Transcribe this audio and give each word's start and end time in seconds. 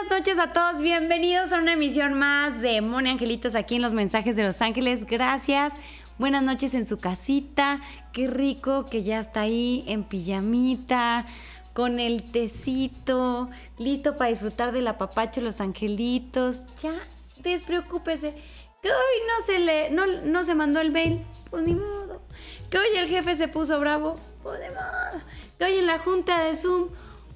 buenas 0.00 0.18
noches 0.18 0.38
a 0.38 0.52
todos. 0.52 0.80
Bienvenidos 0.80 1.52
a 1.52 1.58
una 1.58 1.72
emisión 1.72 2.14
más 2.14 2.60
de 2.60 2.80
Moni 2.80 3.10
Angelitos 3.10 3.56
aquí 3.56 3.76
en 3.76 3.82
los 3.82 3.92
mensajes 3.92 4.36
de 4.36 4.44
Los 4.44 4.60
Ángeles. 4.60 5.06
Gracias. 5.06 5.72
Buenas 6.18 6.42
noches 6.42 6.74
en 6.74 6.86
su 6.86 6.98
casita. 6.98 7.80
Qué 8.12 8.28
rico 8.28 8.86
que 8.86 9.02
ya 9.02 9.18
está 9.18 9.40
ahí 9.40 9.84
en 9.88 10.04
pijamita, 10.04 11.26
con 11.72 11.98
el 11.98 12.30
tecito, 12.30 13.50
listo 13.76 14.16
para 14.16 14.30
disfrutar 14.30 14.70
del 14.70 14.86
apapacho 14.86 15.40
Los 15.40 15.60
Angelitos. 15.60 16.64
Ya, 16.80 16.94
despreocúpese. 17.38 18.34
Que 18.82 18.90
hoy 18.90 19.18
no 19.26 19.44
se 19.44 19.58
le, 19.58 19.90
no, 19.90 20.06
no 20.06 20.44
se 20.44 20.54
mandó 20.54 20.80
el 20.80 20.92
mail. 20.92 21.24
Pues 21.50 21.66
ni 21.66 21.74
modo. 21.74 22.22
Que 22.70 22.78
hoy 22.78 22.96
el 22.96 23.08
jefe 23.08 23.34
se 23.34 23.48
puso 23.48 23.80
bravo. 23.80 24.16
Pues 24.44 24.60
ni 24.60 24.68
modo. 24.68 25.24
Que 25.58 25.64
hoy 25.64 25.74
en 25.74 25.86
la 25.86 25.98
junta 25.98 26.44
de 26.44 26.54
Zoom 26.54 26.88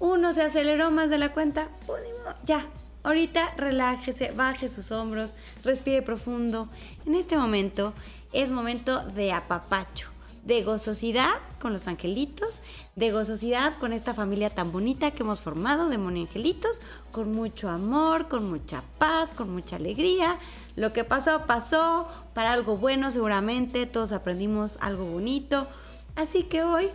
uno 0.03 0.33
se 0.33 0.42
aceleró 0.42 0.91
más 0.91 1.11
de 1.11 1.19
la 1.19 1.33
cuenta, 1.33 1.69
pues 1.86 2.03
ya, 2.42 2.67
ahorita 3.05 3.55
relájese, 3.56 4.33
baje 4.33 4.67
sus 4.67 4.91
hombros, 4.91 5.36
respire 5.62 6.03
profundo. 6.03 6.69
En 7.06 7.14
este 7.14 7.39
momento 7.39 7.95
es 8.33 8.50
momento 8.50 8.98
de 9.05 9.30
apapacho, 9.30 10.08
de 10.45 10.64
gozosidad 10.64 11.30
con 11.61 11.73
los 11.73 11.86
angelitos, 11.86 12.62
de 12.97 13.12
gozosidad 13.12 13.78
con 13.78 13.92
esta 13.92 14.12
familia 14.12 14.50
tan 14.50 14.73
bonita 14.73 15.12
que 15.12 15.23
hemos 15.23 15.41
formado 15.41 15.89
de 15.89 15.95
Angelitos, 15.95 16.83
con 17.12 17.33
mucho 17.33 17.69
amor, 17.69 18.27
con 18.27 18.50
mucha 18.50 18.83
paz, 18.98 19.30
con 19.30 19.50
mucha 19.50 19.77
alegría. 19.77 20.36
Lo 20.75 20.92
que 20.92 21.05
pasó, 21.05 21.47
pasó, 21.47 22.08
para 22.34 22.53
algo 22.53 22.77
bueno 22.77 23.12
seguramente, 23.12 23.86
todos 23.86 24.11
aprendimos 24.11 24.78
algo 24.80 25.06
bonito. 25.06 25.69
Así 26.17 26.42
que 26.42 26.64
hoy 26.64 26.91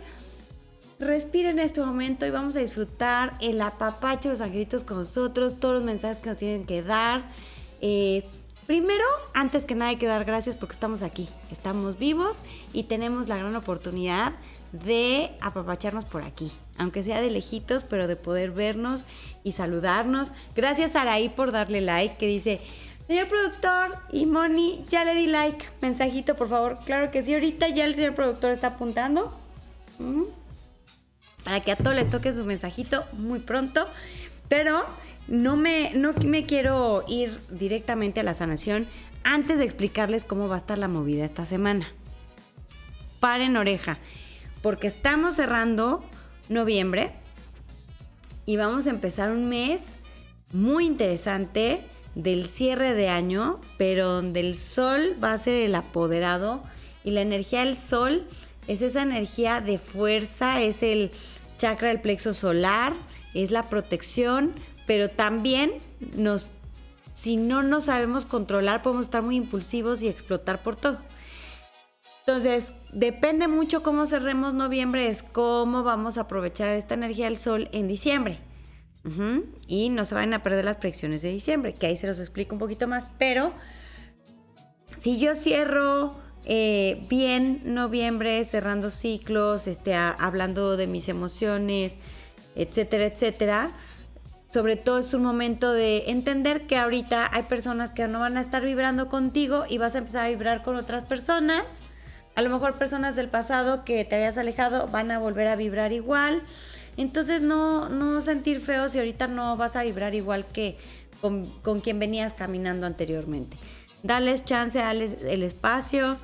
Respira 1.00 1.50
en 1.50 1.60
este 1.60 1.80
momento 1.80 2.26
y 2.26 2.30
vamos 2.30 2.56
a 2.56 2.60
disfrutar 2.60 3.34
el 3.40 3.60
apapacho 3.60 4.28
de 4.28 4.34
los 4.34 4.40
angelitos 4.40 4.82
con 4.82 4.96
nosotros, 4.96 5.60
todos 5.60 5.74
los 5.74 5.84
mensajes 5.84 6.18
que 6.18 6.28
nos 6.28 6.38
tienen 6.38 6.64
que 6.64 6.82
dar. 6.82 7.22
Eh, 7.80 8.24
primero, 8.66 9.04
antes 9.32 9.64
que 9.64 9.76
nada 9.76 9.92
hay 9.92 9.96
que 9.96 10.08
dar 10.08 10.24
gracias 10.24 10.56
porque 10.56 10.72
estamos 10.72 11.02
aquí, 11.02 11.28
estamos 11.52 12.00
vivos 12.00 12.42
y 12.72 12.82
tenemos 12.82 13.28
la 13.28 13.36
gran 13.36 13.54
oportunidad 13.54 14.32
de 14.72 15.30
apapacharnos 15.40 16.04
por 16.04 16.22
aquí, 16.24 16.50
aunque 16.78 17.04
sea 17.04 17.22
de 17.22 17.30
lejitos, 17.30 17.84
pero 17.84 18.08
de 18.08 18.16
poder 18.16 18.50
vernos 18.50 19.04
y 19.44 19.52
saludarnos. 19.52 20.32
Gracias 20.56 20.96
Araí 20.96 21.28
por 21.28 21.52
darle 21.52 21.80
like, 21.80 22.16
que 22.16 22.26
dice, 22.26 22.60
señor 23.06 23.28
productor 23.28 23.98
y 24.10 24.26
Moni, 24.26 24.84
ya 24.88 25.04
le 25.04 25.14
di 25.14 25.28
like, 25.28 25.64
mensajito 25.80 26.34
por 26.34 26.48
favor. 26.48 26.76
Claro 26.84 27.12
que 27.12 27.22
sí, 27.22 27.34
ahorita 27.34 27.68
ya 27.68 27.84
el 27.84 27.94
señor 27.94 28.16
productor 28.16 28.50
está 28.50 28.66
apuntando. 28.66 29.32
Mm 30.00 30.37
para 31.44 31.60
que 31.60 31.72
a 31.72 31.76
todos 31.76 31.96
les 31.96 32.10
toque 32.10 32.32
su 32.32 32.44
mensajito 32.44 33.04
muy 33.12 33.38
pronto. 33.38 33.88
Pero 34.48 34.84
no 35.26 35.56
me, 35.56 35.92
no 35.94 36.12
me 36.24 36.44
quiero 36.44 37.04
ir 37.06 37.38
directamente 37.50 38.20
a 38.20 38.22
la 38.22 38.34
sanación 38.34 38.86
antes 39.24 39.58
de 39.58 39.64
explicarles 39.64 40.24
cómo 40.24 40.48
va 40.48 40.56
a 40.56 40.58
estar 40.58 40.78
la 40.78 40.88
movida 40.88 41.24
esta 41.24 41.46
semana. 41.46 41.86
Paren 43.20 43.56
oreja, 43.56 43.98
porque 44.62 44.86
estamos 44.86 45.34
cerrando 45.34 46.04
noviembre 46.48 47.12
y 48.46 48.56
vamos 48.56 48.86
a 48.86 48.90
empezar 48.90 49.30
un 49.30 49.48
mes 49.48 49.96
muy 50.52 50.86
interesante 50.86 51.84
del 52.14 52.46
cierre 52.46 52.94
de 52.94 53.08
año, 53.08 53.60
pero 53.76 54.08
donde 54.08 54.40
el 54.40 54.54
sol 54.54 55.16
va 55.22 55.32
a 55.32 55.38
ser 55.38 55.54
el 55.54 55.74
apoderado 55.74 56.62
y 57.04 57.10
la 57.10 57.20
energía 57.20 57.64
del 57.64 57.76
sol 57.76 58.26
es 58.68 58.82
esa 58.82 59.02
energía 59.02 59.60
de 59.60 59.78
fuerza, 59.78 60.62
es 60.62 60.82
el, 60.82 61.10
chakra 61.58 61.88
del 61.88 62.00
plexo 62.00 62.32
solar, 62.32 62.94
es 63.34 63.50
la 63.50 63.68
protección, 63.68 64.54
pero 64.86 65.10
también 65.10 65.72
nos, 66.16 66.46
si 67.12 67.36
no 67.36 67.62
nos 67.62 67.84
sabemos 67.84 68.24
controlar, 68.24 68.80
podemos 68.80 69.04
estar 69.04 69.22
muy 69.22 69.36
impulsivos 69.36 70.02
y 70.02 70.08
explotar 70.08 70.62
por 70.62 70.76
todo. 70.76 70.98
Entonces, 72.20 72.72
depende 72.92 73.48
mucho 73.48 73.82
cómo 73.82 74.06
cerremos 74.06 74.54
noviembre, 74.54 75.08
es 75.08 75.22
cómo 75.22 75.82
vamos 75.82 76.16
a 76.16 76.22
aprovechar 76.22 76.70
esta 76.70 76.94
energía 76.94 77.26
del 77.26 77.36
sol 77.36 77.68
en 77.72 77.88
diciembre. 77.88 78.38
Y 79.66 79.88
no 79.88 80.04
se 80.04 80.14
van 80.14 80.34
a 80.34 80.42
perder 80.42 80.66
las 80.66 80.76
predicciones 80.76 81.22
de 81.22 81.30
diciembre, 81.30 81.74
que 81.74 81.86
ahí 81.86 81.96
se 81.96 82.06
los 82.06 82.18
explico 82.18 82.54
un 82.54 82.58
poquito 82.58 82.86
más. 82.86 83.08
Pero 83.18 83.54
si 84.98 85.18
yo 85.18 85.34
cierro 85.34 86.14
eh, 86.50 87.04
bien 87.10 87.60
noviembre, 87.62 88.42
cerrando 88.42 88.90
ciclos, 88.90 89.66
este, 89.66 89.94
hablando 89.94 90.78
de 90.78 90.86
mis 90.86 91.10
emociones, 91.10 91.98
etcétera, 92.56 93.04
etcétera. 93.04 93.70
Sobre 94.50 94.76
todo 94.76 94.98
es 95.00 95.12
un 95.12 95.22
momento 95.22 95.74
de 95.74 96.04
entender 96.06 96.66
que 96.66 96.78
ahorita 96.78 97.28
hay 97.30 97.42
personas 97.42 97.92
que 97.92 98.08
no 98.08 98.20
van 98.20 98.38
a 98.38 98.40
estar 98.40 98.64
vibrando 98.64 99.10
contigo 99.10 99.64
y 99.68 99.76
vas 99.76 99.94
a 99.94 99.98
empezar 99.98 100.24
a 100.24 100.30
vibrar 100.30 100.62
con 100.62 100.76
otras 100.76 101.04
personas. 101.04 101.80
A 102.34 102.40
lo 102.40 102.48
mejor 102.48 102.78
personas 102.78 103.14
del 103.14 103.28
pasado 103.28 103.84
que 103.84 104.06
te 104.06 104.16
habías 104.16 104.38
alejado 104.38 104.88
van 104.88 105.10
a 105.10 105.18
volver 105.18 105.48
a 105.48 105.56
vibrar 105.56 105.92
igual. 105.92 106.42
Entonces 106.96 107.42
no, 107.42 107.90
no 107.90 108.22
sentir 108.22 108.62
feo 108.62 108.88
si 108.88 108.98
ahorita 108.98 109.26
no 109.26 109.58
vas 109.58 109.76
a 109.76 109.82
vibrar 109.82 110.14
igual 110.14 110.46
que 110.46 110.78
con, 111.20 111.44
con 111.60 111.82
quien 111.82 111.98
venías 111.98 112.32
caminando 112.32 112.86
anteriormente. 112.86 113.58
Dales 114.02 114.46
chance, 114.46 114.78
dales 114.78 115.18
el 115.24 115.42
espacio 115.42 116.16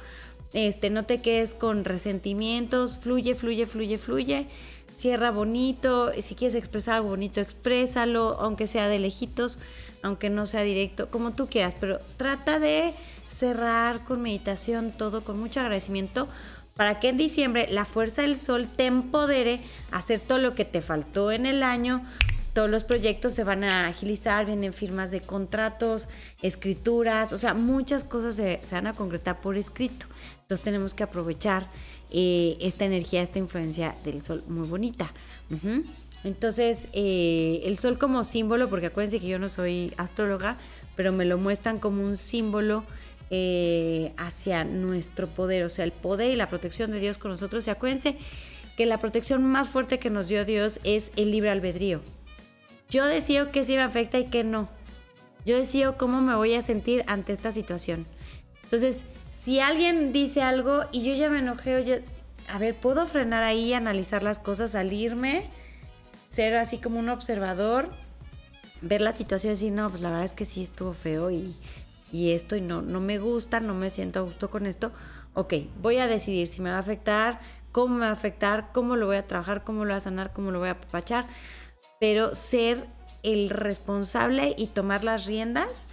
este, 0.55 0.89
no 0.89 1.05
te 1.05 1.21
quedes 1.21 1.53
con 1.53 1.85
resentimientos, 1.85 2.99
fluye, 2.99 3.35
fluye, 3.35 3.67
fluye, 3.67 3.99
fluye. 3.99 4.47
Cierra 4.97 5.33
bonito, 5.33 6.13
si 6.21 6.37
quieres 6.37 6.55
expresar 6.55 6.95
algo 6.95 7.09
bonito, 7.09 7.41
exprésalo, 7.41 8.39
aunque 8.41 8.69
sea 8.69 8.89
de 8.89 9.01
lejitos, 9.01 9.59
aunque 10.03 10.31
no 10.31 10.47
sea 10.47 10.63
directo, 10.63 11.11
como 11.11 11.33
tú 11.33 11.49
quieras, 11.49 11.75
pero 11.79 11.99
trata 12.17 12.61
de 12.61 12.95
cerrar 13.29 14.05
con 14.05 14.23
meditación 14.23 14.93
todo, 14.93 15.25
con 15.25 15.39
mucho 15.39 15.59
agradecimiento, 15.61 16.29
para 16.77 17.01
que 17.01 17.09
en 17.09 17.17
diciembre 17.17 17.67
la 17.71 17.85
fuerza 17.85 18.23
del 18.23 18.37
sol 18.37 18.69
te 18.69 18.87
empodere 18.87 19.61
a 19.91 19.99
hacer 19.99 20.21
todo 20.21 20.39
lo 20.39 20.55
que 20.55 20.65
te 20.65 20.83
faltó 20.83 21.33
en 21.33 21.47
el 21.47 21.65
año, 21.65 22.05
todos 22.55 22.71
los 22.71 22.85
proyectos 22.85 23.35
se 23.35 23.43
van 23.43 23.65
a 23.65 23.89
agilizar, 23.89 24.47
vienen 24.47 24.73
firmas 24.73 25.11
de 25.11 25.21
contratos, 25.21 26.09
escrituras, 26.41 27.33
o 27.33 27.39
sea, 27.39 27.53
muchas 27.53 28.05
cosas 28.05 28.37
se, 28.37 28.61
van 28.71 28.87
a 28.87 28.93
concretar 28.93 29.41
por 29.41 29.57
escrito. 29.57 30.07
Entonces 30.45 30.63
tenemos 30.63 30.93
que 30.93 31.03
aprovechar 31.03 31.67
eh, 32.11 32.59
esta 32.61 32.85
energía, 32.85 33.23
esta 33.23 33.39
influencia 33.39 33.97
del 34.05 34.21
sol 34.21 34.45
muy 34.47 34.69
bonita. 34.69 35.11
Entonces, 36.23 36.89
eh, 36.93 37.63
el 37.65 37.79
sol 37.79 37.97
como 37.97 38.25
símbolo, 38.25 38.69
porque 38.69 38.87
acuérdense 38.87 39.21
que 39.21 39.27
yo 39.27 39.39
no 39.39 39.49
soy 39.49 39.93
astróloga, 39.97 40.59
pero 40.97 41.13
me 41.13 41.25
lo 41.25 41.39
muestran 41.39 41.79
como 41.79 42.03
un 42.03 42.19
símbolo 42.19 42.85
eh, 43.31 44.13
hacia 44.19 44.65
nuestro 44.65 45.29
poder, 45.29 45.65
o 45.65 45.71
sea, 45.71 45.85
el 45.85 45.93
poder 45.93 46.31
y 46.31 46.37
la 46.37 46.51
protección 46.51 46.91
de 46.93 47.01
Dios 47.01 47.17
con 47.17 47.31
nosotros. 47.31 47.67
Y 47.67 47.71
acuérdense 47.71 48.19
que 48.77 48.85
la 48.85 48.99
protección 48.99 49.43
más 49.45 49.69
fuerte 49.69 49.99
que 49.99 50.11
nos 50.11 50.29
dio 50.29 50.45
Dios 50.45 50.79
es 50.85 51.11
el 51.17 51.31
libre 51.31 51.51
albedrío. 51.51 52.03
Yo 52.91 53.07
decido 53.07 53.51
qué 53.51 53.65
sí 53.65 53.77
me 53.77 53.83
afecta 53.83 54.19
y 54.19 54.27
qué 54.27 54.45
no. 54.45 54.69
Yo 55.47 55.57
decido 55.57 55.97
cómo 55.97 56.21
me 56.21 56.35
voy 56.37 56.55
a 56.55 56.63
sentir 56.63 57.03
ante 57.07 57.33
esta 57.33 57.51
situación. 57.51 58.07
Entonces, 58.63 59.05
si 59.35 59.61
alguien 59.61 60.15
dice 60.15 60.41
algo 60.41 60.85
y 60.93 61.05
yo 61.05 61.15
ya 61.15 61.29
me 61.29 61.41
enojé, 61.41 62.03
a 62.49 62.59
ver, 62.59 62.75
¿puedo 62.75 63.07
frenar 63.07 63.43
ahí, 63.43 63.75
analizar 63.75 64.23
las 64.23 64.39
cosas, 64.39 64.71
salirme, 64.71 65.51
ser 66.31 66.57
así 66.57 66.79
como 66.79 66.99
un 66.99 67.11
observador, 67.11 67.91
ver 68.81 69.03
la 69.03 69.13
situación 69.13 69.53
y 69.53 69.57
decir, 69.57 69.73
no, 69.73 69.91
pues 69.91 70.01
la 70.01 70.09
verdad 70.09 70.25
es 70.25 70.33
que 70.33 70.47
sí 70.47 70.63
estuvo 70.63 70.95
feo 70.95 71.31
y, 71.31 71.55
y 72.13 72.31
esto 72.31 72.57
y 72.57 72.63
no, 72.63 72.81
no 72.81 73.01
me 73.01 73.19
gusta, 73.19 73.61
no 73.61 73.75
me 73.75 73.91
siento 73.91 74.21
a 74.21 74.23
gusto 74.23 74.49
con 74.49 74.65
esto? 74.65 74.93
Ok, 75.35 75.55
voy 75.83 75.99
a 75.99 76.07
decidir 76.07 76.47
si 76.47 76.63
me 76.63 76.71
va 76.71 76.77
a 76.77 76.81
afectar, 76.81 77.41
cómo 77.73 77.97
me 77.97 78.01
va 78.03 78.11
a 78.11 78.13
afectar, 78.13 78.71
cómo 78.73 78.97
lo 78.97 79.07
voy 79.07 79.17
a 79.17 79.27
trabajar, 79.27 79.65
cómo 79.65 79.85
lo 79.85 79.91
voy 79.91 79.99
a 79.99 80.01
sanar, 80.01 80.33
cómo 80.33 80.51
lo 80.53 80.61
voy 80.61 80.69
a 80.69 80.73
apapachar 80.73 81.27
pero 82.05 82.35
ser 82.35 82.87
el 83.23 83.49
responsable 83.49 84.55
y 84.59 84.67
tomar 84.67 85.05
las 85.05 85.25
riendas 85.25 85.89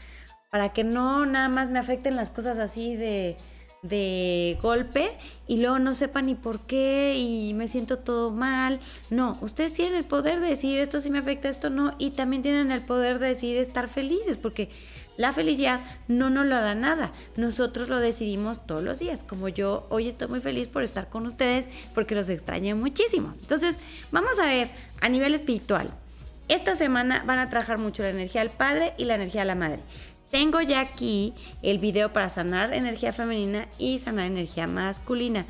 para 0.51 0.69
que 0.69 0.83
no 0.83 1.25
nada 1.25 1.48
más 1.48 1.69
me 1.69 1.80
afecten 1.80 2.15
las 2.18 2.30
cosas 2.30 2.59
así 2.59 2.95
de, 2.98 3.38
de 3.83 4.59
golpe 4.62 5.09
y 5.48 5.57
luego 5.57 5.80
no 5.80 5.95
sepa 5.95 6.21
ni 6.21 6.36
por 6.36 6.59
qué 6.59 7.15
y 7.18 7.53
me 7.53 7.69
siento 7.69 8.00
todo 8.00 8.31
mal. 8.31 8.81
No, 9.09 9.38
ustedes 9.39 9.71
tienen 9.71 9.95
el 9.95 10.03
poder 10.03 10.42
de 10.42 10.50
decir 10.50 10.77
esto 10.80 11.00
sí 11.00 11.09
me 11.09 11.19
afecta, 11.19 11.48
esto 11.48 11.69
no, 11.69 11.95
y 11.98 12.12
también 12.12 12.44
tienen 12.44 12.71
el 12.71 12.81
poder 12.81 13.18
de 13.19 13.27
decir 13.27 13.56
estar 13.57 13.88
felices, 13.88 14.38
porque 14.38 14.69
la 15.15 15.31
felicidad 15.31 15.80
no 16.09 16.30
nos 16.30 16.45
lo 16.45 16.56
da 16.56 16.75
nada, 16.75 17.13
nosotros 17.38 17.88
lo 17.88 18.00
decidimos 18.00 18.65
todos 18.65 18.83
los 18.83 19.00
días, 19.00 19.24
como 19.24 19.48
yo 19.48 19.88
hoy 19.89 20.09
estoy 20.09 20.27
muy 20.27 20.42
feliz 20.42 20.68
por 20.68 20.83
estar 20.83 21.07
con 21.07 21.25
ustedes 21.27 21.69
porque 21.94 22.13
los 22.13 22.27
extraño 22.27 22.75
muchísimo. 22.75 23.33
Entonces, 23.39 23.80
vamos 24.12 24.38
a 24.38 24.48
ver 24.48 24.69
a 25.00 25.07
nivel 25.07 25.33
espiritual, 25.33 25.92
esta 26.51 26.75
semana 26.75 27.24
van 27.25 27.39
a 27.39 27.50
trabajar 27.50 27.77
mucho 27.77 28.03
la 28.03 28.09
energía 28.09 28.42
del 28.42 28.50
padre 28.50 28.94
y 28.98 29.06
la 29.06 29.15
energía 29.15 29.42
de 29.42 29.48
la 29.48 29.56
madre. 29.56 29.80
Tengo 30.31 30.62
ya 30.62 30.80
aquí 30.80 31.33
el 31.62 31.78
video 31.78 32.13
para 32.13 32.30
sanar 32.30 32.74
energía 32.74 33.12
femenina 33.12 33.68
y 33.78 34.00
sanar 34.00 34.28
energía 34.28 34.66
masculina. 34.66 35.45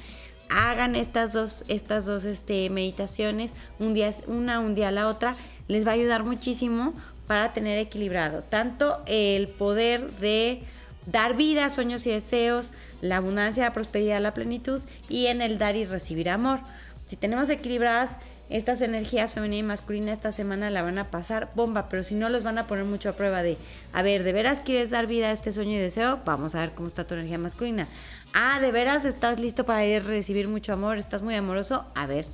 Hagan 0.49 0.95
estas 0.95 1.31
dos, 1.33 1.63
estas 1.67 2.05
dos 2.05 2.25
este, 2.25 2.69
meditaciones, 2.71 3.53
un 3.79 3.93
día 3.93 4.11
una, 4.25 4.59
un 4.59 4.73
día 4.73 4.91
la 4.91 5.07
otra. 5.07 5.37
Les 5.67 5.85
va 5.85 5.91
a 5.91 5.93
ayudar 5.93 6.23
muchísimo 6.23 6.93
para 7.27 7.53
tener 7.53 7.77
equilibrado 7.77 8.41
tanto 8.41 9.01
el 9.05 9.47
poder 9.47 10.11
de 10.13 10.63
dar 11.05 11.35
vida, 11.35 11.69
sueños 11.69 12.05
y 12.07 12.09
deseos, 12.09 12.71
la 13.01 13.17
abundancia, 13.17 13.63
la 13.63 13.73
prosperidad, 13.73 14.19
la 14.19 14.33
plenitud 14.33 14.81
y 15.07 15.27
en 15.27 15.41
el 15.41 15.59
dar 15.59 15.75
y 15.75 15.85
recibir 15.85 16.29
amor. 16.29 16.59
Si 17.05 17.15
tenemos 17.15 17.49
equilibradas 17.49 18.17
estas 18.51 18.81
energías 18.81 19.33
femenina 19.33 19.59
y 19.59 19.63
masculina 19.63 20.11
esta 20.13 20.31
semana 20.31 20.69
la 20.69 20.83
van 20.83 20.97
a 20.97 21.09
pasar 21.09 21.51
bomba, 21.55 21.87
pero 21.89 22.03
si 22.03 22.15
no 22.15 22.29
los 22.29 22.43
van 22.43 22.57
a 22.57 22.67
poner 22.67 22.85
mucho 22.85 23.09
a 23.09 23.13
prueba 23.13 23.43
de, 23.43 23.57
a 23.93 24.01
ver, 24.01 24.23
¿de 24.23 24.33
veras 24.33 24.59
quieres 24.59 24.89
dar 24.89 25.07
vida 25.07 25.27
a 25.27 25.31
este 25.31 25.51
sueño 25.51 25.71
y 25.71 25.77
deseo? 25.77 26.19
Vamos 26.25 26.55
a 26.55 26.59
ver 26.59 26.71
cómo 26.71 26.87
está 26.87 27.05
tu 27.07 27.13
energía 27.13 27.37
masculina. 27.37 27.87
Ah, 28.33 28.59
¿de 28.59 28.71
veras 28.71 29.05
estás 29.05 29.39
listo 29.39 29.65
para 29.65 29.85
ir 29.85 30.01
a 30.01 30.05
recibir 30.05 30.47
mucho 30.47 30.73
amor? 30.73 30.97
¿Estás 30.97 31.21
muy 31.21 31.35
amoroso? 31.35 31.85
A 31.95 32.05
ver, 32.05 32.25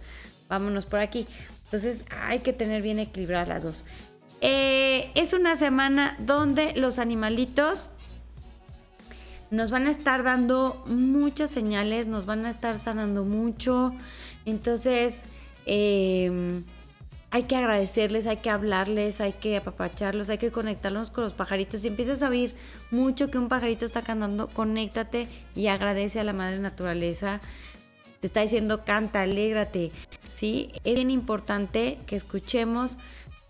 vámonos 0.50 0.86
por 0.86 1.00
aquí. 1.00 1.28
Entonces 1.66 2.06
hay 2.10 2.40
que 2.40 2.54
tener 2.54 2.82
bien 2.82 3.00
equilibradas 3.00 3.48
las 3.48 3.64
dos. 3.64 3.86
Eh, 4.42 5.12
es 5.16 5.34
una 5.34 5.56
semana 5.56 6.16
donde 6.20 6.74
los 6.76 7.00
animalitos 7.00 7.90
nos 9.50 9.72
van 9.72 9.88
a 9.88 9.92
estar 9.92 10.24
dando 10.24 10.84
muchas 10.88 11.50
señales, 11.50 12.08
nos 12.08 12.26
van 12.26 12.46
a 12.46 12.50
estar 12.50 12.78
sanando 12.78 13.24
mucho. 13.24 13.94
Entonces, 14.46 15.26
em, 15.68 16.64
hay 17.30 17.44
que 17.44 17.56
agradecerles, 17.56 18.26
hay 18.26 18.38
que 18.38 18.50
hablarles, 18.50 19.20
hay 19.22 19.34
que 19.34 19.58
apapacharlos, 19.58 20.30
hay 20.30 20.38
que 20.38 20.52
conectarlos 20.52 21.12
con 21.12 21.24
los 21.24 21.34
pajaritos. 21.34 21.82
Si 21.82 21.90
empiezas 21.90 22.24
a 22.24 22.30
oír 22.30 22.56
mucho 22.90 23.30
que 23.30 23.38
un 23.38 23.50
pajarito 23.50 23.86
está 23.86 24.02
cantando, 24.02 24.48
conéctate 24.48 25.28
y 25.56 25.68
agradece 25.68 26.20
a 26.20 26.24
la 26.24 26.34
madre 26.34 26.60
naturaleza. 26.60 27.42
Te 28.22 28.28
está 28.28 28.42
diciendo 28.42 28.86
canta, 28.86 29.22
alégrate. 29.22 29.92
¿sí? 30.30 30.72
Es 30.84 30.96
bien 30.96 31.12
importante 31.12 32.00
que 32.08 32.16
escuchemos 32.16 32.98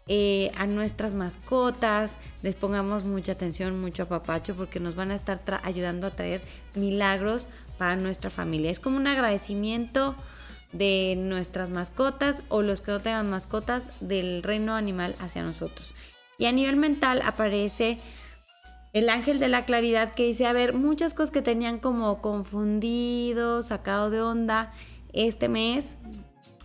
eh, 0.07 0.51
a 0.57 0.65
nuestras 0.67 1.13
mascotas, 1.13 2.17
les 2.41 2.55
pongamos 2.55 3.03
mucha 3.03 3.33
atención, 3.33 3.79
mucho 3.79 4.03
apapacho, 4.03 4.55
porque 4.55 4.79
nos 4.79 4.95
van 4.95 5.11
a 5.11 5.15
estar 5.15 5.41
ayudando 5.63 6.07
a 6.07 6.11
traer 6.11 6.41
milagros 6.75 7.47
para 7.77 7.95
nuestra 7.95 8.29
familia. 8.29 8.71
Es 8.71 8.79
como 8.79 8.97
un 8.97 9.07
agradecimiento 9.07 10.15
de 10.73 11.15
nuestras 11.17 11.69
mascotas 11.69 12.43
o 12.49 12.61
los 12.61 12.81
que 12.81 12.91
no 12.91 13.01
tengan 13.01 13.29
mascotas 13.29 13.91
del 13.99 14.43
reino 14.43 14.75
animal 14.75 15.15
hacia 15.19 15.43
nosotros. 15.43 15.93
Y 16.37 16.45
a 16.45 16.51
nivel 16.51 16.75
mental 16.75 17.21
aparece 17.23 17.99
el 18.93 19.09
ángel 19.09 19.39
de 19.39 19.47
la 19.47 19.65
claridad 19.65 20.13
que 20.13 20.23
dice, 20.23 20.45
a 20.45 20.53
ver, 20.53 20.73
muchas 20.73 21.13
cosas 21.13 21.31
que 21.31 21.41
tenían 21.41 21.79
como 21.79 22.21
confundido, 22.21 23.61
sacado 23.61 24.09
de 24.09 24.21
onda, 24.21 24.71
este 25.13 25.47
mes 25.47 25.97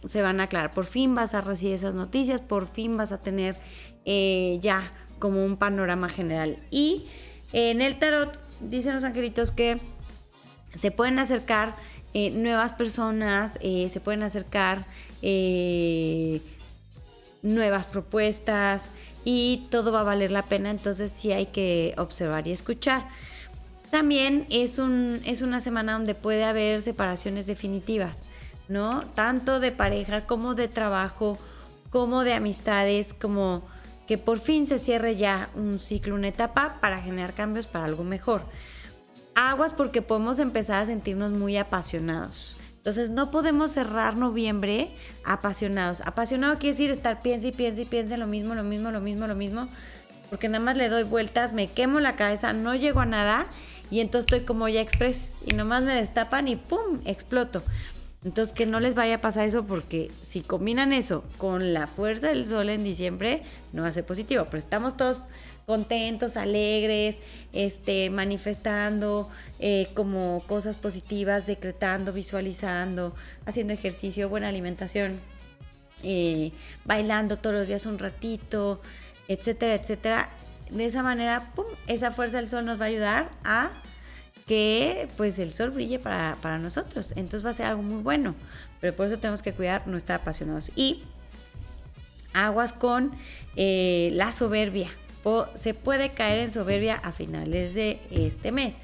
se 0.05 0.23
van 0.23 0.41
a 0.41 0.45
aclarar. 0.45 0.73
Por 0.73 0.87
fin 0.87 1.15
vas 1.15 1.35
a 1.35 1.41
recibir 1.41 1.75
esas 1.75 1.95
noticias, 1.95 2.41
por 2.41 2.67
fin 2.67 2.97
vas 2.97 3.13
a 3.13 3.21
tener 3.21 3.57
eh, 4.05 4.59
ya 4.61 4.93
como 5.19 5.45
un 5.45 5.57
panorama 5.57 6.09
general. 6.09 6.59
Y 6.71 7.07
en 7.53 7.81
el 7.81 7.99
tarot 7.99 8.39
dicen 8.61 8.95
los 8.95 9.05
angelitos 9.05 9.53
que 9.53 9.81
se 10.75 10.91
pueden 10.91 11.19
acercar 11.19 11.75
eh, 12.15 12.31
nuevas 12.31 12.73
personas, 12.73 13.59
eh, 13.63 13.89
se 13.89 14.01
pueden 14.01 14.23
acercar 14.23 14.87
nuevas 17.43 17.87
propuestas 17.87 18.91
y 19.25 19.69
todo 19.71 19.93
va 19.93 20.01
a 20.01 20.05
valer 20.05 20.31
la 20.31 20.43
pena, 20.43 20.71
entonces 20.71 21.13
sí 21.13 21.33
hay 21.33 21.47
que 21.47 21.95
observar 21.97 22.47
y 22.47 22.53
escuchar. 22.53 23.09
También 23.91 24.47
es, 24.51 24.79
un, 24.79 25.21
es 25.25 25.43
una 25.43 25.61
semana 25.61 25.93
donde 25.93 26.15
puede 26.15 26.45
haber 26.45 26.83
separaciones 26.83 27.47
definitivas. 27.47 28.27
¿no? 28.69 29.05
Tanto 29.15 29.61
de 29.61 29.71
pareja 29.71 30.27
como 30.27 30.55
de 30.55 30.67
trabajo, 30.69 31.39
como 31.91 32.25
de 32.25 32.35
amistades, 32.35 33.13
como 33.13 33.63
que 34.07 34.19
por 34.19 34.39
fin 34.41 34.67
se 34.67 34.79
cierre 34.79 35.17
ya 35.17 35.51
un 35.55 35.79
ciclo, 35.79 36.15
una 36.15 36.29
etapa 36.29 36.79
para 36.81 37.01
generar 37.01 37.35
cambios 37.35 37.67
para 37.67 37.85
algo 37.85 38.03
mejor. 38.03 38.43
Aguas 39.35 39.73
porque 39.73 40.03
podemos 40.03 40.39
empezar 40.39 40.83
a 40.83 40.87
sentirnos 40.87 41.33
muy 41.33 41.57
apasionados. 41.57 42.57
Entonces 42.77 43.11
no 43.11 43.31
podemos 43.31 43.71
cerrar 43.71 44.17
noviembre 44.17 44.91
apasionados. 45.25 46.01
Apasionado 46.01 46.59
quiere 46.59 46.75
decir 46.75 46.91
estar 46.91 47.23
piensa 47.23 47.49
y 47.49 47.53
piensa 47.53 47.83
y 47.83 47.85
piensa 47.85 48.15
en 48.15 48.21
lo 48.21 48.27
mismo, 48.27 48.55
lo 48.55 48.65
mismo, 48.65 48.91
lo 48.91 49.01
mismo, 49.01 49.27
lo 49.27 49.37
mismo. 49.37 49.69
Porque 50.31 50.49
nada 50.49 50.65
más 50.65 50.77
le 50.77 50.89
doy 50.89 51.05
vueltas, 51.05 51.53
me 51.53 51.69
quemo 51.69 52.01
la 52.01 52.17
cabeza, 52.17 52.53
no 52.53 52.75
llego 52.75 53.01
a 53.01 53.07
nada 53.07 53.47
y 53.91 54.01
entonces 54.01 54.27
estoy 54.27 54.47
como 54.47 54.69
ya 54.69 54.81
express 54.81 55.37
y 55.47 55.53
nomás 55.53 55.85
me 55.85 55.95
destapan 55.95 56.49
y 56.49 56.57
¡pum! 56.57 57.01
exploto. 57.05 57.63
Entonces, 58.25 58.55
que 58.55 58.67
no 58.67 58.79
les 58.79 58.95
vaya 58.95 59.17
a 59.17 59.21
pasar 59.21 59.47
eso 59.47 59.65
porque 59.65 60.11
si 60.23 60.43
combinan 60.43 60.93
eso 60.93 61.25
con 61.39 61.75
la 61.75 61.89
fuerza 61.89 62.29
del 62.29 62.47
sol 62.47 62.69
en 62.69 62.85
diciembre, 62.85 63.43
no 63.73 63.83
va 63.83 63.89
a 63.89 63.93
ser 63.93 64.07
positivo. 64.07 64.45
Pero 64.45 64.59
estamos 64.59 64.97
todos 64.97 65.19
contentos, 65.67 66.37
alegres, 66.37 67.19
este, 67.53 68.11
manifestando 68.11 69.29
eh, 69.59 69.89
como 69.95 70.43
cosas 70.47 70.77
positivas, 70.77 71.47
decretando, 71.47 72.13
visualizando, 72.13 73.15
haciendo 73.47 73.73
ejercicio, 73.73 74.29
buena 74.29 74.49
alimentación, 74.49 75.21
eh, 76.03 76.53
bailando 76.85 77.39
todos 77.39 77.55
los 77.55 77.69
días 77.69 77.87
un 77.87 77.99
ratito, 77.99 78.81
etcétera, 79.29 79.75
etcétera. 79.75 80.31
De 80.71 80.87
esa 80.87 81.03
manera, 81.03 81.53
¡pum! 81.55 81.67
esa 81.87 82.13
fuerza 82.13 82.39
del 82.39 82.49
sol 82.49 82.65
nos 82.65 82.81
va 82.81 82.87
a 82.87 82.89
ayudar 82.89 83.31
a 83.45 83.71
que 84.47 85.09
pues 85.17 85.39
el 85.39 85.53
sol 85.53 85.71
brille 85.71 85.99
para, 85.99 86.59
nosotros. 86.59 87.13
Entonces 87.13 87.45
va 87.45 87.51
a 87.51 87.55
ser 87.55 87.67
algo 87.67 87.83
muy 87.83 88.03
bueno. 88.03 88.35
Pero 88.81 88.97
por 88.97 89.07
eso 89.07 89.19
tenemos 89.19 89.43
que 89.43 89.53
cuidar 89.53 89.87
no 89.87 89.97
estar 89.97 90.21
apasionados. 90.21 90.73
Y 90.75 91.03
aguas 92.33 92.73
con 92.73 93.13
eh, 93.57 94.11
la 94.15 94.33
soberbia. 94.33 94.91
Se 95.55 95.75
puede 95.75 96.11
caer 96.11 96.41
en 96.41 96.51
soberbia 96.51 96.95
a 96.95 97.13
finales 97.13 97.75
de 97.75 98.01
este 98.11 98.53
mes. 98.53 98.79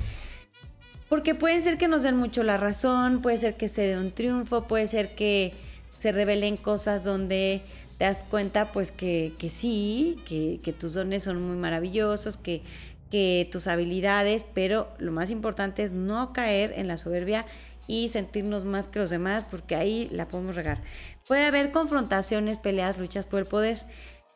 Porque 1.09 1.35
puede 1.35 1.61
ser 1.61 1.79
que 1.79 1.89
nos 1.89 2.03
den 2.03 2.17
mucho 2.17 2.43
la 2.43 2.57
razón, 2.57 3.23
puede 3.23 3.39
ser 3.39 3.57
que 3.57 3.69
se 3.69 3.83
dé 3.83 3.99
un 3.99 4.13
triunfo, 4.13 4.67
puede 4.67 4.87
ser 4.87 5.15
que 5.15 5.55
se 5.99 6.13
revelen 6.13 6.57
cosas 6.57 7.03
donde 7.03 7.63
te 7.97 8.05
das 8.05 8.25
cuenta 8.25 8.73
pues 8.73 8.93
que, 8.93 9.33
sí, 9.49 10.19
que, 10.27 10.61
que, 10.63 10.73
tus 10.73 10.93
dones 10.93 11.25
son 11.25 11.43
muy 11.43 11.57
maravillosos, 11.57 12.37
que, 12.37 12.63
que 13.11 13.49
tus 13.51 13.67
habilidades, 13.67 14.45
pero 14.55 14.89
lo 14.99 15.13
más 15.13 15.31
importante 15.31 15.83
es 15.83 15.95
no 15.95 16.33
caer 16.33 16.75
en 16.77 16.87
la 16.89 16.99
soberbia 16.99 17.47
y 17.87 18.09
sentirnos 18.09 18.65
más 18.65 18.87
que 18.87 18.99
los 18.99 19.11
demás, 19.11 19.45
porque 19.51 19.75
ahí 19.75 20.09
la 20.13 20.29
podemos 20.29 20.55
regar. 20.55 20.83
Puede 21.27 21.47
haber 21.47 21.71
confrontaciones, 21.71 22.59
peleas, 22.59 22.99
luchas 22.99 23.25
por 23.25 23.41
el 23.41 23.47
poder. 23.47 23.85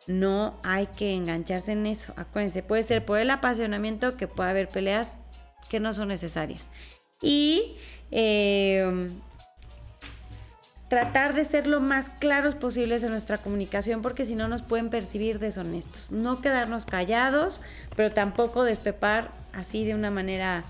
No 0.07 0.59
hay 0.63 0.87
que 0.89 1.15
engancharse 1.15 1.73
en 1.73 1.87
eso. 1.87 2.13
Acuérdense, 2.17 2.63
puede 2.63 2.83
ser 2.83 3.05
por 3.05 3.19
el 3.19 3.31
apasionamiento 3.31 4.17
que 4.17 4.29
puede 4.29 4.51
haber 4.51 4.69
peleas 4.69 5.17
que 5.69 5.81
no 5.81 5.95
son 5.95 6.09
necesarias. 6.09 6.71
Y 7.21 7.77
eh, 8.11 9.11
tratar 10.93 11.35
de 11.35 11.47
ser 11.47 11.67
lo 11.67 11.81
más 11.81 12.11
claros 12.11 12.55
posibles 12.55 13.03
en 13.03 13.13
nuestra 13.13 13.39
comunicación 13.39 14.03
porque 14.03 14.27
si 14.27 14.35
no 14.35 14.49
nos 14.49 14.61
pueden 14.61 14.91
percibir 14.91 15.39
deshonestos. 15.39 16.11
No 16.11 16.43
quedarnos 16.43 16.85
callados, 16.85 17.63
pero 17.97 18.13
tampoco 18.13 18.65
despepar 18.65 19.31
así 19.55 19.87
de 19.87 19.95
una 19.95 20.11
manera 20.11 20.65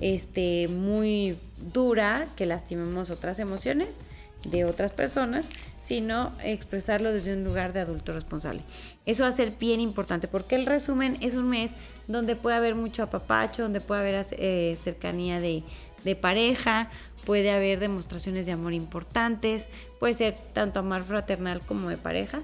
este, 0.00 0.66
muy 0.66 1.38
dura 1.72 2.26
que 2.34 2.46
lastimemos 2.46 3.10
otras 3.10 3.38
emociones 3.38 4.00
de 4.44 4.64
otras 4.64 4.92
personas, 4.92 5.48
sino 5.76 6.32
expresarlo 6.42 7.12
desde 7.12 7.34
un 7.34 7.44
lugar 7.44 7.72
de 7.72 7.80
adulto 7.80 8.12
responsable. 8.12 8.62
Eso 9.06 9.24
va 9.24 9.28
a 9.28 9.32
ser 9.32 9.52
bien 9.58 9.80
importante 9.80 10.28
porque 10.28 10.54
el 10.54 10.66
resumen 10.66 11.16
es 11.20 11.34
un 11.34 11.48
mes 11.48 11.74
donde 12.08 12.36
puede 12.36 12.56
haber 12.56 12.74
mucho 12.74 13.02
apapacho, 13.02 13.62
donde 13.62 13.80
puede 13.80 14.00
haber 14.00 14.26
eh, 14.32 14.74
cercanía 14.76 15.40
de, 15.40 15.62
de 16.04 16.16
pareja, 16.16 16.90
puede 17.24 17.50
haber 17.50 17.80
demostraciones 17.80 18.46
de 18.46 18.52
amor 18.52 18.72
importantes, 18.72 19.68
puede 19.98 20.14
ser 20.14 20.34
tanto 20.52 20.80
amor 20.80 21.04
fraternal 21.04 21.60
como 21.60 21.90
de 21.90 21.96
pareja 21.96 22.42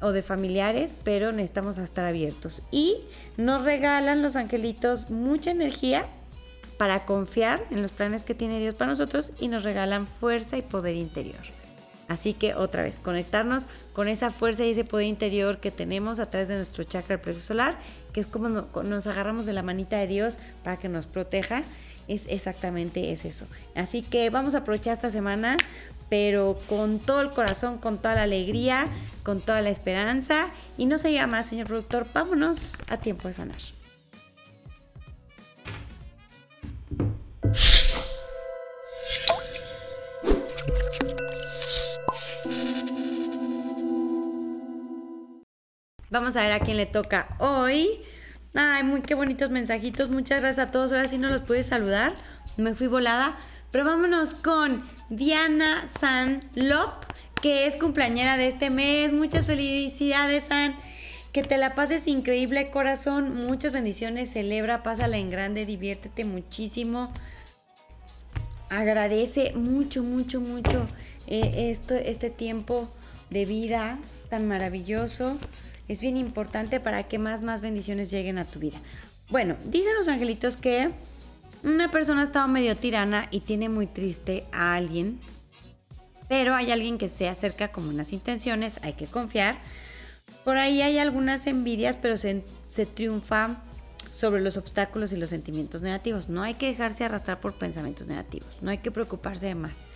o 0.00 0.12
de 0.12 0.22
familiares, 0.22 0.94
pero 1.04 1.30
necesitamos 1.30 1.78
estar 1.78 2.04
abiertos. 2.04 2.62
Y 2.70 2.96
nos 3.36 3.64
regalan 3.64 4.22
los 4.22 4.36
angelitos 4.36 5.10
mucha 5.10 5.50
energía 5.50 6.06
para 6.80 7.04
confiar 7.04 7.62
en 7.70 7.82
los 7.82 7.90
planes 7.90 8.22
que 8.22 8.34
tiene 8.34 8.58
Dios 8.58 8.74
para 8.74 8.92
nosotros 8.92 9.32
y 9.38 9.48
nos 9.48 9.64
regalan 9.64 10.06
fuerza 10.06 10.56
y 10.56 10.62
poder 10.62 10.96
interior. 10.96 11.42
Así 12.08 12.32
que 12.32 12.54
otra 12.54 12.82
vez, 12.82 12.98
conectarnos 12.98 13.66
con 13.92 14.08
esa 14.08 14.30
fuerza 14.30 14.64
y 14.64 14.70
ese 14.70 14.84
poder 14.84 15.06
interior 15.06 15.58
que 15.58 15.70
tenemos 15.70 16.18
a 16.18 16.30
través 16.30 16.48
de 16.48 16.56
nuestro 16.56 16.82
chakra 16.84 17.16
del 17.16 17.20
plexo 17.20 17.48
solar, 17.48 17.76
que 18.14 18.20
es 18.20 18.26
como 18.26 18.48
nos 18.48 19.06
agarramos 19.06 19.44
de 19.44 19.52
la 19.52 19.62
manita 19.62 19.98
de 19.98 20.06
Dios 20.06 20.38
para 20.64 20.78
que 20.78 20.88
nos 20.88 21.04
proteja 21.04 21.64
es 22.08 22.26
exactamente 22.30 23.12
es 23.12 23.26
eso. 23.26 23.44
Así 23.74 24.00
que 24.00 24.30
vamos 24.30 24.54
a 24.54 24.60
aprovechar 24.60 24.94
esta 24.94 25.10
semana, 25.10 25.58
pero 26.08 26.58
con 26.66 26.98
todo 26.98 27.20
el 27.20 27.32
corazón, 27.32 27.76
con 27.76 27.98
toda 27.98 28.14
la 28.14 28.22
alegría, 28.22 28.86
con 29.22 29.42
toda 29.42 29.60
la 29.60 29.68
esperanza. 29.68 30.48
Y 30.78 30.86
no 30.86 30.96
se 30.96 31.26
más, 31.26 31.44
señor 31.44 31.66
productor, 31.66 32.06
vámonos 32.14 32.76
a 32.88 32.96
tiempo 32.96 33.28
de 33.28 33.34
sanar. 33.34 33.79
Vamos 46.10 46.34
a 46.36 46.42
ver 46.42 46.52
a 46.52 46.60
quién 46.60 46.76
le 46.76 46.86
toca 46.86 47.28
hoy. 47.38 48.00
Ay, 48.54 48.82
muy 48.82 49.02
qué 49.02 49.14
bonitos 49.14 49.50
mensajitos. 49.50 50.10
Muchas 50.10 50.40
gracias 50.40 50.68
a 50.68 50.70
todos. 50.72 50.90
Ahora 50.90 51.06
sí 51.06 51.18
no 51.18 51.28
los 51.28 51.42
pude 51.42 51.62
saludar. 51.62 52.14
Me 52.56 52.74
fui 52.74 52.88
volada. 52.88 53.38
Pero 53.70 53.84
vámonos 53.84 54.34
con 54.34 54.84
Diana 55.08 55.86
San 55.86 56.42
Lop, 56.56 57.04
que 57.40 57.66
es 57.66 57.76
cumpleañera 57.76 58.36
de 58.36 58.48
este 58.48 58.70
mes. 58.70 59.12
Muchas 59.12 59.46
felicidades, 59.46 60.44
San. 60.44 60.74
Que 61.32 61.44
te 61.44 61.56
la 61.56 61.76
pases 61.76 62.08
increíble, 62.08 62.68
corazón. 62.72 63.46
Muchas 63.46 63.70
bendiciones. 63.70 64.32
Celebra, 64.32 64.82
pásala 64.82 65.16
en 65.16 65.30
grande, 65.30 65.64
diviértete 65.64 66.24
muchísimo. 66.24 67.12
Agradece 68.70 69.52
mucho, 69.52 70.02
mucho, 70.02 70.40
mucho 70.40 70.86
eh, 71.26 71.70
esto, 71.70 71.94
este 71.94 72.30
tiempo 72.30 72.88
de 73.28 73.44
vida 73.44 73.98
tan 74.30 74.48
maravilloso. 74.48 75.36
Es 75.88 76.00
bien 76.00 76.16
importante 76.16 76.80
para 76.80 77.02
que 77.02 77.18
más, 77.18 77.42
más 77.42 77.60
bendiciones 77.60 78.10
lleguen 78.10 78.38
a 78.38 78.46
tu 78.46 78.58
vida. 78.58 78.78
Bueno, 79.28 79.56
dicen 79.66 79.92
los 79.98 80.08
angelitos 80.08 80.56
que 80.56 80.90
una 81.62 81.90
persona 81.90 82.22
ha 82.22 82.24
estado 82.24 82.48
medio 82.48 82.74
tirana 82.78 83.28
y 83.30 83.40
tiene 83.40 83.68
muy 83.68 83.86
triste 83.86 84.44
a 84.52 84.74
alguien, 84.74 85.20
pero 86.28 86.54
hay 86.54 86.70
alguien 86.70 86.96
que 86.96 87.10
se 87.10 87.28
acerca 87.28 87.70
con 87.70 87.84
buenas 87.84 88.14
intenciones, 88.14 88.80
hay 88.82 88.94
que 88.94 89.06
confiar 89.06 89.56
por 90.44 90.56
ahí 90.56 90.82
hay 90.82 90.98
algunas 90.98 91.46
envidias, 91.46 91.96
pero 91.96 92.16
se, 92.16 92.42
triunfa 92.94 93.62
sobre 94.12 94.40
los 94.40 94.56
obstáculos 94.56 95.12
y 95.12 95.16
los 95.16 95.30
sentimientos 95.30 95.82
negativos. 95.82 96.28
No 96.28 96.42
hay 96.42 96.54
que 96.54 96.66
dejarse 96.66 97.04
arrastrar 97.04 97.40
por 97.40 97.54
pensamientos 97.54 98.06
negativos. 98.06 98.58
No 98.62 98.70
hay 98.70 98.78
que 98.78 98.90
preocuparse 98.90 99.46
de 99.46 99.54
más. 99.54 99.86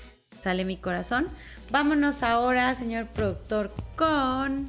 Sale 0.43 0.65
mi 0.65 0.77
corazón. 0.77 1.29
Vámonos 1.71 2.23
ahora, 2.23 2.75
señor 2.75 3.07
productor, 3.07 3.73
con 3.97 4.69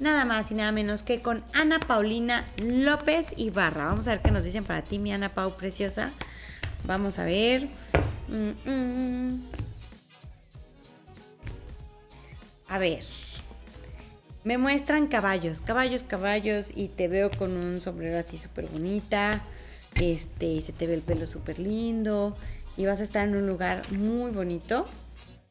nada 0.00 0.24
más 0.24 0.50
y 0.50 0.54
nada 0.54 0.72
menos 0.72 1.02
que 1.02 1.20
con 1.20 1.44
Ana 1.52 1.78
Paulina 1.80 2.44
López 2.62 3.34
Ibarra. 3.36 3.86
Vamos 3.86 4.08
a 4.08 4.12
ver 4.12 4.22
qué 4.22 4.30
nos 4.30 4.44
dicen 4.44 4.64
para 4.64 4.82
ti, 4.82 4.98
mi 4.98 5.12
Ana 5.12 5.34
Pau 5.34 5.56
preciosa. 5.56 6.12
Vamos 6.86 7.18
a 7.18 7.24
ver. 7.24 7.68
Mm, 8.28 8.70
mm. 8.70 9.42
A 12.68 12.78
ver. 12.78 13.04
Me 14.44 14.58
muestran 14.58 15.06
caballos, 15.06 15.62
caballos, 15.62 16.02
caballos 16.02 16.70
y 16.74 16.88
te 16.88 17.08
veo 17.08 17.30
con 17.30 17.56
un 17.56 17.80
sombrero 17.80 18.18
así 18.18 18.36
súper 18.36 18.66
bonita. 18.66 19.42
Este, 19.94 20.44
y 20.44 20.60
se 20.60 20.74
te 20.74 20.86
ve 20.86 20.92
el 20.92 21.00
pelo 21.00 21.26
súper 21.26 21.58
lindo 21.58 22.36
y 22.76 22.84
vas 22.84 23.00
a 23.00 23.04
estar 23.04 23.26
en 23.26 23.36
un 23.36 23.46
lugar 23.46 23.90
muy 23.92 24.32
bonito. 24.32 24.86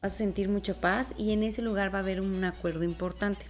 Vas 0.00 0.14
a 0.14 0.16
sentir 0.16 0.48
mucho 0.48 0.76
paz 0.76 1.12
y 1.18 1.32
en 1.32 1.42
ese 1.42 1.60
lugar 1.60 1.92
va 1.92 1.98
a 1.98 2.02
haber 2.02 2.20
un 2.20 2.44
acuerdo 2.44 2.84
importante. 2.84 3.44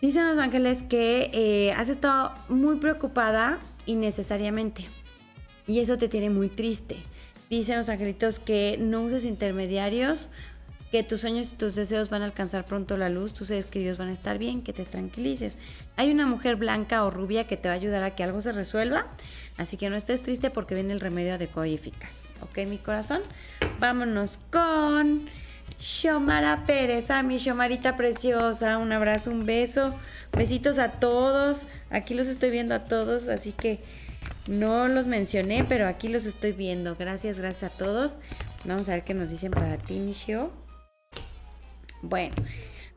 Dicen 0.00 0.28
los 0.28 0.38
ángeles 0.38 0.82
que 0.82 1.30
eh, 1.32 1.72
has 1.72 1.88
estado 1.88 2.32
muy 2.48 2.76
preocupada 2.76 3.58
innecesariamente 3.86 4.86
y 5.66 5.80
eso 5.80 5.98
te 5.98 6.08
tiene 6.08 6.30
muy 6.30 6.48
triste. 6.48 6.96
Dicen 7.50 7.78
los 7.78 7.88
angelitos 7.88 8.38
que 8.38 8.76
no 8.78 9.02
uses 9.02 9.24
intermediarios 9.24 10.30
que 10.90 11.02
tus 11.02 11.20
sueños 11.20 11.52
y 11.52 11.56
tus 11.56 11.74
deseos 11.74 12.08
van 12.08 12.22
a 12.22 12.24
alcanzar 12.24 12.64
pronto 12.64 12.96
la 12.96 13.08
luz, 13.08 13.34
tus 13.34 13.48
seres 13.48 13.66
queridos 13.66 13.98
van 13.98 14.08
a 14.08 14.12
estar 14.12 14.38
bien, 14.38 14.62
que 14.62 14.72
te 14.72 14.84
tranquilices. 14.84 15.56
Hay 15.96 16.10
una 16.10 16.26
mujer 16.26 16.56
blanca 16.56 17.04
o 17.04 17.10
rubia 17.10 17.46
que 17.46 17.56
te 17.56 17.68
va 17.68 17.74
a 17.74 17.76
ayudar 17.76 18.02
a 18.02 18.14
que 18.14 18.24
algo 18.24 18.40
se 18.40 18.52
resuelva, 18.52 19.06
así 19.56 19.76
que 19.76 19.90
no 19.90 19.96
estés 19.96 20.22
triste 20.22 20.50
porque 20.50 20.74
viene 20.74 20.92
el 20.92 21.00
remedio 21.00 21.34
adecuado 21.34 21.66
y 21.66 21.74
eficaz. 21.74 22.28
¿Ok, 22.40 22.66
mi 22.66 22.78
corazón? 22.78 23.20
Vámonos 23.80 24.38
con 24.50 25.28
Shomara 25.78 26.64
Pérez, 26.64 27.10
a 27.10 27.22
mi 27.22 27.36
Shomarita 27.36 27.96
preciosa, 27.96 28.78
un 28.78 28.92
abrazo, 28.92 29.30
un 29.30 29.44
beso, 29.44 29.94
besitos 30.32 30.78
a 30.78 30.92
todos, 30.92 31.62
aquí 31.90 32.14
los 32.14 32.28
estoy 32.28 32.50
viendo 32.50 32.74
a 32.74 32.84
todos, 32.84 33.28
así 33.28 33.52
que 33.52 33.80
no 34.48 34.88
los 34.88 35.06
mencioné, 35.06 35.64
pero 35.64 35.86
aquí 35.86 36.08
los 36.08 36.24
estoy 36.24 36.52
viendo. 36.52 36.96
Gracias, 36.96 37.38
gracias 37.38 37.70
a 37.70 37.76
todos. 37.76 38.18
Vamos 38.64 38.88
a 38.88 38.92
ver 38.92 39.04
qué 39.04 39.12
nos 39.12 39.30
dicen 39.30 39.50
para 39.50 39.76
ti, 39.76 40.00
Michio. 40.00 40.50
Bueno, 42.02 42.34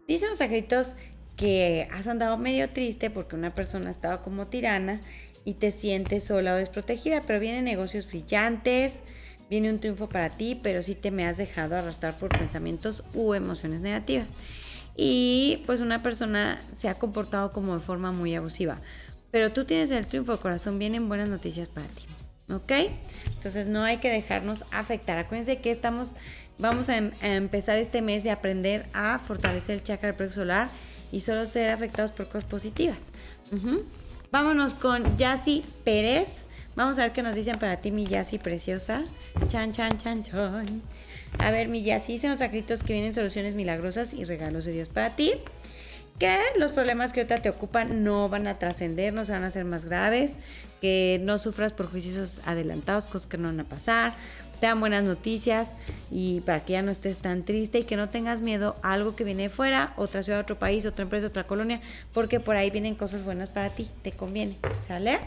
dicen 0.08 0.30
los 0.30 0.42
angelitos 0.42 0.96
que 1.36 1.88
has 1.92 2.08
andado 2.08 2.38
medio 2.38 2.70
triste 2.70 3.10
porque 3.10 3.36
una 3.36 3.56
persona 3.56 3.88
ha 3.88 3.92
estado 3.92 4.22
como 4.22 4.48
tirana 4.48 5.02
y 5.44 5.56
te 5.56 5.72
sientes 5.72 6.26
sola 6.26 6.54
o 6.54 6.58
desprotegida, 6.58 7.24
pero 7.24 7.40
vienen 7.40 7.66
negocios 7.66 8.08
brillantes, 8.08 9.02
viene 9.50 9.72
un 9.72 9.80
triunfo 9.80 10.08
para 10.08 10.30
ti, 10.30 10.60
pero 10.62 10.84
sí 10.84 10.96
te 10.96 11.12
me 11.12 11.26
has 11.26 11.38
dejado 11.38 11.76
arrastrar 11.76 12.16
por 12.18 12.30
pensamientos 12.30 13.04
u 13.14 13.34
emociones 13.34 13.82
negativas. 13.82 14.36
Y 14.96 15.64
pues 15.66 15.82
una 15.82 16.04
persona 16.04 16.62
se 16.74 16.90
ha 16.90 16.96
comportado 16.96 17.52
como 17.52 17.74
de 17.74 17.82
forma 17.82 18.12
muy 18.12 18.36
abusiva. 18.36 18.78
Pero 19.32 19.52
tú 19.52 19.66
tienes 19.66 19.92
el 19.92 20.06
triunfo, 20.08 20.40
corazón, 20.40 20.78
vienen 20.78 21.08
buenas 21.08 21.30
noticias 21.30 21.70
para 21.70 21.88
ti. 21.88 22.04
¿Ok? 22.54 22.72
Entonces 23.38 23.68
no 23.68 23.84
hay 23.84 23.98
que 23.98 24.10
dejarnos 24.10 24.66
afectar. 24.72 25.18
Acuérdense 25.18 25.60
que 25.60 25.72
estamos 25.72 26.12
Vamos 26.62 26.90
em, 26.90 27.12
a, 27.22 27.28
empezar 27.28 27.78
este 27.78 28.04
mes 28.04 28.24
de 28.24 28.30
aprender 28.30 28.86
a 28.94 29.18
fortalecer 29.18 29.76
el 29.76 29.84
chakra 29.84 30.16
solar 30.30 30.70
y 31.12 31.22
solo 31.22 31.48
ser 31.48 31.72
afectados 31.72 32.12
por 32.12 32.28
cosas 32.28 32.44
positivas. 32.44 33.12
Vámonos 34.32 34.76
con 34.76 35.18
Yassi 35.18 35.66
Pérez. 35.84 36.46
Vamos 36.76 37.00
a 37.00 37.02
ver 37.02 37.14
qué 37.14 37.24
nos 37.24 37.36
dicen 37.36 37.58
para 37.58 37.82
ti, 37.82 37.92
mi 37.92 38.06
Yassi 38.06 38.38
preciosa. 38.38 39.04
Chan, 39.48 39.74
chan, 39.74 39.98
chan, 39.98 40.22
chan. 40.22 40.82
A 41.40 41.50
ver, 41.50 41.68
mi 41.68 41.82
Yassi, 41.82 42.14
dicen 42.14 42.30
los 42.30 42.40
escritos 42.40 42.84
que 42.84 42.94
vienen 42.94 43.16
soluciones 43.16 43.56
milagrosas 43.56 44.14
y 44.14 44.24
regalos 44.24 44.64
de 44.64 44.74
Dios 44.74 44.90
para 44.90 45.16
ti. 45.16 45.34
Que 46.20 46.38
los 46.60 46.72
problemas 46.72 47.12
que 47.12 47.22
ahorita 47.22 47.38
te 47.38 47.50
ocupan 47.50 48.04
no 48.04 48.30
van 48.30 48.46
a 48.46 48.60
trascender, 48.60 49.12
no 49.14 49.26
se 49.26 49.32
van 49.32 49.44
a 49.44 49.48
hacer 49.48 49.66
más 49.66 49.86
graves. 49.86 50.36
Que 50.80 51.20
no 51.24 51.40
sufras 51.40 51.74
por 51.74 51.90
juicios 51.90 52.42
adelantados, 52.46 53.08
cosas 53.08 53.28
que 53.28 53.40
no 53.40 53.48
van 53.48 53.60
a 53.60 53.66
pasar 53.66 54.14
te 54.62 54.68
dan 54.68 54.80
buenas 54.80 55.04
noticias 55.04 55.76
y 56.12 56.42
para 56.42 56.64
que 56.64 56.74
ya 56.74 56.84
no 56.84 56.92
estés 56.92 57.18
tan 57.18 57.44
triste 57.44 57.80
y 57.80 57.84
que 57.84 57.96
no 57.96 58.10
tengas 58.10 58.42
miedo 58.42 58.76
a 58.84 58.94
algo 58.94 59.16
que 59.16 59.24
viene 59.24 59.44
de 59.44 59.50
fuera, 59.50 59.94
otra 59.98 60.22
ciudad, 60.22 60.40
otro 60.40 60.60
país, 60.60 60.86
otra 60.86 61.02
empresa, 61.02 61.28
otra 61.28 61.48
colonia, 61.48 61.82
porque 62.14 62.40
por 62.40 62.56
ahí 62.56 62.70
vienen 62.70 62.94
cosas 62.94 63.26
buenas 63.26 63.50
para 63.50 63.70
ti, 63.70 63.90
te 64.04 64.12
conviene, 64.12 64.58
¿sale? 64.84 65.20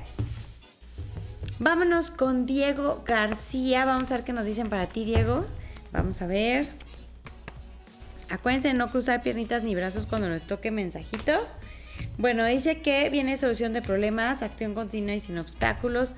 Vámonos 1.59 2.13
con 2.13 2.47
Diego 2.47 3.03
García, 3.05 3.85
vamos 3.85 4.13
a 4.13 4.17
ver 4.17 4.25
qué 4.25 4.33
nos 4.33 4.47
dicen 4.47 4.69
para 4.69 4.87
ti, 4.87 5.05
Diego. 5.05 5.45
Vamos 5.93 6.23
a 6.23 6.27
ver. 6.27 6.69
Acuérdense 8.31 8.69
de 8.69 8.75
no 8.75 8.89
cruzar 8.89 9.23
piernitas 9.23 9.65
ni 9.65 9.75
brazos 9.75 10.07
cuando 10.07 10.29
nos 10.29 10.45
toque 10.45 10.71
mensajito. 10.71 11.33
Bueno, 12.19 12.45
dice 12.45 12.81
que 12.81 13.11
viene 13.11 13.37
solución 13.37 13.73
de 13.73 13.83
problemas, 13.83 14.43
acción 14.43 14.75
continua 14.75 15.15
y 15.15 15.21
sin 15.21 15.39
obstáculos, 15.39 16.15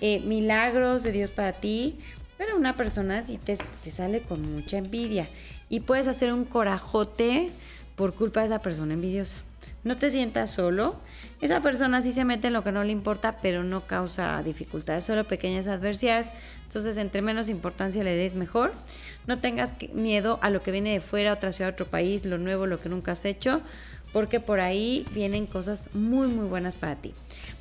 eh, 0.00 0.20
milagros 0.20 1.02
de 1.02 1.12
Dios 1.12 1.30
para 1.30 1.52
ti, 1.52 1.98
pero 2.40 2.56
una 2.56 2.74
persona 2.74 3.18
así 3.18 3.36
te, 3.36 3.58
te 3.84 3.90
sale 3.90 4.22
con 4.22 4.40
mucha 4.54 4.78
envidia 4.78 5.28
y 5.68 5.80
puedes 5.80 6.08
hacer 6.08 6.32
un 6.32 6.46
corajote 6.46 7.50
por 7.96 8.14
culpa 8.14 8.40
de 8.40 8.46
esa 8.46 8.60
persona 8.60 8.94
envidiosa. 8.94 9.36
No 9.84 9.98
te 9.98 10.10
sientas 10.10 10.48
solo. 10.48 10.98
Esa 11.42 11.60
persona 11.60 12.00
sí 12.00 12.14
se 12.14 12.24
mete 12.24 12.46
en 12.46 12.54
lo 12.54 12.64
que 12.64 12.72
no 12.72 12.82
le 12.82 12.92
importa, 12.92 13.36
pero 13.42 13.62
no 13.62 13.86
causa 13.86 14.42
dificultades, 14.42 15.04
solo 15.04 15.28
pequeñas 15.28 15.66
adversidades. 15.66 16.30
Entonces, 16.64 16.96
entre 16.96 17.20
menos 17.20 17.50
importancia 17.50 18.02
le 18.02 18.16
des, 18.16 18.34
mejor. 18.34 18.72
No 19.26 19.38
tengas 19.38 19.74
miedo 19.92 20.38
a 20.40 20.48
lo 20.48 20.62
que 20.62 20.72
viene 20.72 20.94
de 20.94 21.00
fuera, 21.00 21.34
otra 21.34 21.52
ciudad, 21.52 21.74
otro 21.74 21.88
país, 21.88 22.24
lo 22.24 22.38
nuevo, 22.38 22.66
lo 22.66 22.80
que 22.80 22.88
nunca 22.88 23.12
has 23.12 23.26
hecho, 23.26 23.60
porque 24.14 24.40
por 24.40 24.60
ahí 24.60 25.04
vienen 25.12 25.44
cosas 25.44 25.90
muy, 25.92 26.28
muy 26.28 26.46
buenas 26.46 26.74
para 26.74 26.96
ti. 26.96 27.12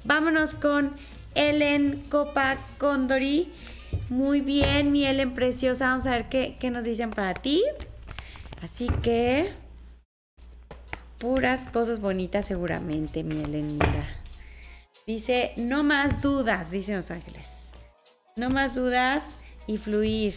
Vámonos 0.06 0.54
con 0.54 0.94
Ellen 1.36 2.02
Copa 2.10 2.56
Condori. 2.78 3.52
Muy 4.10 4.41
bien, 4.41 4.91
mi 4.91 5.05
Ellen 5.05 5.34
preciosa. 5.34 5.88
Vamos 5.88 6.08
a 6.08 6.12
ver 6.12 6.27
qué, 6.27 6.58
nos 6.72 6.84
dicen 6.84 7.12
para 7.12 7.34
ti. 7.34 7.63
Así 8.62 8.88
que 9.03 9.51
puras 11.17 11.65
cosas 11.67 12.00
bonitas 12.00 12.46
seguramente, 12.46 13.24
mi 13.24 13.41
Ellen, 13.43 13.74
mira. 13.74 14.03
Dice, 15.05 15.53
no 15.58 15.84
más 15.84 16.22
dudas, 16.22 16.72
dicen 16.72 16.96
los 16.96 17.12
ángeles. 17.12 17.72
No 18.36 18.50
más 18.50 18.75
dudas 18.75 19.24
y 19.67 19.77
fluir. 19.77 20.34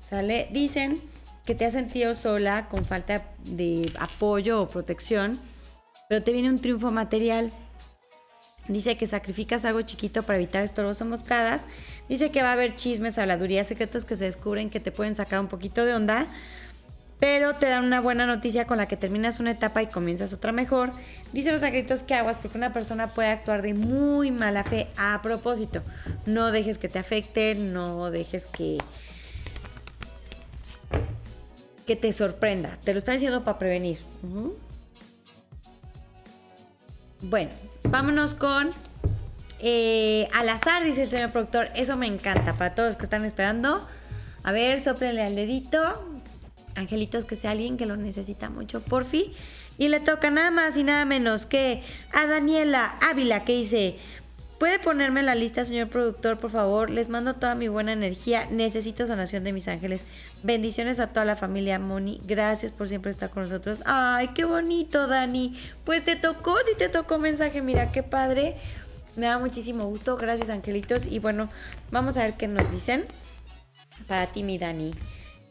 ¿Sale? 0.00 0.48
Dicen 0.50 1.00
que 1.44 1.54
te 1.54 1.66
has 1.66 1.72
sentido 1.72 2.14
sola, 2.14 2.68
con 2.68 2.84
falta 2.84 3.24
de 3.44 3.90
apoyo 3.98 4.62
o 4.62 4.68
protección, 4.68 5.40
pero 6.08 6.22
te 6.22 6.32
viene 6.32 6.48
un 6.50 6.60
triunfo 6.60 6.90
material. 6.90 7.52
Dice 8.70 8.96
que 8.96 9.08
sacrificas 9.08 9.64
algo 9.64 9.82
chiquito 9.82 10.22
para 10.22 10.38
evitar 10.38 10.62
estorbos 10.62 11.00
o 11.00 11.04
moscadas. 11.04 11.66
Dice 12.08 12.30
que 12.30 12.40
va 12.40 12.50
a 12.50 12.52
haber 12.52 12.76
chismes, 12.76 13.18
habladurías, 13.18 13.66
secretos 13.66 14.04
que 14.04 14.14
se 14.14 14.26
descubren 14.26 14.70
que 14.70 14.78
te 14.78 14.92
pueden 14.92 15.16
sacar 15.16 15.40
un 15.40 15.48
poquito 15.48 15.84
de 15.84 15.92
onda. 15.92 16.28
Pero 17.18 17.54
te 17.54 17.66
dan 17.66 17.84
una 17.84 18.00
buena 18.00 18.26
noticia 18.26 18.68
con 18.68 18.78
la 18.78 18.86
que 18.86 18.96
terminas 18.96 19.40
una 19.40 19.50
etapa 19.50 19.82
y 19.82 19.88
comienzas 19.88 20.32
otra 20.32 20.52
mejor. 20.52 20.92
Dice 21.32 21.50
los 21.50 21.62
secretos 21.62 22.04
que 22.04 22.14
aguas 22.14 22.36
porque 22.40 22.56
una 22.56 22.72
persona 22.72 23.08
puede 23.08 23.30
actuar 23.30 23.60
de 23.60 23.74
muy 23.74 24.30
mala 24.30 24.62
fe 24.62 24.86
a 24.96 25.20
propósito. 25.20 25.82
No 26.24 26.52
dejes 26.52 26.78
que 26.78 26.88
te 26.88 27.00
afecte, 27.00 27.56
no 27.56 28.12
dejes 28.12 28.46
que, 28.46 28.78
que 31.86 31.96
te 31.96 32.12
sorprenda. 32.12 32.78
Te 32.84 32.92
lo 32.92 32.98
está 32.98 33.10
diciendo 33.10 33.42
para 33.42 33.58
prevenir. 33.58 33.98
Bueno, 37.20 37.50
vámonos 37.84 38.34
con 38.34 38.70
eh, 39.58 40.28
al 40.32 40.48
azar, 40.48 40.84
dice 40.84 41.02
el 41.02 41.08
señor 41.08 41.30
productor. 41.30 41.68
Eso 41.74 41.96
me 41.96 42.06
encanta 42.06 42.54
para 42.54 42.74
todos 42.74 42.90
los 42.90 42.96
que 42.96 43.04
están 43.04 43.24
esperando. 43.24 43.86
A 44.42 44.52
ver, 44.52 44.80
soplenle 44.80 45.22
al 45.22 45.34
dedito. 45.34 46.06
Angelitos, 46.74 47.24
que 47.24 47.36
sea 47.36 47.50
alguien 47.50 47.76
que 47.76 47.86
lo 47.86 47.96
necesita 47.96 48.48
mucho, 48.48 48.80
porfi. 48.80 49.34
Y 49.76 49.88
le 49.88 50.00
toca 50.00 50.30
nada 50.30 50.50
más 50.50 50.76
y 50.76 50.84
nada 50.84 51.04
menos 51.04 51.46
que 51.46 51.82
a 52.12 52.26
Daniela 52.26 52.96
Ávila, 53.10 53.44
que 53.44 53.54
dice: 53.54 53.98
¿Puede 54.60 54.78
ponerme 54.78 55.22
la 55.22 55.34
lista, 55.34 55.64
señor 55.64 55.88
productor, 55.88 56.38
por 56.38 56.50
favor? 56.50 56.90
Les 56.90 57.08
mando 57.08 57.32
toda 57.32 57.54
mi 57.54 57.68
buena 57.68 57.94
energía. 57.94 58.46
Necesito 58.50 59.06
sanación 59.06 59.42
de 59.42 59.54
mis 59.54 59.66
ángeles. 59.68 60.04
Bendiciones 60.42 61.00
a 61.00 61.06
toda 61.06 61.24
la 61.24 61.34
familia 61.34 61.78
Moni. 61.78 62.20
Gracias 62.26 62.70
por 62.70 62.86
siempre 62.86 63.10
estar 63.10 63.30
con 63.30 63.44
nosotros. 63.44 63.82
Ay, 63.86 64.28
qué 64.34 64.44
bonito, 64.44 65.06
Dani. 65.06 65.58
Pues 65.84 66.04
te 66.04 66.14
tocó, 66.14 66.58
sí 66.58 66.72
te 66.76 66.90
tocó 66.90 67.18
mensaje. 67.18 67.62
Mira, 67.62 67.90
qué 67.90 68.02
padre. 68.02 68.54
Me 69.16 69.28
da 69.28 69.38
muchísimo 69.38 69.84
gusto. 69.84 70.18
Gracias, 70.18 70.50
angelitos. 70.50 71.06
Y 71.06 71.20
bueno, 71.20 71.48
vamos 71.90 72.18
a 72.18 72.24
ver 72.24 72.34
qué 72.34 72.46
nos 72.46 72.70
dicen. 72.70 73.06
Para 74.08 74.26
ti, 74.26 74.42
mi 74.42 74.58
Dani. 74.58 74.90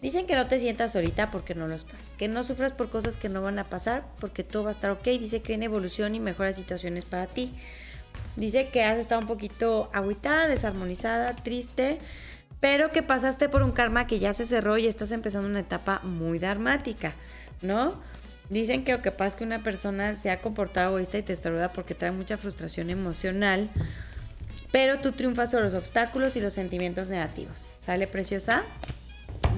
Dicen 0.04 0.28
que 0.28 0.36
no 0.36 0.46
te 0.46 0.60
sientas 0.60 0.96
ahorita 0.96 1.32
porque 1.32 1.56
no 1.56 1.68
lo 1.68 1.74
estás. 1.74 2.12
Que 2.20 2.28
no 2.28 2.44
sufras 2.44 2.74
por 2.74 2.92
cosas 2.92 3.18
que 3.18 3.28
no 3.28 3.42
van 3.42 3.58
a 3.58 3.63
pasar 3.63 4.06
porque 4.20 4.44
todo 4.44 4.66
va 4.66 4.70
a 4.70 4.74
estar 4.74 4.92
ok. 4.92 5.04
Dice 5.04 5.42
que 5.42 5.48
viene 5.48 5.66
evolución 5.66 6.13
y 6.13 6.20
mejores 6.20 6.58
situaciones 6.58 7.06
para 7.06 7.25
ti. 7.25 7.56
Dice 8.36 8.70
que 8.70 8.84
has 8.84 8.98
estado 8.98 9.22
un 9.22 9.28
poquito 9.28 9.90
agüitada, 9.94 10.48
desarmonizada, 10.48 11.36
triste, 11.36 12.00
pero 12.60 12.92
que 12.92 13.04
pasaste 13.04 13.50
por 13.50 13.64
un 13.64 13.72
karma 13.72 14.08
que 14.08 14.20
ya 14.20 14.34
se 14.34 14.46
cerró 14.46 14.78
y 14.78 14.88
estás 14.88 15.12
empezando 15.12 15.48
una 15.48 15.62
etapa 15.62 16.02
muy 16.04 16.40
dramática, 16.40 17.14
¿no? 17.62 18.00
Dicen 18.50 18.84
que 18.84 18.94
lo 18.94 19.02
que 19.02 19.12
pasa 19.12 19.28
es 19.28 19.36
que 19.36 19.44
una 19.44 19.64
persona 19.64 20.16
se 20.16 20.32
ha 20.32 20.42
comportado 20.42 20.90
egoísta 20.90 21.18
y 21.18 21.22
te 21.22 21.28
testaruda 21.28 21.72
porque 21.72 21.94
trae 21.94 22.12
mucha 22.12 22.38
frustración 22.38 22.90
emocional, 22.90 23.70
pero 24.72 25.00
tú 25.00 25.12
triunfas 25.12 25.52
sobre 25.52 25.66
los 25.66 25.74
obstáculos 25.76 26.36
y 26.36 26.42
los 26.42 26.54
sentimientos 26.54 27.08
negativos. 27.08 27.60
¿Sale, 27.80 28.08
preciosa? 28.08 28.64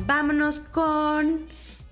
Vámonos 0.06 0.60
con 0.60 1.46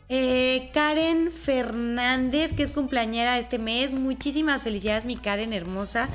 eh, 0.10 0.70
Karen 0.74 1.32
Fernández, 1.32 2.54
que 2.54 2.64
es 2.64 2.72
cumpleañera 2.72 3.38
este 3.38 3.60
mes. 3.60 3.92
Muchísimas 3.92 4.62
felicidades, 4.62 5.06
mi 5.06 5.16
Karen 5.16 5.54
hermosa. 5.54 6.10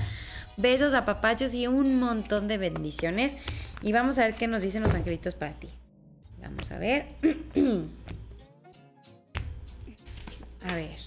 Besos 0.56 0.94
a 0.94 1.04
papachos 1.04 1.54
y 1.54 1.66
un 1.66 1.98
montón 1.98 2.48
de 2.48 2.59
bendiciones. 2.59 3.37
Y 3.83 3.92
vamos 3.92 4.18
a 4.18 4.22
ver 4.22 4.35
qué 4.35 4.46
nos 4.46 4.62
dicen 4.62 4.83
los 4.83 4.94
angelitos 4.94 5.35
para 5.35 5.52
ti. 5.52 5.68
Vamos 6.42 6.70
a 6.70 6.78
ver. 6.78 7.07
a 10.66 10.74
ver. 10.74 10.98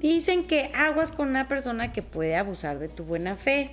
Dicen 0.00 0.46
que 0.46 0.70
aguas 0.74 1.10
con 1.10 1.28
una 1.28 1.48
persona 1.48 1.92
que 1.92 2.02
puede 2.02 2.36
abusar 2.36 2.78
de 2.78 2.88
tu 2.88 3.04
buena 3.04 3.34
fe. 3.34 3.72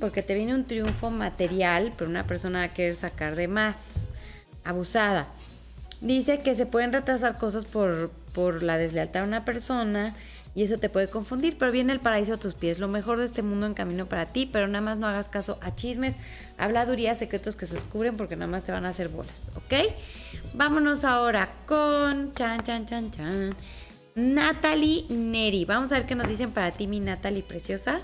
porque 0.00 0.22
te 0.22 0.34
viene 0.34 0.54
un 0.54 0.64
triunfo 0.64 1.10
material, 1.10 1.92
pero 1.96 2.10
una 2.10 2.26
persona 2.26 2.60
va 2.60 2.64
a 2.64 2.74
querer 2.74 2.94
sacar 2.94 3.36
de 3.36 3.48
más. 3.48 4.08
Abusada. 4.64 5.28
Dice 6.00 6.38
que 6.38 6.54
se 6.54 6.66
pueden 6.66 6.92
retrasar 6.92 7.38
cosas 7.38 7.64
por, 7.64 8.10
por 8.32 8.62
la 8.62 8.76
deslealtad 8.76 9.20
de 9.20 9.28
una 9.28 9.44
persona 9.44 10.14
y 10.54 10.62
eso 10.62 10.78
te 10.78 10.88
puede 10.88 11.08
confundir, 11.08 11.56
pero 11.58 11.72
viene 11.72 11.92
el 11.92 12.00
paraíso 12.00 12.34
a 12.34 12.36
tus 12.36 12.54
pies, 12.54 12.78
lo 12.78 12.88
mejor 12.88 13.18
de 13.18 13.24
este 13.24 13.42
mundo 13.42 13.66
en 13.66 13.74
camino 13.74 14.06
para 14.06 14.26
ti, 14.26 14.46
pero 14.46 14.68
nada 14.68 14.84
más 14.84 14.98
no 14.98 15.06
hagas 15.06 15.28
caso 15.28 15.58
a 15.60 15.74
chismes, 15.74 16.16
habladurías, 16.58 17.18
secretos 17.18 17.56
que 17.56 17.66
se 17.66 17.74
descubren 17.74 18.16
porque 18.16 18.36
nada 18.36 18.50
más 18.50 18.64
te 18.64 18.72
van 18.72 18.86
a 18.86 18.90
hacer 18.90 19.08
bolas, 19.08 19.50
¿ok? 19.56 19.74
Vámonos 20.54 21.04
ahora 21.04 21.50
con 21.66 22.32
chan, 22.32 22.62
chan, 22.62 22.86
chan, 22.86 23.10
chan. 23.10 23.50
Natalie 24.14 25.06
Neri. 25.08 25.64
Vamos 25.64 25.90
a 25.90 25.96
ver 25.96 26.06
qué 26.06 26.14
nos 26.14 26.28
dicen 26.28 26.52
para 26.52 26.70
ti, 26.70 26.86
mi 26.86 27.00
Natalie 27.00 27.42
preciosa. 27.42 28.00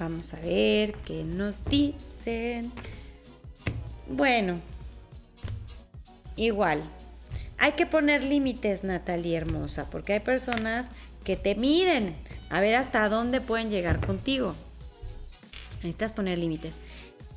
Vamos 0.00 0.34
a 0.34 0.40
ver 0.40 0.94
qué 1.06 1.22
nos 1.22 1.64
dicen. 1.66 2.72
Bueno, 4.08 4.58
igual, 6.34 6.82
hay 7.62 7.72
que 7.72 7.86
poner 7.86 8.24
límites, 8.24 8.82
Natalie 8.82 9.36
hermosa, 9.36 9.88
porque 9.88 10.14
hay 10.14 10.20
personas 10.20 10.90
que 11.22 11.36
te 11.36 11.54
miden 11.54 12.16
a 12.50 12.60
ver 12.60 12.74
hasta 12.74 13.08
dónde 13.08 13.40
pueden 13.40 13.70
llegar 13.70 14.04
contigo. 14.04 14.56
Necesitas 15.76 16.12
poner 16.12 16.38
límites. 16.38 16.80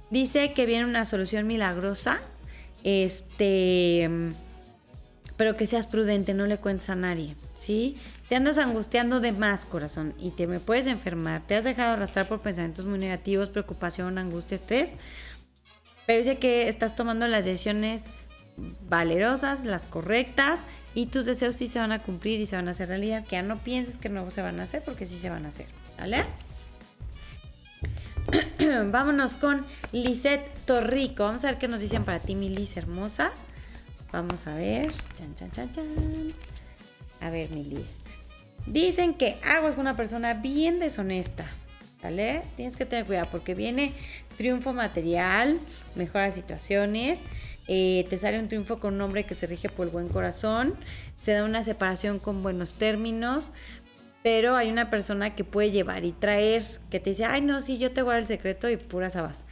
Dice 0.09 0.51
que 0.53 0.65
viene 0.65 0.85
una 0.85 1.05
solución 1.05 1.45
milagrosa, 1.45 2.19
este, 2.83 4.09
pero 5.38 5.55
que 5.55 5.67
seas 5.67 5.85
prudente, 5.85 6.33
no 6.33 6.47
le 6.47 6.57
cuentes 6.57 6.89
a 6.89 6.95
nadie, 6.95 7.35
¿sí? 7.53 7.95
Te 8.27 8.35
andas 8.35 8.57
angustiando 8.57 9.19
de 9.19 9.31
más, 9.31 9.63
corazón, 9.63 10.15
y 10.19 10.31
te 10.31 10.47
me 10.47 10.59
puedes 10.59 10.88
enfermar. 10.88 11.43
Te 11.45 11.55
has 11.55 11.63
dejado 11.63 11.93
arrastrar 11.93 12.27
por 12.27 12.41
pensamientos 12.41 12.85
muy 12.85 12.97
negativos, 12.97 13.49
preocupación, 13.49 14.17
angustia, 14.17 14.55
estrés. 14.55 14.97
Pero 16.07 16.17
dice 16.17 16.39
que 16.39 16.67
estás 16.67 16.95
tomando 16.95 17.27
las 17.27 17.45
decisiones 17.45 18.05
valerosas, 18.89 19.65
las 19.65 19.86
correctas 19.86 20.63
y 20.94 21.08
tus 21.08 21.26
deseos 21.26 21.56
sí 21.56 21.68
se 21.68 21.80
van 21.80 21.91
a 21.91 22.02
cumplir 22.02 22.39
y 22.39 22.46
se 22.46 22.56
van 22.56 22.68
a 22.68 22.72
hacer 22.72 22.88
realidad. 22.88 23.26
Que 23.26 23.36
ya 23.36 23.41
no 23.41 23.58
pienses 23.58 23.98
que 23.98 24.10
no 24.10 24.30
se 24.32 24.41
van 24.41 24.60
a 24.60 24.63
hacer 24.63 24.82
porque 24.84 25.06
sí 25.06 25.18
se 25.18 25.30
van 25.30 25.46
a 25.46 25.50
hacer. 25.50 25.68
¿Sale? 25.98 26.24
Vámonos 28.91 29.36
con 29.36 29.65
Lisette 29.91 30.50
Torrico. 30.65 31.24
Vamos 31.24 31.44
a 31.44 31.48
ver 31.48 31.58
qué 31.58 31.68
nos 31.68 31.82
dicen 31.82 32.06
para 32.06 32.20
ti, 32.20 32.36
mi 32.36 32.50
Liz 32.50 32.78
hermosa. 32.78 33.32
Vamos 34.12 34.48
a 34.48 34.56
ver. 34.56 34.91
Chan, 35.18 35.36
chan, 35.36 35.52
chan, 35.52 35.72
chan. 35.72 35.86
A 37.22 37.30
ver, 37.30 37.50
mi 37.52 37.63
Liz. 37.63 37.98
Dicen 38.65 39.13
que 39.13 39.38
hago 39.44 39.68
es 39.68 39.78
una 39.78 39.96
persona 39.96 40.34
bien 40.34 40.80
deshonesta. 40.80 41.46
¿Vale? 42.02 42.44
Tienes 42.56 42.78
que 42.78 42.86
tener 42.86 43.06
cuidado 43.06 43.28
porque 43.32 43.56
viene 43.56 43.94
triunfo 44.38 44.74
material, 44.74 45.60
mejora 45.96 46.30
situaciones 46.30 47.24
eh, 47.67 48.06
te 48.10 48.17
sale 48.17 48.39
un 48.39 48.47
triunfo 48.47 48.78
con 48.80 48.95
un 48.95 49.01
hombre 49.01 49.23
que 49.23 49.36
se 49.36 49.47
rige 49.47 49.69
por 49.69 49.88
el 49.88 49.91
buen 49.91 50.10
corazón, 50.10 50.75
se 51.19 51.34
da 51.34 51.43
una 51.43 51.63
separación 51.63 52.19
con 52.19 52.43
buenos 52.43 52.73
términos, 52.73 53.51
pero 54.23 54.56
hay 54.56 54.69
una 54.71 54.89
persona 54.89 55.36
que 55.36 55.43
puede 55.43 55.71
llevar 55.71 56.06
y 56.06 56.12
traer, 56.12 56.63
que 56.89 56.99
te 56.99 57.12
dice, 57.12 57.25
ay 57.25 57.41
no, 57.41 57.62
sí, 57.62 57.78
yo 57.78 57.91
te 57.91 58.01
guardo 58.01 58.19
el 58.19 58.25
secreto 58.25 58.69
y 58.69 58.78
pura 58.78 59.10
sabas. 59.10 59.45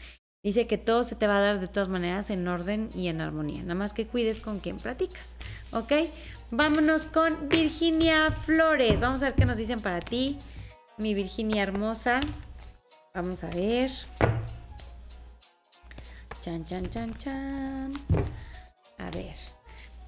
Dice 0.43 0.67
que 0.67 0.77
todo 0.77 1.05
se 1.05 1.15
te 1.15 1.25
va 1.25 1.37
a 1.37 1.41
dar 1.41 1.59
de 1.59 1.69
todas 1.69 1.87
maneras 1.87 2.29
en 2.29 2.47
orden 2.47 2.89
y 2.93 3.07
en 3.07 3.21
armonía, 3.21 3.61
nada 3.61 3.75
más 3.75 3.93
que 3.93 4.07
cuides 4.07 4.41
con 4.41 4.59
quien 4.59 4.77
platicas, 4.77 5.37
¿ok? 5.71 5.93
Vámonos 6.51 7.05
con 7.05 7.49
Virginia 7.49 8.29
Flores, 8.31 8.99
vamos 8.99 9.23
a 9.23 9.27
ver 9.27 9.35
qué 9.35 9.45
nos 9.45 9.57
dicen 9.57 9.81
para 9.81 9.99
ti, 9.99 10.39
mi 10.97 11.13
Virginia 11.13 11.63
hermosa. 11.63 12.19
Vamos 13.13 13.43
a 13.43 13.49
ver. 13.49 13.91
Chan, 16.43 16.65
chan, 16.65 16.89
chan, 16.89 17.13
chan. 17.17 17.93
A 18.97 19.09
ver. 19.11 19.35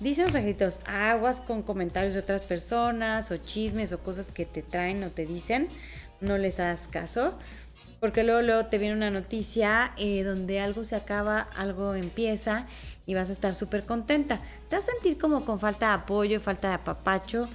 Dicen 0.02 0.26
los 0.26 0.36
angelitos, 0.36 0.82
aguas 0.86 1.40
con 1.40 1.64
comentarios 1.64 2.14
de 2.14 2.20
otras 2.20 2.42
personas 2.42 3.32
o 3.32 3.38
chismes 3.38 3.94
o 3.94 4.00
cosas 4.00 4.32
que 4.32 4.46
te 4.46 4.62
traen 4.62 5.02
o 5.06 5.12
te 5.12 5.26
dicen. 5.26 5.70
No 6.20 6.38
les 6.38 6.60
hagas 6.60 6.90
caso. 6.90 7.36
Porque 8.02 8.26
luego, 8.26 8.42
luego 8.42 8.66
te 8.66 8.78
viene 8.78 8.96
una 8.96 9.12
noticia 9.12 9.94
eh, 9.96 10.24
donde 10.24 10.60
algo 10.60 10.84
se 10.84 10.98
acaba, 10.98 11.40
algo 11.40 11.96
empieza 11.96 12.68
y 13.06 13.14
vas 13.14 13.30
a 13.30 13.32
estar 13.32 13.56
súper 13.56 13.86
contenta. 13.86 14.42
Te 14.68 14.76
vas 14.76 14.90
a 14.90 14.92
sentir 14.92 15.18
como 15.18 15.46
con 15.46 15.58
falta 15.58 15.88
de 15.88 15.94
apoyo, 15.94 16.42
falta 16.42 16.68
de 16.68 16.74
apapacho, 16.74 17.48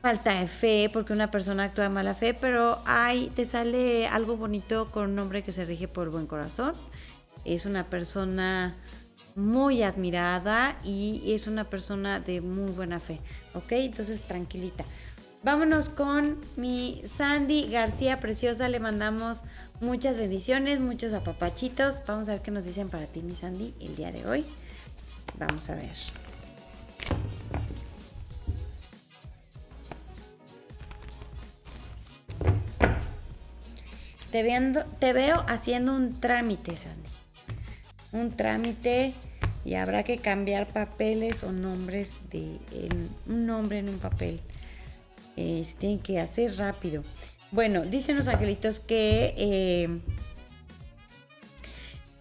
falta 0.00 0.40
de 0.40 0.46
fe, 0.46 0.88
porque 0.90 1.12
una 1.12 1.30
persona 1.30 1.64
actúa 1.64 1.84
de 1.84 1.90
mala 1.90 2.14
fe, 2.14 2.32
pero 2.32 2.78
ay, 2.86 3.30
te 3.36 3.44
sale 3.44 4.06
algo 4.06 4.38
bonito 4.38 4.90
con 4.90 5.10
un 5.10 5.18
hombre 5.18 5.42
que 5.42 5.52
se 5.52 5.66
rige 5.66 5.88
por 5.88 6.04
el 6.04 6.10
buen 6.10 6.26
corazón 6.26 6.72
es 7.46 7.66
una 7.66 7.88
persona 7.88 8.76
muy 9.36 9.82
admirada 9.82 10.78
y 10.82 11.34
es 11.34 11.46
una 11.46 11.68
persona 11.68 12.20
de 12.20 12.40
muy 12.40 12.72
buena 12.72 12.98
fe, 12.98 13.20
¿ok? 13.54 13.72
Entonces 13.72 14.22
tranquilita. 14.22 14.84
Vámonos 15.42 15.90
con 15.90 16.38
mi 16.56 17.02
Sandy 17.06 17.68
García 17.68 18.18
Preciosa, 18.18 18.68
le 18.68 18.80
mandamos 18.80 19.42
muchas 19.80 20.16
bendiciones, 20.16 20.80
muchos 20.80 21.12
apapachitos. 21.12 22.02
Vamos 22.06 22.28
a 22.28 22.32
ver 22.32 22.42
qué 22.42 22.50
nos 22.50 22.64
dicen 22.64 22.88
para 22.88 23.06
ti, 23.06 23.22
mi 23.22 23.36
Sandy, 23.36 23.74
el 23.80 23.94
día 23.94 24.10
de 24.10 24.26
hoy. 24.26 24.44
Vamos 25.38 25.68
a 25.70 25.76
ver. 25.76 25.92
Te, 34.32 34.84
te 34.98 35.12
veo 35.12 35.44
haciendo 35.46 35.94
un 35.94 36.18
trámite, 36.18 36.74
Sandy 36.76 37.05
un 38.12 38.30
trámite 38.30 39.14
y 39.64 39.74
habrá 39.74 40.04
que 40.04 40.18
cambiar 40.18 40.66
papeles 40.68 41.42
o 41.42 41.52
nombres 41.52 42.12
de 42.30 42.58
un 43.26 43.46
nombre 43.46 43.78
en 43.78 43.88
un 43.88 43.98
papel. 43.98 44.40
Eh, 45.36 45.62
se 45.64 45.74
tiene 45.74 46.00
que 46.00 46.20
hacer 46.20 46.56
rápido. 46.56 47.02
Bueno, 47.50 47.84
dicen 47.84 48.16
los 48.16 48.28
angelitos 48.28 48.80
que 48.80 49.34
eh, 49.36 50.00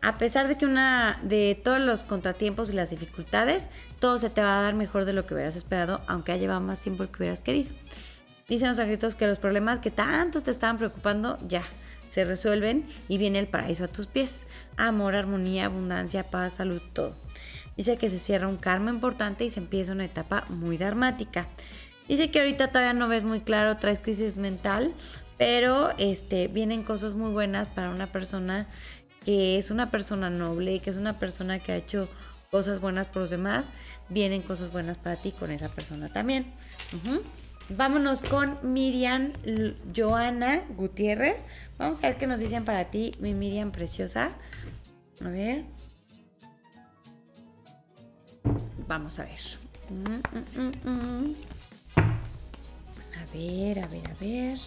a 0.01 0.19
pesar 0.19 0.47
de 0.47 0.55
que 0.57 0.65
una 0.65 1.19
de 1.23 1.59
todos 1.63 1.79
los 1.79 2.03
contratiempos 2.03 2.69
y 2.69 2.73
las 2.73 2.91
dificultades, 2.91 3.69
todo 3.99 4.19
se 4.19 4.29
te 4.29 4.41
va 4.41 4.59
a 4.59 4.61
dar 4.61 4.75
mejor 4.75 5.05
de 5.05 5.13
lo 5.13 5.25
que 5.25 5.33
hubieras 5.33 5.55
esperado, 5.55 6.01
aunque 6.07 6.31
ha 6.31 6.37
llevado 6.37 6.61
más 6.61 6.79
tiempo 6.79 7.05
que 7.07 7.17
hubieras 7.17 7.41
querido. 7.41 7.71
Dicen 8.47 8.69
los 8.69 8.77
angelitos 8.77 9.15
que 9.15 9.25
los 9.25 9.39
problemas 9.39 9.79
que 9.79 9.89
tanto 9.89 10.43
te 10.43 10.51
estaban 10.51 10.77
preocupando 10.77 11.39
ya 11.47 11.63
se 12.15 12.23
resuelven 12.23 12.85
y 13.09 13.17
viene 13.17 13.39
el 13.39 13.47
paraíso 13.49 13.83
a 13.83 13.89
tus 13.89 14.07
pies. 14.07 14.47
Amor, 14.77 15.15
armonía, 15.15 15.65
abundancia, 15.65 16.23
paz, 16.23 16.53
salud, 16.53 16.81
todo. 16.93 17.13
Dice 17.75 17.97
que 17.97 18.09
se 18.09 18.19
cierra 18.19 18.47
un 18.47 18.55
karma 18.55 18.89
importante 18.89 19.43
y 19.43 19.49
se 19.49 19.59
empieza 19.59 19.91
una 19.91 20.05
etapa 20.05 20.45
muy 20.47 20.77
dramática. 20.77 21.49
Dice 22.07 22.31
que 22.31 22.39
ahorita 22.39 22.69
todavía 22.69 22.93
no 22.93 23.09
ves 23.09 23.25
muy 23.25 23.41
claro, 23.41 23.75
traes 23.75 23.99
crisis 23.99 24.37
mental, 24.37 24.93
pero 25.37 25.89
este, 25.97 26.47
vienen 26.47 26.83
cosas 26.83 27.15
muy 27.15 27.31
buenas 27.31 27.67
para 27.67 27.89
una 27.89 28.09
persona 28.09 28.69
que 29.25 29.57
es 29.57 29.69
una 29.69 29.91
persona 29.91 30.29
noble, 30.29 30.79
que 30.79 30.91
es 30.91 30.95
una 30.95 31.19
persona 31.19 31.59
que 31.59 31.73
ha 31.73 31.75
hecho 31.75 32.07
cosas 32.49 32.79
buenas 32.79 33.07
por 33.07 33.23
los 33.23 33.29
demás, 33.29 33.71
vienen 34.07 34.41
cosas 34.41 34.71
buenas 34.71 34.97
para 34.97 35.17
ti 35.17 35.33
con 35.33 35.51
esa 35.51 35.67
persona 35.67 36.07
también. 36.07 36.45
Vámonos 37.69 38.21
con 38.21 38.59
Miriam 38.61 39.33
Joana 39.95 40.63
Gutiérrez. 40.77 41.45
Vamos 41.79 42.03
a 42.03 42.09
ver 42.09 42.17
qué 42.17 42.27
nos 42.27 42.39
dicen 42.39 42.63
para 42.63 42.91
ti, 42.91 43.13
mi 43.19 43.33
Miriam 43.33 43.71
preciosa. 43.71 44.33
A 45.19 45.29
ver. 45.29 45.65
Vamos 48.87 49.17
a 49.19 49.23
ver. 49.23 49.39
Mm, 49.89 50.61
mm, 50.61 50.71
mm, 50.89 51.35
a 53.15 53.33
ver, 53.33 53.79
a 53.79 53.87
ver, 53.87 54.11
a 54.11 54.13
ver. 54.19 54.59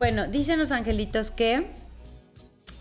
Bueno, 0.00 0.26
dicen 0.26 0.58
los 0.58 0.72
angelitos 0.72 1.30
que 1.30 1.66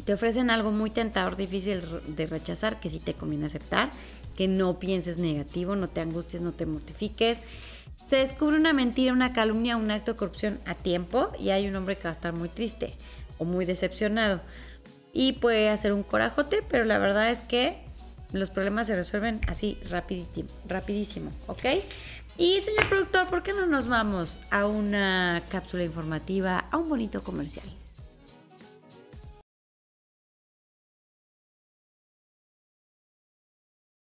te 0.05 0.13
ofrecen 0.13 0.49
algo 0.49 0.71
muy 0.71 0.89
tentador, 0.89 1.35
difícil 1.35 1.81
de 2.07 2.25
rechazar, 2.27 2.79
que 2.79 2.89
sí 2.89 2.99
te 2.99 3.13
conviene 3.13 3.47
aceptar, 3.47 3.91
que 4.37 4.47
no 4.47 4.79
pienses 4.79 5.17
negativo, 5.17 5.75
no 5.75 5.89
te 5.89 5.99
angusties, 5.99 6.41
no 6.41 6.53
te 6.53 6.65
mortifiques. 6.65 7.39
Se 8.05 8.15
descubre 8.15 8.55
una 8.55 8.71
mentira, 8.71 9.11
una 9.11 9.33
calumnia, 9.33 9.75
un 9.75 9.91
acto 9.91 10.13
de 10.13 10.17
corrupción 10.17 10.61
a 10.65 10.75
tiempo 10.75 11.29
y 11.37 11.49
hay 11.49 11.67
un 11.67 11.75
hombre 11.75 11.97
que 11.97 12.03
va 12.03 12.11
a 12.11 12.13
estar 12.13 12.31
muy 12.31 12.47
triste 12.47 12.93
o 13.37 13.43
muy 13.43 13.65
decepcionado. 13.65 14.39
Y 15.11 15.33
puede 15.33 15.67
hacer 15.67 15.91
un 15.91 16.03
corajote, 16.03 16.63
pero 16.69 16.85
la 16.85 16.99
verdad 16.99 17.31
es 17.31 17.39
que 17.39 17.79
los 18.31 18.49
problemas 18.49 18.87
se 18.87 18.95
resuelven 18.95 19.41
así 19.49 19.77
rapidísimo, 19.89 20.47
rapidísimo, 20.67 21.31
¿ok? 21.47 21.65
Y 22.39 22.61
señor 22.61 22.87
productor, 22.87 23.27
¿por 23.27 23.43
qué 23.43 23.51
no 23.51 23.65
nos 23.65 23.87
vamos 23.87 24.39
a 24.49 24.65
una 24.65 25.43
cápsula 25.49 25.83
informativa, 25.83 26.63
a 26.71 26.77
un 26.77 26.87
bonito 26.87 27.21
comercial? 27.21 27.65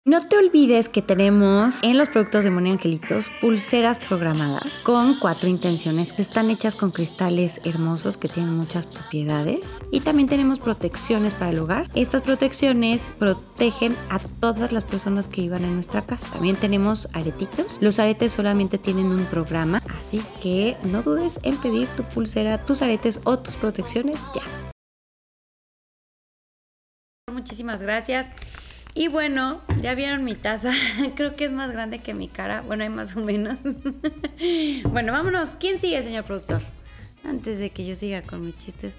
No 0.07 0.21
te 0.21 0.37
olvides 0.37 0.87
que 0.87 1.01
tenemos 1.01 1.79
en 1.81 1.97
los 1.97 2.09
productos 2.09 2.43
de 2.43 2.51
Moni 2.51 2.69
Angelitos 2.69 3.31
pulseras 3.41 3.97
programadas 3.97 4.77
con 4.83 5.17
cuatro 5.19 5.49
intenciones 5.49 6.13
que 6.13 6.21
están 6.21 6.51
hechas 6.51 6.75
con 6.75 6.91
cristales 6.91 7.59
hermosos 7.65 8.15
que 8.15 8.27
tienen 8.27 8.55
muchas 8.55 8.85
propiedades. 8.85 9.81
Y 9.89 10.01
también 10.01 10.29
tenemos 10.29 10.59
protecciones 10.59 11.33
para 11.33 11.49
el 11.49 11.57
hogar. 11.57 11.89
Estas 11.95 12.21
protecciones 12.21 13.15
protegen 13.17 13.97
a 14.11 14.19
todas 14.19 14.71
las 14.71 14.83
personas 14.83 15.27
que 15.27 15.41
iban 15.41 15.63
en 15.63 15.73
nuestra 15.73 16.05
casa. 16.05 16.29
También 16.29 16.55
tenemos 16.55 17.09
aretitos. 17.13 17.79
Los 17.81 17.97
aretes 17.97 18.31
solamente 18.31 18.77
tienen 18.77 19.07
un 19.07 19.25
programa, 19.25 19.81
así 19.99 20.21
que 20.39 20.77
no 20.83 21.01
dudes 21.01 21.39
en 21.41 21.57
pedir 21.57 21.87
tu 21.97 22.03
pulsera, 22.03 22.63
tus 22.63 22.83
aretes 22.83 23.21
o 23.23 23.39
tus 23.39 23.55
protecciones 23.55 24.19
ya. 24.35 24.43
Muchísimas 27.33 27.81
gracias. 27.81 28.31
Y 28.97 29.09
bueno, 29.09 29.61
ya 29.81 29.93
vieron 29.93 30.23
mi 30.23 30.35
taza. 30.35 30.71
Creo 31.15 31.35
que 31.35 31.43
es 31.45 31.51
más 31.51 31.69
grande 31.71 31.99
que 31.99 32.13
mi 32.13 32.29
cara. 32.29 32.61
Bueno, 32.61 32.83
hay 32.83 32.89
más 32.89 33.15
o 33.17 33.19
menos. 33.19 33.57
bueno, 34.89 35.11
vámonos. 35.11 35.55
¿Quién 35.59 35.79
sigue, 35.79 36.01
señor 36.01 36.23
productor? 36.23 36.61
Antes 37.25 37.59
de 37.59 37.71
que 37.71 37.85
yo 37.85 37.93
siga 37.95 38.21
con 38.21 38.45
mis 38.45 38.57
chistes. 38.57 38.93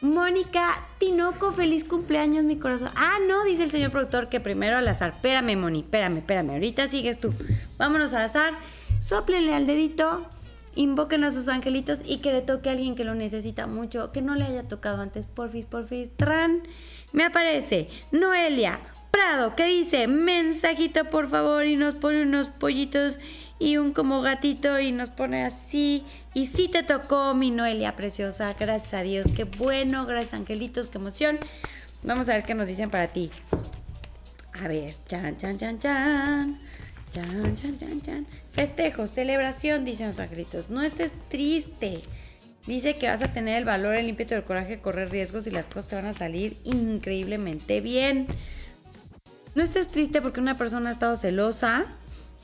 Mónica 0.00 0.86
Tinoco, 0.98 1.52
feliz 1.52 1.84
cumpleaños, 1.84 2.44
mi 2.44 2.56
corazón. 2.56 2.90
Ah, 2.96 3.18
no, 3.28 3.44
dice 3.44 3.64
el 3.64 3.70
señor 3.70 3.90
productor 3.90 4.30
que 4.30 4.40
primero 4.40 4.78
al 4.78 4.88
azar. 4.88 5.10
Espérame, 5.10 5.56
Moni, 5.56 5.80
espérame, 5.80 6.18
espérame. 6.18 6.50
Ahorita 6.52 6.88
sigues 6.88 7.20
tú. 7.20 7.34
Vámonos 7.76 8.14
al 8.14 8.22
azar. 8.22 8.54
Sóplenle 9.00 9.54
al 9.54 9.66
dedito. 9.66 10.26
Invoquen 10.74 11.24
a 11.24 11.32
sus 11.32 11.48
angelitos 11.48 12.02
y 12.06 12.18
que 12.18 12.32
le 12.32 12.40
toque 12.40 12.70
a 12.70 12.72
alguien 12.72 12.94
que 12.94 13.04
lo 13.04 13.14
necesita 13.14 13.66
mucho, 13.66 14.10
que 14.10 14.22
no 14.22 14.36
le 14.36 14.44
haya 14.44 14.62
tocado 14.62 15.02
antes. 15.02 15.26
Porfis, 15.26 15.66
porfis. 15.66 16.16
Tran. 16.16 16.62
Me 17.12 17.24
aparece 17.24 17.90
Noelia 18.12 18.80
Prado, 19.10 19.56
que 19.56 19.66
dice, 19.66 20.06
mensajito 20.06 21.06
por 21.06 21.28
favor, 21.28 21.66
y 21.66 21.76
nos 21.76 21.94
pone 21.94 22.22
unos 22.22 22.48
pollitos 22.48 23.18
y 23.58 23.76
un 23.76 23.92
como 23.92 24.20
gatito 24.20 24.78
y 24.78 24.92
nos 24.92 25.10
pone 25.10 25.44
así. 25.44 26.04
Y 26.34 26.46
sí 26.46 26.68
te 26.68 26.82
tocó, 26.82 27.34
mi 27.34 27.50
Noelia 27.50 27.92
preciosa, 27.96 28.54
gracias 28.58 28.94
a 28.94 29.02
Dios, 29.02 29.26
qué 29.34 29.44
bueno, 29.44 30.06
gracias 30.06 30.34
angelitos, 30.34 30.88
qué 30.88 30.98
emoción. 30.98 31.38
Vamos 32.02 32.28
a 32.28 32.34
ver 32.34 32.44
qué 32.44 32.54
nos 32.54 32.68
dicen 32.68 32.90
para 32.90 33.08
ti. 33.08 33.30
A 34.62 34.68
ver, 34.68 34.94
chan, 35.06 35.36
chan, 35.36 35.58
chan, 35.58 35.78
chan. 35.78 36.58
Chan, 37.12 37.56
chan, 37.56 37.78
chan, 37.78 38.00
chan. 38.02 38.26
Festejo, 38.52 39.06
celebración, 39.06 39.84
dicen 39.84 40.08
los 40.08 40.18
angelitos. 40.18 40.68
No 40.68 40.82
estés 40.82 41.12
triste. 41.28 42.00
Dice 42.66 42.96
que 42.98 43.06
vas 43.06 43.22
a 43.22 43.32
tener 43.32 43.56
el 43.56 43.64
valor, 43.64 43.94
el 43.94 44.08
ímpetu, 44.08 44.34
el 44.34 44.44
coraje 44.44 44.80
correr 44.80 45.10
riesgos 45.10 45.46
y 45.46 45.50
las 45.50 45.68
cosas 45.68 45.88
te 45.88 45.96
van 45.96 46.04
a 46.04 46.12
salir 46.12 46.58
increíblemente 46.64 47.80
bien. 47.80 48.26
No 49.58 49.64
estés 49.64 49.88
triste 49.88 50.22
porque 50.22 50.38
una 50.38 50.56
persona 50.56 50.90
ha 50.90 50.92
estado 50.92 51.16
celosa, 51.16 51.84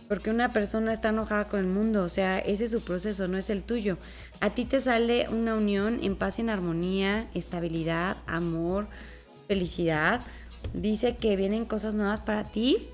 porque 0.08 0.30
una 0.30 0.52
persona 0.52 0.92
está 0.92 1.10
enojada 1.10 1.46
con 1.46 1.60
el 1.60 1.66
mundo, 1.66 2.02
o 2.02 2.08
sea, 2.08 2.40
ese 2.40 2.64
es 2.64 2.72
su 2.72 2.80
proceso, 2.80 3.28
no 3.28 3.38
es 3.38 3.50
el 3.50 3.62
tuyo. 3.62 3.98
A 4.40 4.50
ti 4.50 4.64
te 4.64 4.80
sale 4.80 5.28
una 5.28 5.54
unión 5.54 6.00
en 6.02 6.16
paz 6.16 6.40
en 6.40 6.50
armonía, 6.50 7.28
estabilidad, 7.32 8.16
amor, 8.26 8.88
felicidad. 9.46 10.22
Dice 10.72 11.14
que 11.14 11.36
vienen 11.36 11.66
cosas 11.66 11.94
nuevas 11.94 12.18
para 12.18 12.42
ti, 12.42 12.88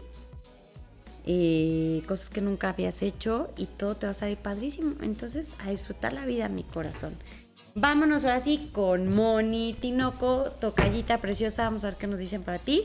eh, 1.25 2.03
cosas 2.07 2.29
que 2.29 2.43
nunca 2.43 2.69
habías 2.69 3.01
hecho 3.01 3.51
y 3.57 3.65
todo 3.65 3.97
te 3.97 4.05
va 4.05 4.11
a 4.11 4.15
salir 4.15 4.37
padrísimo. 4.37 4.97
Entonces, 5.01 5.55
a 5.61 5.71
disfrutar 5.71 6.13
la 6.13 6.27
vida, 6.27 6.51
mi 6.51 6.63
corazón. 6.63 7.15
Vámonos 7.75 8.25
ahora 8.25 8.41
sí 8.41 8.69
con 8.75 9.09
Moni 9.09 9.75
Tinoco, 9.81 10.51
tocallita 10.61 11.23
preciosa. 11.23 11.65
Vamos 11.65 11.85
a 11.85 11.87
ver 11.87 11.97
qué 11.97 12.07
nos 12.07 12.19
dicen 12.19 12.43
para 12.43 12.59
ti 12.59 12.83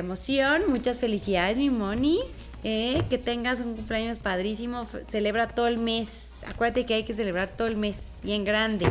emoción. 0.00 0.62
Muchas 0.68 0.98
felicidades, 0.98 1.56
mi 1.56 1.70
Moni. 1.70 2.20
Eh, 2.64 3.02
que 3.08 3.18
tengas 3.18 3.60
un 3.60 3.76
cumpleaños 3.76 4.18
padrísimo. 4.18 4.86
Celebra 5.06 5.48
todo 5.48 5.68
el 5.68 5.78
mes. 5.78 6.40
Acuérdate 6.46 6.84
que 6.84 6.94
hay 6.94 7.04
que 7.04 7.14
celebrar 7.14 7.48
todo 7.56 7.68
el 7.68 7.76
mes, 7.76 8.16
bien 8.22 8.44
grande. 8.44 8.86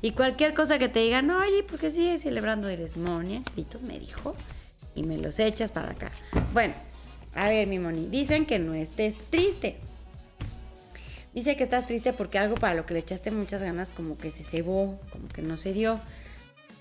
Y 0.00 0.12
cualquier 0.12 0.54
cosa 0.54 0.78
que 0.78 0.88
te 0.88 1.00
digan, 1.00 1.30
oye, 1.30 1.62
¿por 1.62 1.78
qué 1.78 1.90
sigues 1.90 2.22
celebrando? 2.22 2.68
Eres 2.68 2.96
Moni, 2.96 3.36
angelitos, 3.36 3.82
me 3.82 3.98
dijo. 3.98 4.34
Y 4.94 5.02
me 5.02 5.18
los 5.18 5.38
echas 5.38 5.72
para 5.72 5.90
acá. 5.90 6.10
Bueno, 6.52 6.74
a 7.34 7.48
ver, 7.48 7.66
mi 7.66 7.78
Moni. 7.78 8.06
Dicen 8.06 8.46
que 8.46 8.58
no 8.58 8.74
estés 8.74 9.16
triste. 9.30 9.76
Dice 11.34 11.56
que 11.56 11.64
estás 11.64 11.86
triste 11.86 12.12
porque 12.12 12.38
algo 12.38 12.54
para 12.54 12.74
lo 12.74 12.86
que 12.86 12.94
le 12.94 13.00
echaste 13.00 13.30
muchas 13.30 13.62
ganas 13.62 13.90
como 13.90 14.16
que 14.16 14.30
se 14.30 14.42
cebó, 14.42 14.98
como 15.10 15.28
que 15.28 15.42
no 15.42 15.56
se 15.56 15.72
dio. 15.72 16.00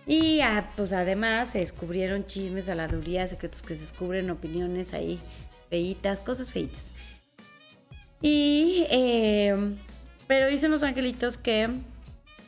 Y 0.07 0.39
ah, 0.39 0.71
pues 0.77 0.93
además 0.93 1.49
se 1.49 1.59
descubrieron 1.59 2.25
chismes, 2.25 2.69
aladurías, 2.69 3.29
secretos 3.29 3.61
que 3.61 3.75
se 3.75 3.81
descubren, 3.81 4.29
opiniones 4.29 4.93
ahí 4.93 5.19
feitas, 5.69 6.21
cosas 6.21 6.51
feitas. 6.51 6.93
Y, 8.21 8.85
em, 8.89 9.77
pero 10.25 10.47
dicen 10.47 10.71
los 10.71 10.83
angelitos 10.83 11.37
que 11.37 11.69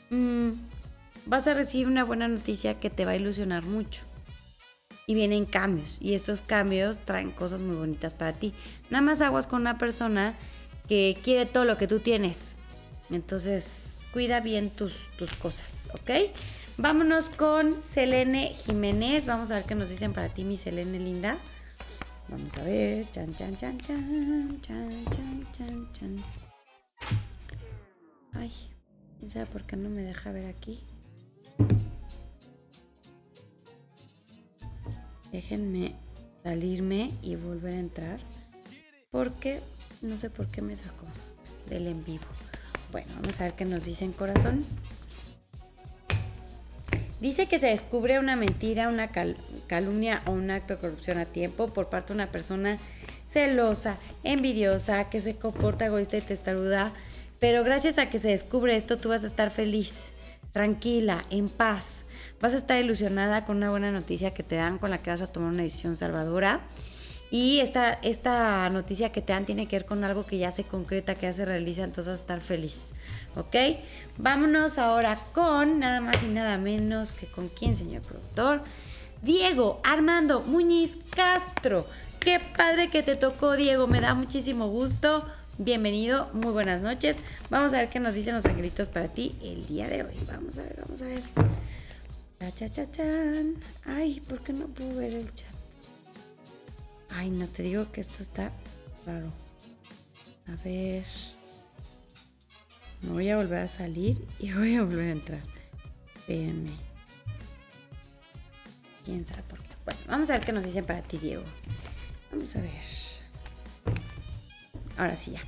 mm, 0.09 0.51
vas 1.25 1.47
a 1.47 1.53
recibir 1.53 1.87
una 1.87 2.05
buena 2.05 2.29
noticia 2.29 2.79
que 2.79 2.89
te 2.89 3.03
va 3.03 3.11
a 3.11 3.15
ilusionar 3.17 3.63
mucho. 3.63 4.03
Y 5.05 5.15
vienen 5.15 5.45
cambios. 5.45 5.97
Y 5.99 6.13
estos 6.13 6.41
cambios 6.41 6.99
traen 7.03 7.31
cosas 7.31 7.61
muy 7.61 7.75
bonitas 7.75 8.13
para 8.13 8.31
ti. 8.31 8.53
Nada 8.89 9.01
más 9.01 9.21
aguas 9.21 9.47
con 9.47 9.61
una 9.61 9.77
persona 9.77 10.35
que 10.87 11.17
quiere 11.21 11.45
todo 11.45 11.65
lo 11.65 11.77
que 11.77 11.87
tú 11.87 11.99
tienes. 11.99 12.55
Entonces, 13.09 13.99
cuida 14.13 14.39
bien 14.39 14.69
tus, 14.69 15.09
tus 15.17 15.33
cosas, 15.33 15.89
¿ok? 15.93 16.31
Vámonos 16.81 17.27
con 17.27 17.77
Selene 17.77 18.53
Jiménez. 18.53 19.25
Vamos 19.25 19.51
a 19.51 19.55
ver 19.55 19.65
qué 19.65 19.75
nos 19.75 19.89
dicen 19.89 20.13
para 20.13 20.29
ti, 20.29 20.45
mi 20.45 20.55
Selene 20.55 20.97
linda. 20.97 21.37
Vamos 22.29 22.57
a 22.57 22.63
ver. 22.63 23.11
Chan, 23.11 23.35
chan, 23.35 23.57
chan, 23.57 23.77
chan. 23.79 24.61
Chan, 24.61 25.05
chan, 25.11 25.47
chan, 25.51 25.89
chan. 25.91 26.23
Ay, 28.31 28.49
¿quién 29.19 29.29
sabe 29.29 29.45
por 29.47 29.63
qué 29.63 29.75
no 29.75 29.89
me 29.89 30.03
deja 30.03 30.31
ver 30.31 30.45
aquí? 30.45 30.79
Déjenme 35.33 35.95
salirme 36.43 37.11
y 37.21 37.35
volver 37.35 37.73
a 37.73 37.79
entrar. 37.79 38.19
Porque 39.11 39.59
no 40.01 40.17
sé 40.17 40.29
por 40.29 40.47
qué 40.47 40.61
me 40.61 40.77
sacó 40.77 41.07
del 41.69 41.87
en 41.87 42.05
vivo. 42.05 42.23
Bueno, 42.93 43.11
vamos 43.19 43.41
a 43.41 43.43
ver 43.43 43.53
qué 43.55 43.65
nos 43.65 43.83
dicen 43.83 44.13
corazón. 44.13 44.65
Dice 47.19 47.47
que 47.47 47.59
se 47.59 47.67
descubre 47.67 48.17
una 48.17 48.37
mentira, 48.37 48.87
una 48.87 49.09
calumnia 49.67 50.21
o 50.25 50.31
un 50.31 50.51
acto 50.51 50.75
de 50.75 50.79
corrupción 50.79 51.17
a 51.17 51.25
tiempo 51.25 51.67
por 51.67 51.89
parte 51.89 52.09
de 52.09 52.13
una 52.13 52.31
persona 52.31 52.77
celosa, 53.27 53.97
envidiosa, 54.23 55.09
que 55.09 55.19
se 55.19 55.35
comporta 55.35 55.87
egoísta 55.87 56.15
y 56.15 56.21
testaruda. 56.21 56.93
Pero 57.39 57.63
gracias 57.65 57.97
a 57.97 58.09
que 58.09 58.19
se 58.19 58.29
descubre 58.29 58.75
esto, 58.75 58.97
tú 58.97 59.09
vas 59.09 59.25
a 59.25 59.27
estar 59.27 59.51
feliz, 59.51 60.11
tranquila, 60.53 61.25
en 61.29 61.49
paz. 61.49 62.05
Vas 62.39 62.53
a 62.53 62.57
estar 62.57 62.81
ilusionada 62.81 63.43
con 63.43 63.57
una 63.57 63.69
buena 63.69 63.91
noticia 63.91 64.33
que 64.33 64.43
te 64.43 64.55
dan, 64.55 64.77
con 64.77 64.89
la 64.89 64.99
que 64.99 65.09
vas 65.09 65.21
a 65.21 65.27
tomar 65.27 65.49
una 65.49 65.63
decisión 65.63 65.97
salvadora. 65.97 66.61
Y 67.31 67.59
esta, 67.59 67.93
esta 68.01 68.67
noticia 68.69 69.11
que 69.11 69.21
te 69.21 69.33
dan 69.33 69.45
tiene 69.45 69.67
que 69.67 69.75
ver 69.75 69.85
con 69.85 70.03
algo 70.03 70.25
que 70.25 70.37
ya 70.37 70.51
se 70.51 70.63
concreta, 70.63 71.15
que 71.15 71.27
ya 71.27 71.33
se 71.33 71.45
realiza, 71.45 71.83
entonces 71.83 72.07
vas 72.07 72.19
a 72.19 72.23
estar 72.23 72.41
feliz. 72.41 72.93
¿Ok? 73.35 73.55
Vámonos 74.17 74.79
ahora 74.79 75.19
con 75.33 75.79
nada 75.79 76.01
más 76.01 76.23
y 76.23 76.27
nada 76.27 76.57
menos 76.57 77.11
que 77.11 77.27
con 77.27 77.49
quién, 77.49 77.75
señor 77.75 78.01
productor. 78.01 78.63
Diego 79.21 79.79
Armando 79.83 80.41
Muñiz 80.41 80.97
Castro. 81.11 81.85
Qué 82.19 82.39
padre 82.39 82.89
que 82.89 83.03
te 83.03 83.15
tocó, 83.15 83.55
Diego. 83.55 83.85
Me 83.85 84.01
da 84.01 84.15
muchísimo 84.15 84.67
gusto. 84.67 85.25
Bienvenido, 85.59 86.29
muy 86.33 86.51
buenas 86.51 86.81
noches. 86.81 87.19
Vamos 87.49 87.73
a 87.73 87.77
ver 87.77 87.89
qué 87.89 87.99
nos 87.99 88.15
dicen 88.15 88.33
los 88.33 88.45
angelitos 88.45 88.87
para 88.87 89.07
ti 89.07 89.35
el 89.43 89.67
día 89.67 89.87
de 89.87 90.03
hoy. 90.03 90.15
Vamos 90.25 90.57
a 90.57 90.63
ver, 90.63 90.79
vamos 90.81 91.01
a 91.01 91.05
ver. 91.05 91.21
Cha, 92.55 92.69
cha, 92.69 92.89
cha, 92.89 93.03
Ay, 93.85 94.21
¿por 94.21 94.39
qué 94.39 94.53
no 94.53 94.65
puedo 94.67 94.95
ver 94.95 95.13
el 95.13 95.33
chat? 95.35 95.58
Ay, 97.11 97.29
no 97.29 97.47
te 97.47 97.63
digo 97.63 97.91
que 97.91 98.01
esto 98.01 98.21
está 98.21 98.51
raro. 99.05 99.31
A 100.47 100.63
ver. 100.63 101.05
Me 103.01 103.11
voy 103.11 103.29
a 103.29 103.37
volver 103.37 103.59
a 103.59 103.67
salir 103.67 104.25
y 104.39 104.51
voy 104.53 104.75
a 104.75 104.83
volver 104.83 105.07
a 105.07 105.11
entrar. 105.11 105.43
Espérenme. 106.15 106.71
¿Quién 109.05 109.25
sabe 109.25 109.43
por 109.43 109.61
qué? 109.61 109.69
Bueno, 109.85 110.01
vamos 110.07 110.29
a 110.29 110.33
ver 110.33 110.45
qué 110.45 110.51
nos 110.51 110.65
dicen 110.65 110.85
para 110.85 111.01
ti, 111.01 111.17
Diego. 111.17 111.43
Vamos 112.31 112.55
a 112.55 112.61
ver. 112.61 112.71
Ahora 114.97 115.15
sí 115.17 115.31
ya. 115.31 115.41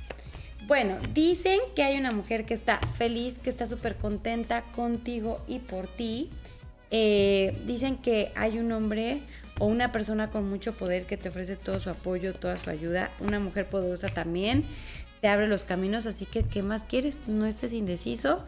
Bueno, 0.66 0.96
dicen 1.12 1.58
que 1.76 1.82
hay 1.82 1.98
una 1.98 2.12
mujer 2.12 2.46
que 2.46 2.54
está 2.54 2.78
feliz, 2.96 3.38
que 3.38 3.50
está 3.50 3.66
súper 3.66 3.96
contenta 3.96 4.62
contigo 4.72 5.44
y 5.46 5.58
por 5.58 5.86
ti. 5.86 6.30
Eh, 6.90 7.56
dicen 7.66 7.96
que 7.96 8.32
hay 8.36 8.58
un 8.58 8.70
hombre 8.72 9.22
o 9.58 9.66
una 9.66 9.92
persona 9.92 10.28
con 10.28 10.48
mucho 10.48 10.72
poder 10.72 11.06
que 11.06 11.16
te 11.16 11.28
ofrece 11.28 11.56
todo 11.56 11.78
su 11.80 11.90
apoyo, 11.90 12.34
toda 12.34 12.56
su 12.58 12.70
ayuda. 12.70 13.10
Una 13.20 13.38
mujer 13.38 13.66
poderosa 13.66 14.08
también 14.08 14.66
te 15.20 15.28
abre 15.28 15.46
los 15.46 15.64
caminos, 15.64 16.06
así 16.06 16.26
que 16.26 16.42
¿qué 16.42 16.62
más 16.62 16.84
quieres? 16.84 17.22
No 17.28 17.46
estés 17.46 17.72
indeciso. 17.72 18.44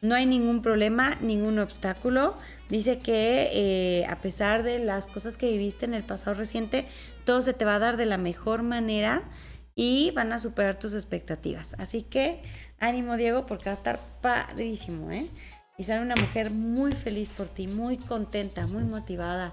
No 0.00 0.14
hay 0.14 0.26
ningún 0.26 0.62
problema, 0.62 1.16
ningún 1.20 1.58
obstáculo. 1.58 2.36
Dice 2.68 3.00
que 3.00 3.50
eh, 3.52 4.06
a 4.06 4.20
pesar 4.20 4.62
de 4.62 4.78
las 4.78 5.08
cosas 5.08 5.36
que 5.36 5.50
viviste 5.50 5.86
en 5.86 5.94
el 5.94 6.04
pasado 6.04 6.34
reciente, 6.34 6.86
todo 7.24 7.42
se 7.42 7.52
te 7.52 7.64
va 7.64 7.74
a 7.74 7.78
dar 7.80 7.96
de 7.96 8.06
la 8.06 8.16
mejor 8.16 8.62
manera 8.62 9.22
y 9.74 10.12
van 10.12 10.32
a 10.32 10.38
superar 10.38 10.78
tus 10.78 10.94
expectativas. 10.94 11.74
Así 11.78 12.02
que 12.02 12.42
ánimo 12.78 13.16
Diego 13.16 13.46
porque 13.46 13.66
va 13.66 13.72
a 13.72 13.74
estar 13.74 13.98
padrísimo, 14.20 15.10
¿eh? 15.10 15.26
Y 15.78 15.84
sale 15.84 16.02
una 16.02 16.16
mujer 16.16 16.50
muy 16.50 16.92
feliz 16.92 17.28
por 17.28 17.48
ti, 17.48 17.66
muy 17.68 17.96
contenta, 17.96 18.66
muy 18.66 18.82
motivada, 18.82 19.52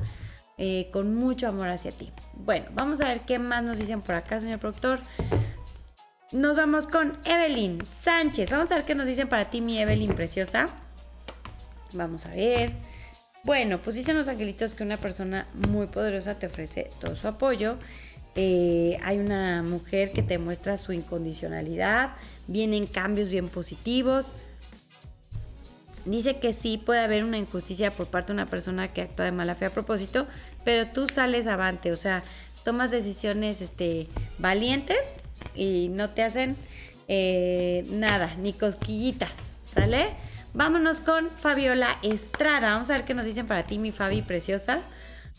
eh, 0.58 0.90
con 0.92 1.14
mucho 1.16 1.48
amor 1.48 1.70
hacia 1.70 1.92
ti. 1.92 2.12
Bueno, 2.34 2.66
vamos 2.74 3.02
a 3.02 3.08
ver 3.08 3.22
qué 3.22 3.40
más 3.40 3.64
nos 3.64 3.78
dicen 3.78 4.02
por 4.02 4.16
acá, 4.16 4.40
señor 4.40 4.60
productor. 4.60 5.00
Nos 6.32 6.56
vamos 6.58 6.88
con 6.88 7.18
Evelyn 7.24 7.86
Sánchez. 7.86 8.50
Vamos 8.50 8.72
a 8.72 8.76
ver 8.76 8.86
qué 8.86 8.96
nos 8.96 9.06
dicen 9.06 9.30
para 9.30 9.50
ti, 9.50 9.62
mi 9.62 9.80
Evelyn 9.80 10.14
preciosa. 10.14 10.70
Vamos 11.94 12.26
a 12.26 12.30
ver. 12.30 12.74
Bueno, 13.44 13.80
pues 13.80 13.96
dicen 13.96 14.18
los 14.18 14.28
angelitos 14.28 14.74
que 14.74 14.84
una 14.84 14.98
persona 14.98 15.48
muy 15.70 15.88
poderosa 15.88 16.36
te 16.40 16.48
ofrece 16.48 16.90
todo 17.00 17.16
su 17.16 17.28
apoyo. 17.28 17.78
Eh, 18.36 18.98
hay 19.04 19.20
una 19.20 19.62
mujer 19.62 20.12
que 20.12 20.24
te 20.24 20.38
muestra 20.38 20.78
su 20.78 20.92
incondicionalidad. 20.94 22.16
Vienen 22.48 22.86
cambios 22.88 23.30
bien 23.30 23.48
positivos. 23.48 24.34
Dice 26.06 26.38
que 26.38 26.54
sí 26.54 26.78
puede 26.78 27.00
haber 27.02 27.24
una 27.24 27.38
injusticia 27.38 27.92
por 27.92 28.08
parte 28.08 28.28
de 28.28 28.34
una 28.34 28.46
persona 28.46 28.88
que 28.90 29.02
actúa 29.02 29.26
de 29.26 29.32
mala 29.32 29.56
fe 29.56 29.66
a 29.66 29.72
propósito, 29.72 30.28
pero 30.64 30.88
tú 30.88 31.08
sales 31.08 31.48
avante, 31.48 31.92
o 31.92 31.98
sea, 31.98 32.24
tomas 32.64 32.92
decisiones 32.92 33.62
este, 33.62 34.08
valientes 34.38 35.18
y 35.56 35.90
no 35.90 36.12
te 36.12 36.24
hacen 36.24 36.56
eh, 37.08 37.86
nada, 37.90 38.36
ni 38.38 38.54
cosquillitas, 38.54 39.56
¿sale? 39.62 40.08
Vámonos 40.54 41.02
con 41.02 41.30
Fabiola 41.30 42.00
Estrada. 42.02 42.74
Vamos 42.74 42.90
a 42.90 42.94
ver 42.94 43.06
qué 43.06 43.14
nos 43.14 43.26
dicen 43.26 43.46
para 43.46 43.64
ti, 43.64 43.78
mi 43.78 43.92
Fabi 43.92 44.22
preciosa. 44.22 44.82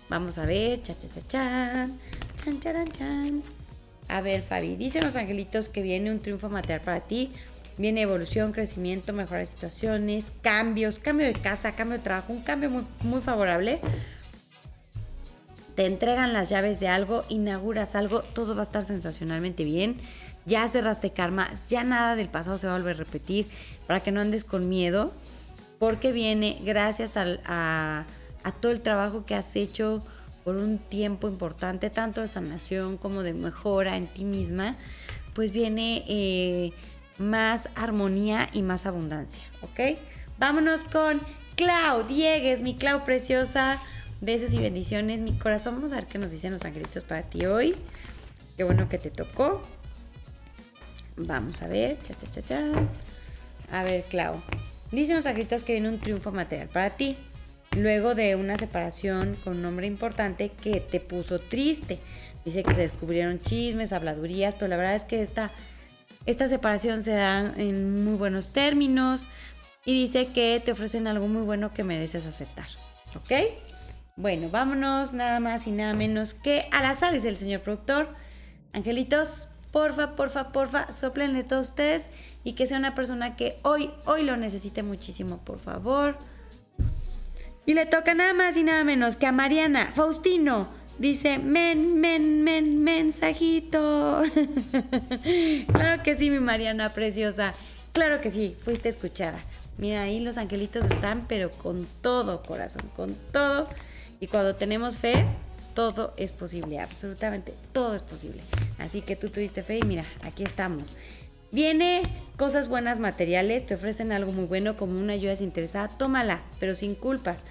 Vamos 0.09 0.39
a 0.39 0.47
ver, 0.47 0.83
cha 0.83 0.97
cha 0.97 1.09
cha 1.09 1.21
chan, 1.27 1.99
chan 2.45 2.61
chan 2.61 2.87
chan. 2.89 3.43
A 4.09 4.21
ver, 4.21 4.43
Fabi, 4.43 4.77
dicen 4.77 5.03
los 5.05 5.17
angelitos 5.17 5.69
que 5.69 5.83
viene 5.83 6.11
un 6.11 6.21
triunfo 6.21 6.49
material 6.49 6.83
para 6.83 7.01
ti. 7.01 7.33
Viene 7.79 8.03
evolución, 8.03 8.53
crecimiento, 8.53 9.13
mejores 9.13 9.51
situaciones, 9.51 10.33
cambios, 10.43 10.99
cambio 10.99 11.27
de 11.27 11.35
casa, 11.35 11.73
cambio 11.75 11.99
de 11.99 12.05
trabajo, 12.05 12.33
un 12.33 12.43
cambio 12.43 12.71
muy, 12.71 12.85
muy 13.03 13.21
favorable 13.21 13.81
te 15.77 15.85
entregan 15.85 16.33
las 16.33 16.49
llaves 16.49 16.81
de 16.81 16.89
algo, 16.89 17.25
inauguras 17.29 17.95
algo, 17.95 18.23
todo 18.23 18.55
va 18.55 18.63
a 18.63 18.65
estar 18.65 18.83
sensacionalmente 18.83 19.63
bien. 19.63 19.99
Ya 20.47 20.67
cerraste 20.69 21.11
karma, 21.11 21.49
ya 21.69 21.85
nada 21.85 22.17
del 22.17 22.29
pasado 22.29 22.57
se 22.57 22.67
va 22.67 22.75
a 22.75 22.79
volver 22.79 22.97
a 22.97 22.99
repetir 23.01 23.47
para 23.87 24.01
que 24.01 24.11
no 24.11 24.23
andes 24.23 24.45
con 24.45 24.69
miedo, 24.71 25.13
porque 25.79 26.13
viene 26.13 26.61
gracias 26.65 27.17
a, 27.17 28.07
todo 28.61 28.73
el 28.73 28.81
trabajo 28.81 29.27
que 29.27 29.35
has 29.35 29.55
hecho 29.55 30.03
por 30.45 30.57
un 30.57 30.79
tiempo 30.79 31.29
importante, 31.29 31.91
tanto 31.91 32.23
de 32.23 32.29
sanación 32.29 32.97
como 32.97 33.23
de 33.23 33.35
mejora 33.35 33.99
en 33.99 34.07
ti 34.07 34.25
misma, 34.25 34.77
pues 35.35 35.51
viene 35.51 36.05
eh, 36.09 36.73
más 37.19 37.71
armonía 37.75 38.49
y 38.53 38.63
más 38.63 38.87
abundancia, 38.87 39.43
¿ok? 39.63 39.99
Vámonos 40.39 40.85
con 40.85 41.21
Clau 41.57 42.07
Diegues, 42.07 42.61
mi 42.61 42.77
Clau 42.77 43.05
preciosa. 43.05 43.79
Besos 44.21 44.55
y 44.55 44.59
bendiciones, 44.59 45.21
mi 45.21 45.33
corazón. 45.33 45.75
Vamos 45.75 45.93
a 45.93 45.97
ver 45.97 46.07
qué 46.07 46.19
nos 46.19 46.31
dicen 46.31 46.53
los 46.53 46.65
angelitos 46.65 47.05
para 47.05 47.23
ti 47.23 47.47
hoy. 47.47 47.75
Qué 48.57 48.65
bueno 48.65 48.89
que 48.89 48.99
te 48.99 49.11
tocó. 49.11 49.63
Vamos 51.17 51.63
a 51.63 51.69
ver. 51.69 51.99
Cha, 52.01 52.15
cha, 52.15 52.27
cha, 52.31 52.43
cha. 52.43 52.63
A 53.71 53.83
ver, 53.83 54.05
Clau. 54.05 54.43
Dicen 54.91 55.17
los 55.17 55.27
angelitos 55.27 55.65
que 55.65 55.73
viene 55.73 55.89
un 55.89 56.01
triunfo 56.01 56.33
material 56.33 56.69
para 56.69 56.91
ti. 56.91 57.17
Luego 57.77 58.15
de 58.15 58.37
una 58.37 58.57
separación 58.57 59.37
con 59.45 59.59
un 59.59 59.65
hombre 59.67 59.87
importante 59.87 60.51
que 60.51 60.81
te 60.81 61.01
puso 61.01 61.41
triste. 61.41 61.99
Dice 62.45 62.63
que 62.63 62.75
se 62.75 62.83
descubrieron 62.83 63.41
chismes, 63.41 63.93
habladurías, 63.93 64.55
pero 64.55 64.69
la 64.69 64.77
verdad 64.77 64.95
es 64.95 65.05
que 65.05 65.21
esta, 65.21 65.51
esta 66.27 66.49
separación 66.49 67.03
se 67.03 67.13
da 67.13 67.55
en 67.57 68.05
muy 68.05 68.17
buenos 68.17 68.53
términos. 68.53 69.29
Y 69.85 69.93
dice 69.93 70.33
que 70.33 70.61
te 70.65 70.73
ofrecen 70.73 71.07
algo 71.07 71.29
muy 71.29 71.43
bueno 71.43 71.73
que 71.73 71.85
mereces 71.85 72.27
aceptar. 72.27 72.67
¿Ok? 73.15 73.33
Bueno, 74.17 74.49
vámonos 74.51 75.13
nada 75.13 75.39
más 75.41 75.67
y 75.67 75.71
nada 75.71 75.95
menos 75.95 76.35
que 76.35 76.69
al 76.73 76.85
azar, 76.87 77.15
es 77.15 77.25
el 77.25 77.37
señor 77.37 77.61
productor. 77.61 78.09
Angelitos, 78.73 79.47
porfa, 79.71 80.17
porfa, 80.17 80.53
porfa, 80.53 80.91
soplenle 80.91 81.45
todos 81.45 81.69
ustedes 81.69 82.09
y 82.43 82.55
que 82.55 82.67
sea 82.67 82.79
una 82.79 82.95
persona 82.95 83.37
que 83.37 83.61
hoy, 83.63 83.91
hoy 84.07 84.25
lo 84.25 84.37
necesite 84.37 84.83
muchísimo, 84.83 85.39
por 85.39 85.61
favor. 85.61 86.19
Y 87.65 87.75
le 87.75 87.87
toca 87.87 88.15
nada 88.15 88.33
más 88.33 88.57
y 88.57 88.65
nada 88.65 88.85
menos 88.85 89.17
que 89.17 89.27
a 89.27 89.33
Mariana 89.33 89.93
Faustino. 89.93 90.69
Dice, 90.99 91.39
men, 91.39 92.01
men, 92.01 92.43
men, 92.43 92.83
mensajito. 92.83 94.23
claro 95.73 96.03
que 96.03 96.15
sí, 96.15 96.31
mi 96.31 96.41
Mariana 96.41 96.95
preciosa. 96.95 97.55
Claro 97.93 98.21
que 98.21 98.31
sí, 98.31 98.57
fuiste 98.59 98.89
escuchada. 98.89 99.39
Mira, 99.77 100.03
ahí 100.03 100.21
los 100.21 100.39
angelitos 100.39 100.87
están, 100.87 101.27
pero 101.29 101.51
con 101.51 101.87
todo 102.01 102.43
corazón, 102.43 102.91
con 102.97 103.15
todo. 103.31 103.69
Y 104.21 104.29
cuando 104.29 104.55
tenemos 104.55 104.97
fe, 104.97 105.27
todo 105.75 106.15
es 106.17 106.33
posible, 106.33 106.81
absolutamente 106.81 107.53
todo 107.73 107.95
es 107.95 108.01
posible. 108.01 108.43
Así 108.79 109.03
que 109.03 109.17
tú 109.17 109.29
tuviste 109.29 109.63
fe 109.63 109.79
y 109.83 109.87
mira, 109.87 110.07
aquí 110.23 110.43
estamos. 110.43 110.95
Viene 111.53 112.03
cosas 112.39 112.69
buenas 112.69 112.99
materiales, 112.99 113.67
te 113.67 113.75
ofrecen 113.75 114.13
algo 114.13 114.33
muy 114.33 114.47
bueno 114.47 114.77
como 114.79 114.99
una 114.99 115.13
ayuda 115.13 115.31
desinteresada, 115.31 115.89
tómala, 115.89 116.41
pero 116.59 116.75
sin 116.75 116.95
culpas. 116.95 117.45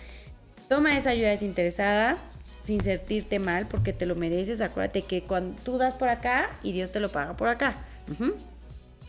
Toma 0.68 0.98
esa 0.98 1.12
ayuda 1.12 1.30
desinteresada 1.30 2.18
sin 2.66 2.82
sentirte 2.82 3.40
mal 3.40 3.68
porque 3.68 3.94
te 3.94 4.06
lo 4.06 4.16
mereces. 4.16 4.60
Acuérdate 4.62 5.04
que 5.04 5.24
cuando 5.24 5.62
tú 5.64 5.78
das 5.78 5.94
por 5.94 6.10
acá 6.10 6.50
y 6.64 6.72
Dios 6.72 6.92
te 6.92 7.00
lo 7.00 7.12
paga 7.12 7.38
por 7.38 7.48
acá. 7.48 7.78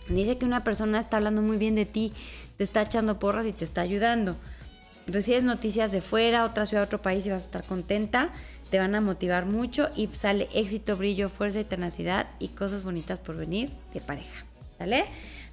Dice 0.09 0.38
que 0.38 0.45
una 0.45 0.62
persona 0.62 1.01
está 1.01 1.16
hablando 1.16 1.42
muy 1.42 1.57
bien 1.57 1.75
de 1.75 1.87
ti, 1.87 2.12
te 2.57 2.64
está 2.64 2.83
echando 2.83 3.19
porras 3.19 3.47
y 3.47 3.53
te 3.53 3.64
está 3.64 3.81
ayudando 3.81 4.37
recibes 5.07 5.45
noticias 5.45 5.92
de 5.92 6.01
fuera, 6.01 6.45
otra 6.45 6.66
ciudad, 6.66 6.85
otro 6.85 7.01
país 7.01 7.27
y 7.27 7.31
vas 7.31 7.42
a 7.42 7.47
estar 7.47 7.64
contenta, 7.64 8.31
te 8.71 8.79
van 8.79 8.95
a 8.95 9.01
motivar 9.01 9.47
mucho 9.47 9.88
y 9.95 10.09
sale 10.09 10.49
éxito, 10.53 10.97
brillo, 10.97 11.29
fuerza 11.29 11.61
y 11.61 11.64
tenacidad 11.64 12.29
y 12.38 12.49
cosas 12.49 12.83
bonitas 12.83 13.21
por 13.21 13.37
venir 13.37 13.71
de 13.95 14.01
pareja. 14.01 14.45
¿Sale? 14.79 15.05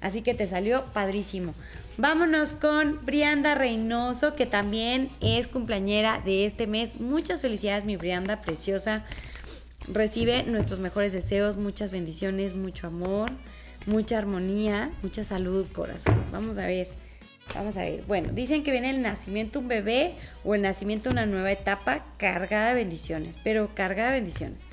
Así 0.04 0.20
que 0.20 0.34
te 0.34 0.46
salió 0.46 0.84
padrísimo. 0.92 1.54
Vámonos 1.96 2.52
con 2.52 3.02
Brianda 3.06 3.54
Reynoso, 3.54 4.34
que 4.34 4.44
también 4.44 5.08
es 5.22 5.46
cumpleañera 5.46 6.20
de 6.22 6.44
este 6.44 6.66
mes. 6.66 7.00
Muchas 7.00 7.40
felicidades, 7.40 7.86
mi 7.86 7.96
Brianda 7.96 8.42
preciosa. 8.42 9.02
Recibe 9.88 10.42
nuestros 10.42 10.78
mejores 10.78 11.14
deseos, 11.14 11.56
muchas 11.56 11.90
bendiciones, 11.90 12.54
mucho 12.54 12.88
amor, 12.88 13.30
mucha 13.86 14.18
armonía, 14.18 14.92
mucha 15.02 15.24
salud, 15.24 15.66
corazón. 15.72 16.22
Vamos 16.30 16.58
a 16.58 16.66
ver. 16.66 16.88
Vamos 17.54 17.78
a 17.78 17.80
ver. 17.80 18.04
Bueno, 18.06 18.28
dicen 18.34 18.62
que 18.62 18.72
viene 18.72 18.90
el 18.90 19.00
nacimiento 19.00 19.60
un 19.60 19.68
bebé 19.68 20.16
o 20.44 20.54
el 20.54 20.60
nacimiento 20.60 21.08
una 21.08 21.24
nueva 21.24 21.50
etapa 21.50 22.04
cargada 22.18 22.68
de 22.68 22.74
bendiciones, 22.74 23.36
pero 23.42 23.74
cargada 23.74 24.10
de 24.10 24.20
bendiciones 24.20 24.66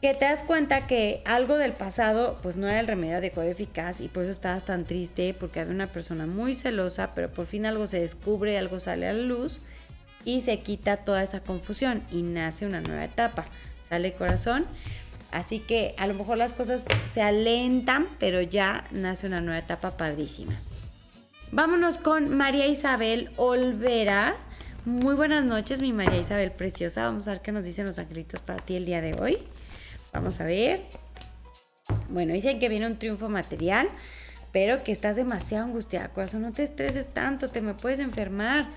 que 0.00 0.14
te 0.14 0.26
das 0.26 0.42
cuenta 0.42 0.86
que 0.86 1.22
algo 1.24 1.56
del 1.56 1.72
pasado 1.72 2.38
pues 2.42 2.56
no 2.56 2.68
era 2.68 2.80
el 2.80 2.86
remedio 2.86 3.16
adecuado 3.16 3.48
y 3.48 3.52
eficaz 3.52 4.00
y 4.00 4.08
por 4.08 4.22
eso 4.22 4.32
estabas 4.32 4.64
tan 4.64 4.84
triste 4.84 5.34
porque 5.34 5.60
había 5.60 5.74
una 5.74 5.88
persona 5.88 6.26
muy 6.26 6.54
celosa, 6.54 7.14
pero 7.14 7.32
por 7.32 7.46
fin 7.46 7.66
algo 7.66 7.86
se 7.86 8.00
descubre, 8.00 8.58
algo 8.58 8.78
sale 8.78 9.08
a 9.08 9.12
la 9.12 9.22
luz 9.22 9.60
y 10.24 10.40
se 10.40 10.60
quita 10.60 10.98
toda 10.98 11.22
esa 11.22 11.40
confusión 11.40 12.02
y 12.12 12.22
nace 12.22 12.66
una 12.66 12.80
nueva 12.80 13.04
etapa. 13.04 13.46
Sale 13.80 14.12
corazón. 14.12 14.66
Así 15.30 15.58
que 15.58 15.94
a 15.98 16.06
lo 16.06 16.14
mejor 16.14 16.38
las 16.38 16.52
cosas 16.52 16.84
se 17.06 17.22
alentan, 17.22 18.06
pero 18.18 18.40
ya 18.40 18.84
nace 18.90 19.26
una 19.26 19.40
nueva 19.40 19.58
etapa 19.58 19.96
padrísima. 19.96 20.54
Vámonos 21.50 21.98
con 21.98 22.36
María 22.36 22.66
Isabel 22.66 23.30
Olvera. 23.36 24.36
Muy 24.84 25.14
buenas 25.14 25.44
noches, 25.44 25.80
mi 25.80 25.92
María 25.92 26.18
Isabel 26.18 26.50
preciosa. 26.50 27.04
Vamos 27.04 27.28
a 27.28 27.32
ver 27.32 27.42
qué 27.42 27.52
nos 27.52 27.64
dicen 27.64 27.86
los 27.86 27.98
angelitos 27.98 28.40
para 28.40 28.58
ti 28.58 28.76
el 28.76 28.86
día 28.86 29.00
de 29.00 29.14
hoy. 29.20 29.38
Vamos 30.12 30.40
a 30.40 30.44
ver. 30.44 30.82
Bueno, 32.08 32.32
dicen 32.32 32.58
que 32.58 32.68
viene 32.68 32.86
un 32.86 32.98
triunfo 32.98 33.28
material, 33.28 33.88
pero 34.52 34.82
que 34.82 34.92
estás 34.92 35.16
demasiado 35.16 35.64
angustiada, 35.64 36.12
corazón. 36.12 36.42
No 36.42 36.52
te 36.52 36.62
estreses 36.62 37.08
tanto, 37.08 37.50
te 37.50 37.60
me 37.60 37.74
puedes 37.74 37.98
enfermar. 37.98 38.68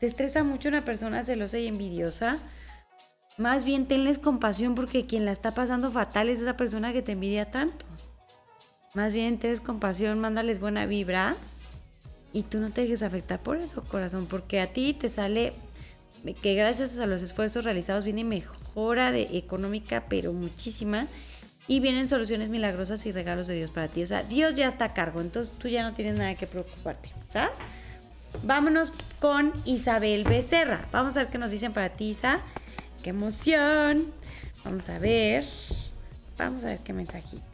Te 0.00 0.06
estresa 0.06 0.44
mucho 0.44 0.68
una 0.68 0.84
persona 0.84 1.22
celosa 1.22 1.58
y 1.58 1.66
envidiosa. 1.66 2.38
Más 3.36 3.64
bien 3.64 3.86
tenles 3.86 4.18
compasión 4.18 4.74
porque 4.74 5.06
quien 5.06 5.24
la 5.24 5.32
está 5.32 5.54
pasando 5.54 5.90
fatal 5.90 6.28
es 6.28 6.40
esa 6.40 6.56
persona 6.56 6.92
que 6.92 7.02
te 7.02 7.12
envidia 7.12 7.50
tanto. 7.50 7.86
Más 8.94 9.14
bien 9.14 9.38
tenles 9.38 9.60
compasión, 9.60 10.18
mándales 10.18 10.58
buena 10.58 10.84
vibra 10.84 11.36
y 12.32 12.42
tú 12.42 12.58
no 12.58 12.70
te 12.70 12.82
dejes 12.82 13.02
afectar 13.02 13.40
por 13.40 13.56
eso, 13.56 13.82
corazón, 13.84 14.26
porque 14.26 14.60
a 14.60 14.72
ti 14.72 14.94
te 14.94 15.08
sale 15.08 15.52
que 16.42 16.54
gracias 16.54 16.98
a 16.98 17.06
los 17.06 17.22
esfuerzos 17.22 17.64
realizados 17.64 18.04
viene 18.04 18.24
mejora 18.70 19.16
económica, 19.16 20.04
pero 20.08 20.32
muchísima. 20.32 21.06
Y 21.66 21.80
vienen 21.80 22.08
soluciones 22.08 22.48
milagrosas 22.48 23.04
y 23.06 23.12
regalos 23.12 23.46
de 23.46 23.54
Dios 23.54 23.70
para 23.70 23.88
ti. 23.88 24.02
O 24.02 24.06
sea, 24.06 24.22
Dios 24.24 24.54
ya 24.54 24.66
está 24.66 24.86
a 24.86 24.94
cargo, 24.94 25.20
entonces 25.20 25.56
tú 25.56 25.68
ya 25.68 25.82
no 25.82 25.94
tienes 25.94 26.18
nada 26.18 26.34
que 26.34 26.46
preocuparte, 26.46 27.10
¿sabes? 27.28 27.58
Vámonos 28.42 28.92
con 29.20 29.52
Isabel 29.64 30.24
Becerra. 30.24 30.84
Vamos 30.92 31.16
a 31.16 31.20
ver 31.20 31.30
qué 31.30 31.38
nos 31.38 31.50
dicen 31.50 31.72
para 31.72 31.90
ti, 31.90 32.10
Isa. 32.10 32.40
¡Qué 33.02 33.10
emoción! 33.10 34.06
Vamos 34.64 34.88
a 34.88 34.98
ver. 34.98 35.44
Vamos 36.38 36.64
a 36.64 36.68
ver 36.68 36.78
qué 36.78 36.92
mensajito. 36.92 37.44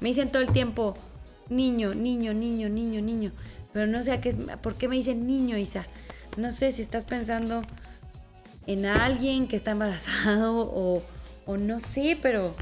Me 0.00 0.08
dicen 0.08 0.30
todo 0.30 0.42
el 0.42 0.52
tiempo, 0.52 0.96
niño, 1.48 1.94
niño, 1.94 2.32
niño, 2.32 2.68
niño, 2.68 3.02
niño. 3.02 3.32
Pero 3.72 3.86
no 3.86 4.02
sé 4.04 4.12
a 4.12 4.20
qué, 4.20 4.32
por 4.32 4.76
qué 4.76 4.88
me 4.88 4.96
dicen 4.96 5.26
niño, 5.26 5.58
Isa. 5.58 5.86
No 6.36 6.52
sé 6.52 6.72
si 6.72 6.82
estás 6.82 7.04
pensando 7.04 7.62
en 8.68 8.86
alguien 8.86 9.48
que 9.48 9.56
está 9.56 9.72
embarazado 9.72 10.58
o, 10.60 11.02
o 11.44 11.56
no 11.56 11.80
sé, 11.80 12.16
pero 12.22 12.54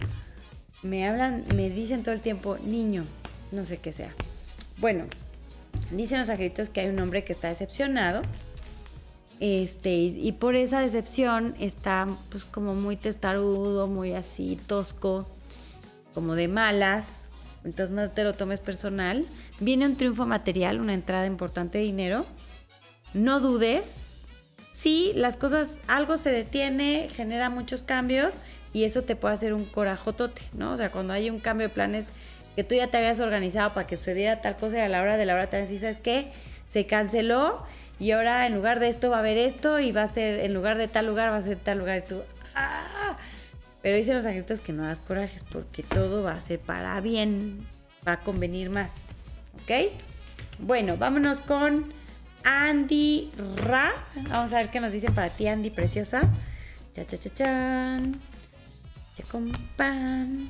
me 0.83 1.07
hablan, 1.07 1.45
me 1.55 1.69
dicen 1.69 2.03
todo 2.03 2.15
el 2.15 2.23
tiempo 2.23 2.57
niño, 2.65 3.05
no 3.53 3.67
sé 3.67 3.77
qué 3.77 3.93
sea. 3.93 4.11
Bueno, 4.79 5.05
dicen 5.91 6.21
los 6.21 6.31
angelitos 6.31 6.71
que 6.71 6.81
hay 6.81 6.89
un 6.89 7.01
hombre 7.01 7.25
que 7.25 7.33
está 7.35 7.49
decepcionado. 7.49 8.23
Este, 9.39 9.95
y, 9.95 10.33
por 10.33 10.55
esa 10.55 10.81
decepción 10.81 11.55
está 11.61 12.09
pues 12.31 12.47
como 12.47 12.75
muy 12.75 12.97
testarudo, 12.97 13.87
muy 13.87 14.15
así 14.15 14.59
tosco, 14.67 15.27
como 16.15 16.35
de 16.35 16.49
malas. 16.49 17.29
Entonces 17.65 17.95
no 17.95 18.09
te 18.11 18.25
lo 18.25 18.33
tomes 18.33 18.61
personal. 18.61 19.27
Viene 19.61 19.85
un 19.85 19.97
triunfo 19.97 20.25
material, 20.25 20.81
una 20.81 20.95
entrada 20.95 21.27
importante 21.27 21.79
de 21.79 21.85
dinero 21.85 22.25
no 23.17 23.41
dudes. 23.41 24.16
Si 24.77 25.15
las 25.15 25.37
cosas, 25.37 25.81
algo 25.89 26.19
se 26.19 26.31
detiene, 26.31 27.09
genera 27.11 27.49
muchos 27.49 27.81
cambios 27.81 28.41
y 28.75 28.85
eso 28.85 29.05
te 29.05 29.17
puede 29.17 29.33
hacer 29.33 29.55
un 29.55 29.65
corajotote, 29.65 30.43
¿no? 30.53 30.73
O 30.73 30.77
sea, 30.77 30.91
cuando 30.91 31.15
hay 31.15 31.31
un 31.31 31.41
cambio 31.41 31.69
de 31.69 31.73
planes 31.73 32.13
que 32.57 32.63
tú 32.63 32.75
ya 32.75 32.87
te 32.89 32.99
habías 32.99 33.19
organizado 33.21 33.73
para 33.73 33.87
que 33.87 33.97
sucediera 33.97 34.43
tal 34.43 34.59
cosa 34.59 34.77
y 34.77 34.81
a 34.81 34.89
la 34.91 35.01
hora 35.01 35.17
de 35.17 35.25
la 35.25 35.33
hora 35.33 35.49
te 35.49 35.57
decís, 35.57 35.81
¿sabes 35.81 35.97
qué? 35.97 36.31
Se 36.67 36.85
canceló 36.85 37.65
y 37.99 38.11
ahora 38.11 38.47
en 38.47 38.55
lugar 38.55 38.79
de 38.79 38.91
esto 38.91 39.09
va 39.09 39.17
a 39.17 39.21
haber 39.21 39.39
esto 39.39 39.81
y 39.81 39.93
va 39.93 40.03
a 40.03 40.09
ser, 40.09 40.41
en 40.41 40.53
lugar 40.53 40.77
de 40.77 40.89
tal 40.89 41.07
lugar 41.07 41.33
va 41.33 41.39
a 41.39 41.43
ser 41.43 41.59
tal 41.59 41.79
lugar 41.79 42.03
y 42.05 42.09
tú, 42.09 42.21
¡ah! 42.55 43.17
Pero 43.81 43.97
dicen 43.97 44.15
los 44.15 44.27
angelitos 44.27 44.61
que 44.61 44.75
no 44.75 44.85
hagas 44.85 45.01
corajes 45.01 45.43
porque 45.51 45.85
todo 45.85 46.23
va 46.23 46.33
a 46.33 46.41
ser 46.43 46.61
para 46.61 47.01
bien, 47.01 47.67
va 48.07 48.13
a 48.13 48.21
convenir 48.21 48.69
más, 48.69 49.05
¿ok? 49.63 49.91
Bueno, 50.59 50.99
vámonos 50.99 51.41
con 51.41 51.96
Andy 52.47 53.33
Ra. 53.57 53.93
Vamos 54.29 54.55
a 54.55 54.59
ver 54.59 54.71
qué 54.71 54.81
nos 54.81 54.93
dicen 54.93 55.13
para 55.13 55.31
ti, 55.31 55.49
Andy, 55.49 55.71
preciosa. 55.71 56.23
Cha, 56.95 57.05
cha, 57.05 57.19
cha, 57.19 57.35
chan. 57.35 58.21
Ya 59.19 59.25
con 59.25 59.51
pan. 59.77 60.49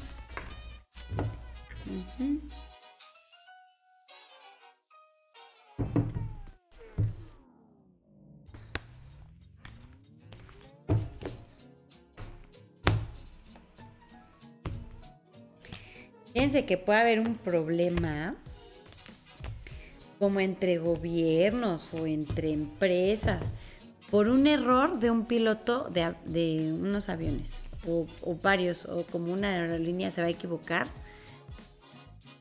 Fíjense 16.34 16.66
que 16.66 16.76
puede 16.76 17.00
haber 17.00 17.20
un 17.20 17.36
problema 17.36 18.36
como 20.26 20.40
entre 20.40 20.78
gobiernos 20.78 21.94
o 21.94 22.04
entre 22.04 22.52
empresas 22.52 23.52
por 24.10 24.26
un 24.26 24.48
error 24.48 24.98
de 24.98 25.12
un 25.12 25.24
piloto 25.24 25.88
de, 25.88 26.72
unos 26.72 27.08
aviones 27.08 27.70
o, 27.86 28.08
varios 28.42 28.86
o 28.86 29.06
como 29.06 29.32
una 29.32 29.50
aerolínea 29.50 30.10
se 30.10 30.22
va 30.22 30.26
a 30.26 30.30
equivocar. 30.30 30.88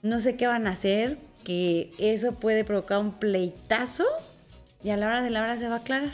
No 0.01 0.19
sé 0.19 0.35
qué 0.35 0.47
van 0.47 0.65
a 0.65 0.71
hacer, 0.71 1.19
que 1.43 1.93
eso 1.99 2.33
puede 2.39 2.63
provocar 2.63 2.97
un 2.97 3.11
pleitazo 3.19 4.05
y 4.83 4.89
a 4.89 4.97
la 4.97 5.05
hora 5.05 5.21
de 5.21 5.29
la 5.29 5.43
hora 5.43 5.59
se 5.59 5.67
va 5.67 5.75
a 5.75 5.79
aclarar. 5.81 6.13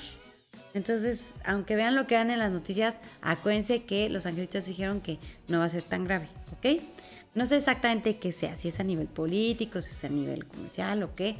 Entonces, 0.73 1.35
aunque 1.45 1.77
vean 1.77 1.95
lo 1.95 2.05
que 2.05 2.15
dan 2.15 2.31
en 2.31 2.39
las 2.39 2.51
noticias, 2.51 2.99
acuérdense 3.21 3.83
que 3.83 4.09
los 4.09 4.25
angelitos 4.25 4.65
dijeron 4.65 4.99
que 4.99 5.19
no 5.47 5.59
va 5.59 5.65
a 5.65 5.69
ser 5.69 5.83
tan 5.83 6.03
grave, 6.03 6.27
¿ok? 6.57 6.81
No 7.33 7.45
sé 7.45 7.55
exactamente 7.55 8.17
qué 8.17 8.33
sea, 8.33 8.57
si 8.57 8.67
es 8.67 8.81
a 8.81 8.83
nivel 8.83 9.07
político, 9.07 9.81
si 9.81 9.91
es 9.91 10.03
a 10.03 10.09
nivel 10.09 10.45
comercial 10.45 11.01
o 11.03 11.15
qué, 11.15 11.37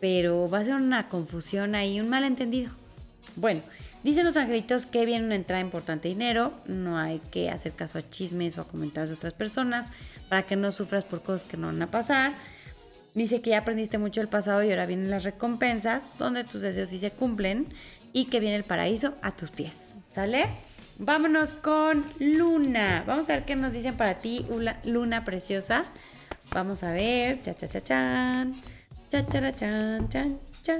pero 0.00 0.48
va 0.48 0.60
a 0.60 0.64
ser 0.64 0.74
una 0.74 1.08
confusión 1.08 1.74
ahí, 1.74 2.00
un 2.00 2.08
malentendido. 2.08 2.70
Bueno, 3.36 3.62
dicen 4.02 4.24
los 4.24 4.36
angelitos 4.36 4.86
que 4.86 5.04
viene 5.04 5.24
una 5.24 5.34
entrada 5.34 5.60
importante 5.60 6.08
de 6.08 6.14
dinero, 6.14 6.52
no 6.66 6.98
hay 6.98 7.20
que 7.30 7.50
hacer 7.50 7.72
caso 7.72 7.98
a 7.98 8.08
chismes 8.08 8.56
o 8.56 8.62
a 8.62 8.68
comentarios 8.68 9.10
de 9.10 9.16
otras 9.16 9.34
personas 9.34 9.90
para 10.28 10.42
que 10.42 10.56
no 10.56 10.72
sufras 10.72 11.04
por 11.04 11.22
cosas 11.22 11.44
que 11.44 11.56
no 11.56 11.68
van 11.68 11.82
a 11.82 11.90
pasar. 11.90 12.34
Dice 13.14 13.40
que 13.40 13.50
ya 13.50 13.58
aprendiste 13.58 13.96
mucho 13.96 14.20
el 14.20 14.28
pasado 14.28 14.62
y 14.62 14.70
ahora 14.70 14.84
vienen 14.84 15.10
las 15.10 15.24
recompensas, 15.24 16.06
donde 16.18 16.44
tus 16.44 16.60
deseos 16.60 16.90
sí 16.90 16.98
se 16.98 17.10
cumplen 17.10 17.66
y 18.12 18.26
que 18.26 18.40
viene 18.40 18.56
el 18.56 18.64
paraíso 18.64 19.14
a 19.22 19.34
tus 19.34 19.50
pies. 19.50 19.94
¿Sale? 20.10 20.46
Vámonos 20.98 21.52
con 21.52 22.04
Luna. 22.18 23.04
Vamos 23.06 23.28
a 23.28 23.34
ver 23.34 23.44
qué 23.44 23.56
nos 23.56 23.72
dicen 23.72 23.96
para 23.96 24.18
ti, 24.18 24.44
Luna 24.84 25.24
preciosa. 25.24 25.84
Vamos 26.52 26.82
a 26.82 26.92
ver. 26.92 27.42
Cha 27.42 27.54
cha 27.54 27.80
cha. 27.80 28.46
Cha. 30.62 30.78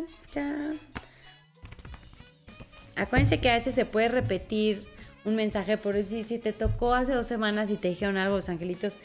Acuérdense 2.97 3.41
que 3.41 3.51
a 3.51 3.55
veces 3.55 3.75
se 3.75 3.85
puede 3.85 4.09
repetir 4.09 4.85
un 5.25 5.37
mensaje 5.37 5.77
por 5.77 5.95
decir 5.95 6.25
si 6.25 6.39
te 6.39 6.53
tocó 6.53 6.95
hace 6.95 7.13
dos 7.13 7.27
semanas 7.27 7.71
y 7.71 7.77
te 7.77 7.89
dijeron 7.89 8.17
algo 8.17 8.37
los 8.37 8.49
angelitos 8.49 8.97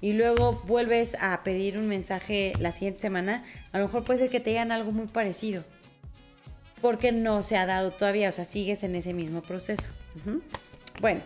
y 0.00 0.12
luego 0.12 0.62
vuelves 0.66 1.16
a 1.20 1.42
pedir 1.44 1.76
un 1.76 1.88
mensaje 1.88 2.52
la 2.58 2.72
siguiente 2.72 3.00
semana, 3.00 3.44
a 3.72 3.78
lo 3.78 3.86
mejor 3.86 4.04
puede 4.04 4.20
ser 4.20 4.30
que 4.30 4.40
te 4.40 4.50
digan 4.50 4.72
algo 4.72 4.92
muy 4.92 5.06
parecido. 5.06 5.62
Porque 6.80 7.12
no 7.12 7.42
se 7.42 7.58
ha 7.58 7.66
dado 7.66 7.90
todavía, 7.90 8.30
o 8.30 8.32
sea, 8.32 8.46
sigues 8.46 8.82
en 8.82 8.94
ese 8.94 9.12
mismo 9.12 9.42
proceso. 9.42 9.84
Bueno, 11.00 11.20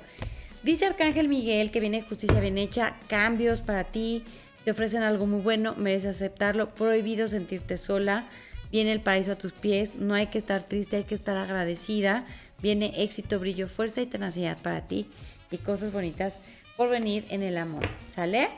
dice 0.64 0.86
Arcángel 0.86 1.28
Miguel 1.28 1.70
que 1.70 1.78
viene 1.78 2.02
justicia 2.02 2.40
bien 2.40 2.59
hecha, 2.59 2.96
cambios 3.07 3.61
para 3.61 3.84
ti, 3.84 4.24
te 4.64 4.70
ofrecen 4.70 5.02
algo 5.02 5.26
muy 5.26 5.40
bueno, 5.40 5.74
mereces 5.76 6.16
aceptarlo, 6.16 6.74
prohibido 6.74 7.28
sentirte 7.28 7.76
sola, 7.76 8.26
viene 8.72 8.92
el 8.92 9.00
paraíso 9.00 9.32
a 9.32 9.36
tus 9.36 9.52
pies, 9.52 9.96
no 9.96 10.14
hay 10.14 10.28
que 10.28 10.38
estar 10.38 10.62
triste, 10.62 10.96
hay 10.96 11.04
que 11.04 11.14
estar 11.14 11.36
agradecida, 11.36 12.26
viene 12.62 13.02
éxito, 13.02 13.38
brillo, 13.38 13.68
fuerza 13.68 14.00
y 14.00 14.06
tenacidad 14.06 14.58
para 14.58 14.86
ti 14.86 15.10
y 15.50 15.58
cosas 15.58 15.92
bonitas 15.92 16.40
por 16.76 16.88
venir 16.88 17.24
en 17.30 17.42
el 17.42 17.58
amor, 17.58 17.84
¿sale? 18.10 18.48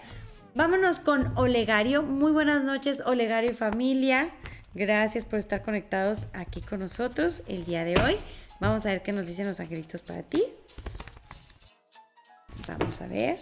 Vámonos 0.55 1.01
con 1.01 1.37
Olegario. 1.37 2.03
Muy 2.03 2.33
buenas 2.33 2.65
noches, 2.65 3.03
Olegario 3.05 3.51
y 3.51 3.55
familia. 3.55 4.31
Gracias 4.73 5.27
por 5.27 5.39
estar 5.39 5.63
conectados 5.63 6.27
aquí 6.33 6.63
con 6.63 6.81
nosotros 6.81 7.43
el 7.47 7.65
día 7.67 7.85
de 7.85 8.01
hoy. 8.01 8.17
Vamos 8.59 8.87
a 8.87 8.91
ver 8.91 9.03
qué 9.03 9.13
nos 9.13 9.27
dicen 9.27 9.47
los 9.47 9.61
angelitos 9.61 10.01
para 10.01 10.23
ti. 10.23 10.43
Vamos 12.67 13.03
a 13.03 13.07
ver. 13.07 13.41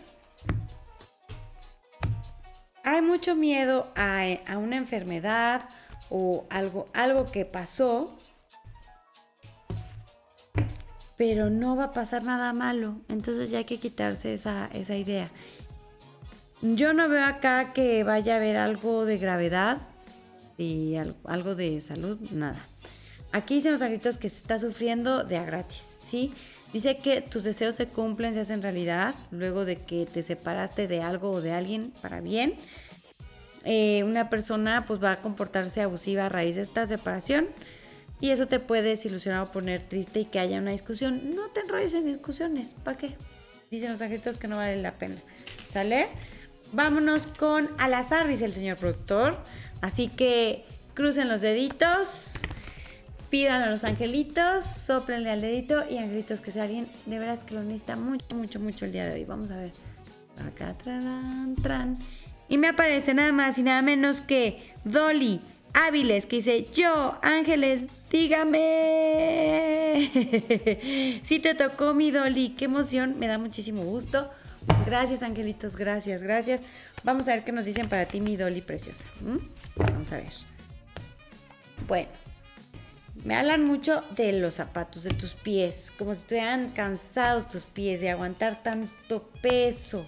Hay 2.85 3.03
mucho 3.03 3.35
miedo 3.35 3.91
a, 3.97 4.23
a 4.47 4.59
una 4.59 4.77
enfermedad 4.77 5.63
o 6.11 6.47
algo, 6.51 6.87
algo 6.93 7.33
que 7.33 7.45
pasó, 7.45 8.17
pero 11.17 11.51
no 11.51 11.77
va 11.77 11.85
a 11.85 11.93
pasar 11.93 12.23
nada 12.25 12.53
malo. 12.53 12.97
Entonces 13.09 13.51
ya 13.51 13.59
hay 13.59 13.65
que 13.65 13.79
quitarse 13.79 14.35
esa, 14.35 14.67
esa 14.73 14.97
idea. 14.97 15.31
Yo 16.61 16.93
no 16.95 17.09
veo 17.09 17.25
acá 17.25 17.73
que 17.73 18.05
vaya 18.05 18.35
a 18.35 18.37
haber 18.37 18.57
algo 18.57 19.05
de 19.05 19.19
gravedad 19.19 19.79
y 20.57 20.97
algo 21.25 21.55
de 21.55 21.81
salud, 21.81 22.19
nada. 22.31 22.65
Aquí 23.33 23.57
dicen 23.57 23.73
los 23.73 23.83
angelitos 23.83 24.17
que 24.19 24.29
se 24.29 24.37
está 24.37 24.59
sufriendo 24.59 25.25
de 25.25 25.37
a 25.37 25.45
gratis, 25.45 25.99
¿sí? 26.01 26.33
Dice 26.75 26.97
que 26.97 27.21
tus 27.21 27.45
deseos 27.45 27.77
se 27.77 27.87
cumplen, 27.87 28.35
se 28.35 28.41
hacen 28.41 28.61
realidad, 28.61 29.15
luego 29.31 29.65
de 29.65 29.77
que 29.77 30.07
te 30.07 30.25
separaste 30.25 30.89
de 30.89 31.03
algo 31.03 31.31
o 31.31 31.41
de 31.41 31.53
alguien 31.53 31.93
para 32.03 32.21
bien. 32.21 32.55
Eh, 33.63 34.03
una 34.03 34.29
persona 34.29 34.85
pues 34.85 35.01
va 35.01 35.13
a 35.13 35.21
comportarse 35.23 35.83
abusiva 35.83 36.27
a 36.27 36.29
raíz 36.29 36.57
de 36.57 36.63
esta 36.63 36.85
separación 36.89 37.47
y 38.21 38.31
eso 38.31 38.49
te 38.49 38.59
puede 38.59 38.83
desilusionar 38.89 39.45
o 39.45 39.53
poner 39.53 39.83
triste 39.83 40.19
y 40.19 40.25
que 40.25 40.41
haya 40.41 40.59
una 40.59 40.73
discusión. 40.73 41.37
No 41.37 41.49
te 41.51 41.61
enrolles 41.61 41.95
en 41.95 42.07
discusiones, 42.07 42.75
¿para 42.83 42.99
qué? 42.99 43.15
Dicen 43.71 43.93
los 43.93 44.03
angelitos 44.03 44.39
que 44.39 44.49
no 44.49 44.57
vale 44.57 44.83
la 44.83 44.95
pena. 44.95 45.19
¿Sale? 45.69 46.09
Vámonos 46.73 47.29
con 47.39 47.71
al 47.79 47.95
azar, 47.95 48.27
dice 48.27 48.47
el 48.47 48.53
señor 48.53 48.79
productor. 48.79 49.39
Así 49.81 50.09
que 50.09 50.65
crucen 50.95 51.29
los 51.29 51.41
deditos, 51.41 52.33
pidan 53.35 53.63
a 53.63 53.71
los 53.73 53.83
angelitos, 53.83 54.65
soplenle 54.65 55.29
al 55.29 55.41
dedito 55.41 55.83
y 55.91 55.99
angelitos 55.99 56.41
que 56.41 56.53
sea 56.53 56.63
alguien 56.63 56.87
de 57.05 57.19
veras 57.19 57.43
que 57.43 57.55
lo 57.55 57.65
necesita 57.65 57.97
mucho, 57.97 58.33
mucho, 58.33 58.61
mucho 58.61 58.85
el 58.85 58.93
día 58.93 59.07
de 59.07 59.15
hoy. 59.15 59.25
Vamos 59.25 59.51
a 59.51 59.57
ver. 59.57 59.73
Acá, 60.47 60.79
tran, 60.79 61.57
tran. 61.61 61.99
Y 62.49 62.59
me 62.59 62.69
aparece 62.69 63.13
nada 63.13 63.33
más 63.33 63.59
y 63.59 63.65
nada 63.65 63.83
menos 63.83 64.21
que 64.21 64.73
Dolly 64.85 65.41
Áviles, 65.73 66.27
que 66.27 66.37
dice, 66.37 66.69
yo, 66.73 67.19
Ángeles, 67.23 67.87
dígame. 68.09 68.61
si 71.25 71.41
te 71.41 71.57
tocó 71.57 71.93
mi 71.93 72.13
Dolly, 72.13 72.51
qué 72.51 72.67
emoción, 72.67 73.19
me 73.19 73.27
da 73.27 73.39
muchísimo 73.39 73.83
gusto. 73.83 74.31
Gracias, 74.87 75.25
angelitos, 75.25 75.75
gracias, 75.75 76.23
gracias. 76.23 76.63
Vamos 77.03 77.27
a 77.27 77.35
ver 77.35 77.43
qué 77.43 77.51
nos 77.51 77.65
dicen 77.65 77.89
para 77.89 78.07
ti, 78.07 78.21
mi 78.21 78.37
Dolly 78.37 78.61
preciosa. 78.61 79.07
Vamos 79.75 80.13
a 80.13 80.19
ver. 80.19 80.33
Bueno, 81.89 82.11
me 83.25 83.35
hablan 83.35 83.65
mucho 83.65 84.05
de 84.15 84.33
los 84.33 84.55
zapatos, 84.55 85.03
de 85.03 85.11
tus 85.11 85.35
pies, 85.35 85.91
como 85.99 86.15
si 86.15 86.21
estuvieran 86.21 86.71
cansados 86.71 87.49
tus 87.49 87.65
pies 87.65 88.03
de 88.03 88.11
aguantar 88.11 88.63
tanto 88.63 89.31
peso, 89.41 90.05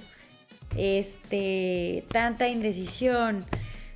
este, 0.77 2.05
tanta 2.09 2.49
indecisión. 2.49 3.47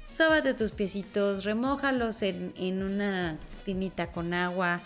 Sóbate 0.06 0.54
tus 0.54 0.72
piecitos, 0.72 1.44
remójalos 1.44 2.22
en, 2.22 2.54
en 2.56 2.82
una 2.82 3.38
tinita 3.66 4.10
con 4.10 4.32
agua, 4.32 4.80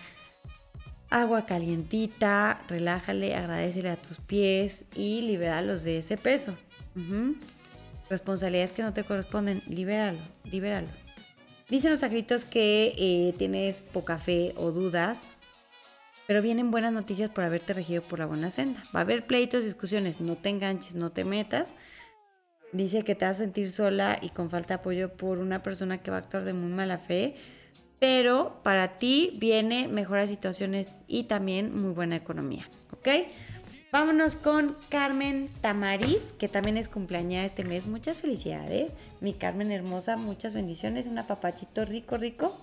agua 1.10 1.46
calientita, 1.46 2.60
relájale, 2.68 3.36
agradecele 3.36 3.90
a 3.90 3.96
tus 3.96 4.18
pies 4.18 4.86
y 4.96 5.22
libéralos 5.22 5.84
de 5.84 5.98
ese 5.98 6.16
peso. 6.16 6.56
Responsabilidades 8.10 8.72
que 8.72 8.82
no 8.82 8.92
te 8.92 9.04
corresponden, 9.04 9.62
libéralo, 9.68 10.18
libéralo. 10.44 11.03
Dicen 11.74 11.90
los 11.90 11.98
sacritos 11.98 12.44
que 12.44 12.94
eh, 12.96 13.34
tienes 13.36 13.80
poca 13.80 14.16
fe 14.16 14.54
o 14.56 14.70
dudas, 14.70 15.26
pero 16.28 16.40
vienen 16.40 16.70
buenas 16.70 16.92
noticias 16.92 17.30
por 17.30 17.42
haberte 17.42 17.72
regido 17.72 18.00
por 18.00 18.20
la 18.20 18.26
buena 18.26 18.52
senda. 18.52 18.84
Va 18.94 19.00
a 19.00 19.02
haber 19.02 19.26
pleitos, 19.26 19.64
discusiones, 19.64 20.20
no 20.20 20.36
te 20.36 20.50
enganches, 20.50 20.94
no 20.94 21.10
te 21.10 21.24
metas. 21.24 21.74
Dice 22.70 23.02
que 23.02 23.16
te 23.16 23.24
vas 23.24 23.38
a 23.38 23.42
sentir 23.42 23.68
sola 23.68 24.20
y 24.22 24.28
con 24.28 24.50
falta 24.50 24.68
de 24.68 24.74
apoyo 24.74 25.16
por 25.16 25.38
una 25.38 25.64
persona 25.64 26.00
que 26.00 26.12
va 26.12 26.18
a 26.18 26.20
actuar 26.20 26.44
de 26.44 26.52
muy 26.52 26.70
mala 26.70 26.96
fe 26.96 27.34
pero 28.04 28.60
para 28.62 28.98
ti 28.98 29.34
viene 29.40 29.88
mejoras 29.88 30.28
situaciones 30.28 31.04
y 31.08 31.24
también 31.24 31.74
muy 31.74 31.94
buena 31.94 32.16
economía, 32.16 32.68
¿ok? 32.90 33.08
Vámonos 33.94 34.34
con 34.34 34.76
Carmen 34.88 35.48
Tamariz, 35.60 36.32
que 36.36 36.48
también 36.48 36.76
es 36.76 36.88
cumpleaños 36.88 37.44
este 37.44 37.62
mes. 37.62 37.86
Muchas 37.86 38.22
felicidades, 38.22 38.96
mi 39.20 39.34
Carmen 39.34 39.70
hermosa, 39.70 40.16
muchas 40.16 40.52
bendiciones, 40.52 41.06
un 41.06 41.16
apapachito 41.16 41.84
rico, 41.84 42.16
rico. 42.16 42.58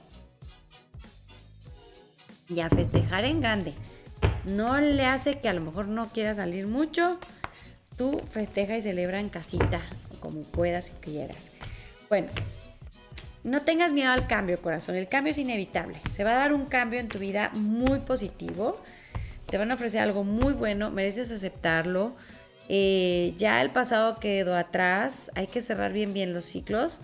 Y 2.50 2.60
a 2.60 2.70
festejar 2.70 3.24
en 3.24 3.40
grande. 3.40 3.74
No 4.44 4.78
le 4.82 5.06
hace 5.06 5.40
que 5.40 5.48
a 5.48 5.54
lo 5.54 5.62
mejor 5.62 5.88
no 5.88 6.10
quiera 6.10 6.36
salir 6.36 6.68
mucho. 6.68 7.18
Tú 7.96 8.20
festeja 8.30 8.76
y 8.76 8.82
celebra 8.82 9.22
en 9.22 9.30
casita, 9.30 9.80
como 10.20 10.42
puedas 10.42 10.90
y 10.90 11.00
quieras. 11.00 11.52
Bueno, 12.10 12.28
no 13.46 13.62
tengas 13.62 13.94
miedo 13.94 14.12
al 14.12 14.28
cambio, 14.28 14.62
corazón. 14.62 14.96
El 14.96 15.08
cambio 15.08 15.32
es 15.32 15.38
inevitable. 15.38 16.02
Se 16.12 16.26
va 16.26 16.32
a 16.32 16.40
dar 16.40 16.52
un 16.52 16.66
cambio 16.66 17.00
en 17.00 17.08
tu 17.08 17.20
vida 17.20 17.52
muy 17.54 18.00
positivo. 18.00 18.82
Te 19.52 19.58
van 19.58 19.70
a 19.70 19.76
ofrecer 19.76 20.00
algo 20.00 20.24
muy 20.24 20.54
bueno. 20.54 20.90
Mereces 20.90 21.30
aceptarlo. 21.32 22.16
Eh, 22.70 23.34
ya 23.38 23.62
el 23.62 23.70
pasado 23.70 24.18
quedó 24.18 24.56
atrás. 24.56 25.30
Hay 25.36 25.48
que 25.48 25.62
cerrar 25.62 25.92
bien, 25.92 26.14
bien 26.14 26.34
los 26.34 26.46
ciclos. 26.46 27.00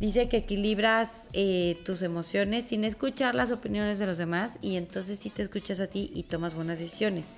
Dice 0.00 0.28
que 0.28 0.38
equilibras 0.38 1.28
eh, 1.32 1.78
tus 1.84 2.02
emociones 2.02 2.64
sin 2.64 2.82
escuchar 2.82 3.36
las 3.36 3.52
opiniones 3.52 4.00
de 4.00 4.06
los 4.06 4.18
demás 4.18 4.58
y 4.60 4.74
entonces 4.74 5.20
sí 5.20 5.30
te 5.30 5.42
escuchas 5.42 5.78
a 5.78 5.86
ti 5.86 6.10
y 6.12 6.24
tomas 6.24 6.56
buenas 6.56 6.80
decisiones. 6.80 7.28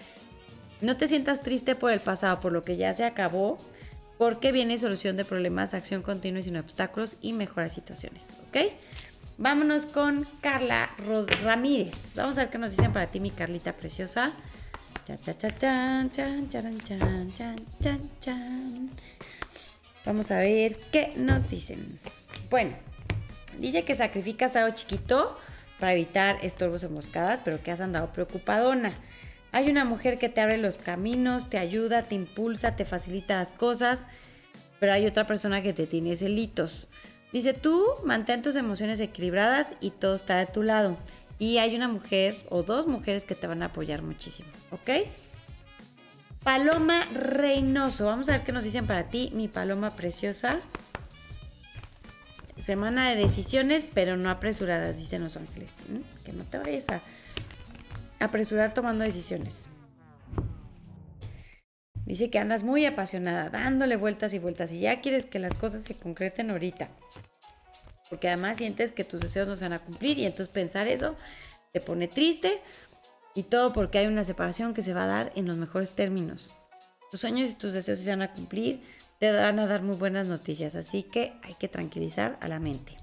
No 0.81 0.97
te 0.97 1.07
sientas 1.07 1.43
triste 1.43 1.75
por 1.75 1.93
el 1.93 2.01
pasado, 2.01 2.41
por 2.41 2.53
lo 2.53 2.64
que 2.64 2.79
ya 2.79 2.95
se 2.95 3.05
acabó 3.05 3.59
porque 4.16 4.53
viene 4.53 4.79
solución 4.79 5.18
de 5.18 5.27
problemas, 5.27 5.75
acción 5.75 6.01
continua 6.01 6.41
y 6.41 6.45
sin 6.45 6.57
obstáculos 6.57 7.18
y 7.20 7.35
mejora 7.35 7.68
situaciones. 7.68 8.33
¿Ok? 8.49 8.72
Vámonos 9.37 9.85
con 9.87 10.26
Carla 10.41 10.91
Ramírez. 11.43 12.14
Vamos 12.14 12.39
a 12.39 12.43
ver 12.43 12.51
qué 12.51 12.59
nos 12.59 12.76
dicen 12.76 12.93
para 12.93 13.09
ti, 13.09 13.18
mi 13.18 13.30
Carlita 13.30 13.72
preciosa. 13.72 14.32
Vamos 20.07 20.30
a 20.30 20.39
ver 20.39 20.76
qué 20.93 21.12
nos 21.16 21.51
dicen. 21.51 21.99
Bueno, 22.49 22.76
dice 23.59 23.85
que 23.85 23.97
sacrificas 23.97 24.55
algo 24.55 24.74
chiquito 24.76 25.37
para 25.80 25.95
evitar 25.95 26.39
estorbos 26.43 26.85
o 26.85 26.91
moscadas, 26.91 27.41
pero 27.45 27.61
que 27.61 27.72
has 27.72 27.80
andado 27.80 28.12
preocupadona. 28.12 28.95
Hay 29.51 29.68
una 29.68 29.85
mujer 29.85 30.18
que 30.18 30.28
te 30.28 30.43
abre 30.43 30.59
los 30.59 30.78
caminos, 30.78 31.51
te 31.51 31.59
ayuda, 31.59 32.03
te 32.03 32.14
impulsa, 32.14 32.76
te 32.76 32.85
facilita 32.85 33.35
las 33.35 33.51
cosas, 33.51 34.05
pero 34.78 34.93
hay 34.93 35.07
otra 35.07 35.26
persona 35.26 35.61
que 35.61 35.72
te 35.72 35.89
tiene 35.89 36.14
celitos. 36.14 36.87
Dice, 37.35 37.53
tú 37.53 37.85
mantén 38.05 38.43
tus 38.43 38.55
emociones 38.55 39.01
equilibradas 39.01 39.74
y 39.80 39.91
todo 39.91 40.14
está 40.14 40.37
de 40.37 40.47
tu 40.47 40.62
lado. 40.62 40.97
Y 41.41 41.59
hay 41.59 41.74
una 41.74 41.89
mujer 41.89 42.37
o 42.49 42.62
dos 42.62 42.87
mujeres 42.87 43.24
que 43.24 43.35
te 43.35 43.49
van 43.49 43.64
a 43.64 43.66
apoyar 43.66 44.03
muchísimo, 44.03 44.49
¿ok? 44.70 45.05
Paloma 46.45 47.05
Reynoso, 47.12 48.07
vamos 48.07 48.28
a 48.28 48.32
ver 48.35 48.45
qué 48.45 48.53
nos 48.53 48.62
dicen 48.62 48.87
para 48.87 49.11
ti, 49.11 49.32
mi 49.35 49.49
paloma 49.49 49.97
preciosa. 49.97 50.61
Semana 52.57 53.11
de 53.11 53.16
decisiones, 53.16 53.85
pero 53.93 54.16
no 54.16 54.30
apresuradas, 54.30 54.97
dicen 54.97 55.24
los 55.24 55.37
ángeles. 55.37 55.78
Que 56.24 56.32
no 56.32 56.45
te 56.45 56.59
vayas 56.59 56.87
a 56.89 57.01
apresurar 58.20 58.74
tomando 58.74 59.03
decisiones. 59.03 59.66
Dice 62.07 62.30
que 62.30 62.39
andas 62.39 62.62
muy 62.62 62.87
apasionada, 62.87 63.51
dándole 63.51 63.97
vueltas 63.97 64.35
y 64.35 64.39
vueltas 64.39 64.70
y 64.70 64.78
ya 64.78 65.01
quieres 65.01 65.26
que 65.26 65.41
las 65.41 65.55
cosas 65.55 65.82
se 65.82 65.99
concreten 65.99 66.53
ahorita. 66.53 66.91
Porque 68.15 68.29
además 68.29 68.59
sientes 68.59 68.93
que 68.93 69.03
tus 69.03 69.21
deseos 69.21 69.49
no 69.49 69.57
se 69.57 69.65
van 69.65 69.73
a 69.73 69.81
cumplir 69.81 70.21
y 70.21 70.25
entonces 70.25 70.47
pensar 70.47 70.87
eso 70.87 71.17
te 71.73 71.81
pone 71.81 72.07
triste 72.07 72.62
y 73.35 73.43
todo 73.43 73.73
porque 73.73 73.99
hay 73.99 74.07
una 74.07 74.23
separación 74.23 74.73
que 74.73 74.83
se 74.83 74.95
va 74.95 75.03
a 75.03 75.09
dar 75.09 75.33
en 75.35 75.49
los 75.49 75.57
mejores 75.57 75.91
términos. 75.91 76.53
Tus 77.11 77.19
sueños 77.19 77.51
y 77.51 77.55
tus 77.55 77.73
deseos 77.73 77.99
se 77.99 78.11
van 78.11 78.23
a 78.23 78.31
cumplir, 78.31 78.85
te 79.19 79.33
van 79.33 79.59
a 79.59 79.67
dar 79.67 79.83
muy 79.83 79.97
buenas 79.97 80.27
noticias, 80.27 80.77
así 80.77 81.03
que 81.03 81.33
hay 81.43 81.55
que 81.55 81.67
tranquilizar 81.67 82.39
a 82.41 82.47
la 82.47 82.61
mente. 82.61 82.97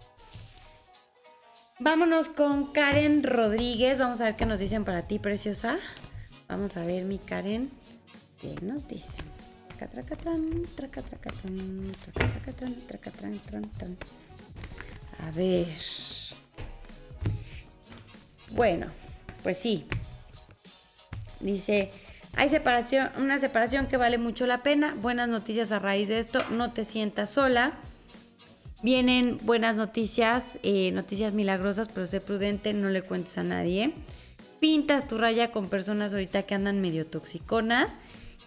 Vámonos 1.79 2.29
con 2.29 2.71
Karen 2.71 3.23
Rodríguez. 3.23 3.99
Vamos 3.99 4.21
a 4.21 4.23
ver 4.23 4.37
qué 4.37 4.45
nos 4.45 4.61
dicen 4.61 4.85
para 4.85 5.01
ti, 5.09 5.19
preciosa. 5.19 5.77
Vamos 6.47 6.77
a 6.77 6.85
ver, 6.85 7.03
mi 7.03 7.17
Karen, 7.17 7.69
qué 8.39 8.55
nos 8.61 8.87
dicen. 8.87 9.19
A 15.21 15.31
ver. 15.31 15.67
Bueno, 18.51 18.87
pues 19.43 19.57
sí. 19.57 19.85
Dice, 21.39 21.91
Hay 22.35 22.49
separación, 22.49 23.09
una 23.17 23.39
separación 23.39 23.87
que 23.87 23.97
vale 23.97 24.17
mucho 24.17 24.47
la 24.47 24.63
pena. 24.63 24.95
Buenas 25.01 25.27
noticias 25.27 25.71
a 25.71 25.79
raíz 25.79 26.07
de 26.07 26.19
esto. 26.19 26.43
No 26.49 26.71
te 26.71 26.85
sientas 26.85 27.29
sola. 27.31 27.73
Vienen 28.83 29.37
buenas 29.43 29.75
noticias, 29.75 30.57
eh, 30.63 30.91
noticias 30.91 31.33
milagrosas, 31.33 31.87
pero 31.89 32.07
sé 32.07 32.19
prudente, 32.19 32.73
no 32.73 32.89
le 32.89 33.03
cuentes 33.03 33.37
a 33.37 33.43
nadie. 33.43 33.93
Pintas 34.59 35.07
tu 35.07 35.17
raya 35.17 35.51
con 35.51 35.69
personas 35.69 36.13
ahorita 36.13 36.43
que 36.43 36.55
andan 36.55 36.81
medio 36.81 37.05
toxiconas 37.05 37.99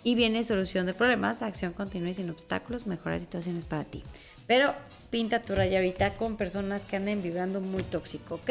y 0.02 0.16
viene 0.16 0.42
solución 0.42 0.86
de 0.86 0.94
problemas, 0.94 1.42
acción 1.42 1.72
continua 1.72 2.10
y 2.10 2.14
sin 2.14 2.30
obstáculos, 2.30 2.86
mejores 2.86 3.22
situaciones 3.22 3.64
para 3.64 3.84
ti. 3.84 4.02
Pero 4.46 4.74
pinta 5.14 5.38
tu 5.38 5.54
rayarita 5.54 6.14
con 6.14 6.36
personas 6.36 6.86
que 6.86 6.96
anden 6.96 7.22
vibrando 7.22 7.60
muy 7.60 7.84
tóxico, 7.84 8.34
¿ok? 8.34 8.50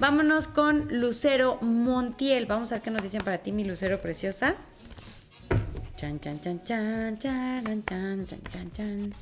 Vámonos 0.00 0.48
con 0.48 0.88
Lucero 0.98 1.60
Montiel. 1.62 2.46
Vamos 2.46 2.72
a 2.72 2.74
ver 2.74 2.82
qué 2.82 2.90
nos 2.90 3.04
dicen 3.04 3.20
para 3.20 3.38
ti, 3.38 3.52
mi 3.52 3.62
Lucero 3.62 4.00
preciosa. 4.00 4.56
Chan, 5.94 6.18
chan, 6.18 6.40
chan, 6.40 6.60
chan, 6.64 7.18
chan, 7.20 7.84
chan, 7.86 8.26
chan, 8.26 8.72
chan, 8.72 9.14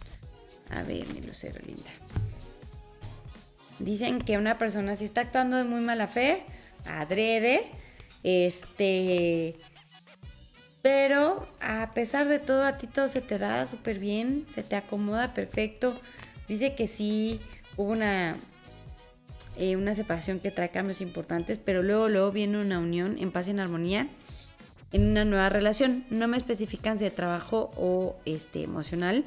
A 0.70 0.82
ver, 0.84 1.06
mi 1.12 1.20
Lucero 1.20 1.60
linda. 1.66 1.90
Dicen 3.78 4.18
que 4.18 4.38
una 4.38 4.56
persona 4.56 4.96
si 4.96 5.04
está 5.04 5.20
actuando 5.20 5.58
de 5.58 5.64
muy 5.64 5.82
mala 5.82 6.06
fe, 6.06 6.44
adrede, 6.86 7.66
este... 8.22 9.56
Pero 10.80 11.46
a 11.60 11.92
pesar 11.92 12.26
de 12.26 12.38
todo, 12.38 12.64
a 12.64 12.78
ti 12.78 12.86
todo 12.86 13.10
se 13.10 13.20
te 13.20 13.38
da 13.38 13.66
súper 13.66 13.98
bien, 13.98 14.46
se 14.48 14.62
te 14.62 14.76
acomoda 14.76 15.34
perfecto. 15.34 16.00
Dice 16.52 16.74
que 16.74 16.86
sí 16.86 17.40
hubo 17.78 17.92
una, 17.92 18.36
eh, 19.56 19.74
una 19.76 19.94
separación 19.94 20.38
que 20.38 20.50
trae 20.50 20.70
cambios 20.70 21.00
importantes, 21.00 21.58
pero 21.58 21.82
luego, 21.82 22.10
luego 22.10 22.30
viene 22.30 22.60
una 22.60 22.78
unión 22.78 23.16
en 23.18 23.32
paz 23.32 23.48
y 23.48 23.52
en 23.52 23.60
armonía 23.60 24.08
en 24.92 25.06
una 25.06 25.24
nueva 25.24 25.48
relación. 25.48 26.04
No 26.10 26.28
me 26.28 26.36
especifican 26.36 26.98
si 26.98 27.04
de 27.04 27.10
trabajo 27.10 27.70
o 27.78 28.16
este, 28.26 28.64
emocional. 28.64 29.24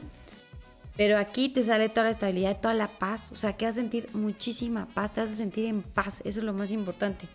Pero 0.97 1.17
aquí 1.17 1.49
te 1.49 1.63
sale 1.63 1.89
toda 1.89 2.03
la 2.03 2.11
estabilidad, 2.11 2.61
toda 2.61 2.76
la 2.76 2.89
paz. 2.89 3.32
O 3.32 3.36
sea, 3.36 3.57
que 3.57 3.65
vas 3.65 3.76
a 3.76 3.82
sentir 3.82 4.07
muchísima 4.13 4.86
paz, 4.93 5.13
te 5.13 5.21
vas 5.21 5.32
a 5.32 5.36
sentir 5.36 5.65
en 5.65 5.82
paz. 5.82 6.21
Eso 6.26 6.41
es 6.41 6.45
lo 6.45 6.53
más 6.53 6.69
importante. 6.69 7.28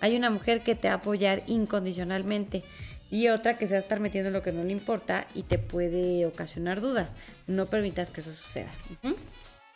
Hay 0.00 0.16
una 0.16 0.30
mujer 0.30 0.62
que 0.62 0.74
te 0.74 0.88
va 0.88 0.94
a 0.94 0.96
apoyar 0.96 1.42
incondicionalmente 1.46 2.62
y 3.10 3.28
otra 3.28 3.58
que 3.58 3.66
se 3.66 3.74
va 3.74 3.78
a 3.78 3.82
estar 3.82 4.00
metiendo 4.00 4.28
en 4.28 4.34
lo 4.34 4.42
que 4.42 4.52
no 4.52 4.62
le 4.64 4.72
importa 4.72 5.26
y 5.34 5.42
te 5.42 5.58
puede 5.58 6.26
ocasionar 6.26 6.80
dudas. 6.80 7.16
No 7.46 7.66
permitas 7.66 8.10
que 8.10 8.20
eso 8.20 8.32
suceda. 8.32 8.70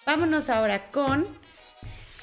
Vámonos 0.07 0.49
ahora 0.49 0.91
con... 0.91 1.26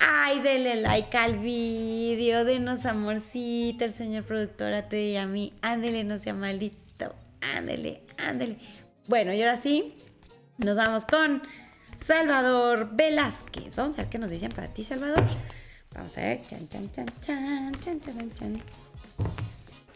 Ay, 0.04 0.40
denle 0.40 0.78
like 0.78 1.16
al 1.16 1.38
vídeo, 1.38 2.44
denos 2.44 2.88
amorcito, 2.88 3.86
el 3.86 3.94
señor 3.94 4.24
productor 4.24 4.74
a 4.74 4.90
ti 4.90 5.16
a 5.16 5.28
mí. 5.28 5.54
Ándele, 5.62 6.04
no 6.04 6.18
sea 6.18 6.34
malito. 6.34 7.14
Ándele, 7.56 8.02
ándele. 8.18 8.58
Bueno, 9.08 9.32
y 9.34 9.42
ahora 9.44 9.58
sí, 9.58 9.96
nos 10.58 10.78
vamos 10.78 11.06
con 11.06 11.44
Salvador 11.98 12.90
Velázquez. 12.94 13.76
Vamos 13.76 13.98
a 14.00 14.02
ver 14.02 14.10
qué 14.10 14.18
nos 14.18 14.32
dicen 14.32 14.52
para 14.52 14.68
ti, 14.70 14.84
Salvador. 14.84 15.24
Vamos 15.94 16.18
a 16.18 16.22
ver. 16.22 16.48
Chan, 16.48 16.68
chan, 16.68 16.90
chan, 16.92 17.06
chan, 17.20 17.72
chan, 17.80 18.02
chan, 18.02 18.32
chan. 18.34 18.64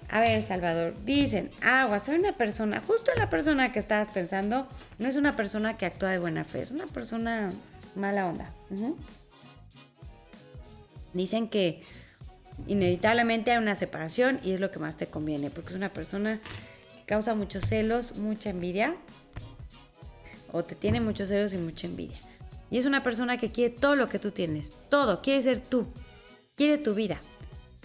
A 0.10 0.22
ver, 0.22 0.42
Salvador, 0.44 0.94
dicen, 1.04 1.52
agua, 1.62 2.00
soy 2.00 2.16
una 2.16 2.38
persona, 2.38 2.82
justo 2.86 3.12
la 3.18 3.30
persona 3.30 3.72
que 3.72 3.80
estabas 3.80 4.08
pensando, 4.10 4.68
no 5.00 5.08
es 5.08 5.16
una 5.16 5.36
persona 5.36 5.78
que 5.78 5.86
actúa 5.86 6.12
de 6.12 6.20
buena 6.20 6.46
fe, 6.46 6.62
es 6.62 6.72
una 6.72 6.88
persona 6.88 7.52
mala 7.96 8.28
onda. 8.28 8.54
Dicen 11.14 11.50
que 11.50 11.82
inevitablemente 12.68 13.52
hay 13.52 13.58
una 13.58 13.76
separación 13.76 14.40
y 14.44 14.52
es 14.52 14.60
lo 14.60 14.72
que 14.72 14.80
más 14.80 14.96
te 14.96 15.08
conviene, 15.08 15.50
porque 15.50 15.70
es 15.70 15.76
una 15.76 15.90
persona 15.90 16.40
que 16.98 17.06
causa 17.06 17.34
muchos 17.34 17.64
celos, 17.64 18.16
mucha 18.16 18.52
envidia, 18.52 18.96
o 20.52 20.64
te 20.64 20.76
tiene 20.76 21.02
muchos 21.02 21.30
celos 21.30 21.54
y 21.54 21.58
mucha 21.58 21.88
envidia. 21.88 22.20
Y 22.70 22.78
es 22.78 22.86
una 22.86 23.04
persona 23.04 23.38
que 23.38 23.52
quiere 23.52 23.76
todo 23.76 23.96
lo 23.96 24.08
que 24.08 24.20
tú 24.20 24.32
tienes, 24.32 24.72
todo, 24.90 25.22
quiere 25.22 25.42
ser 25.42 25.60
tú, 25.60 25.88
quiere 26.56 26.78
tu 26.78 26.94
vida. 26.94 27.20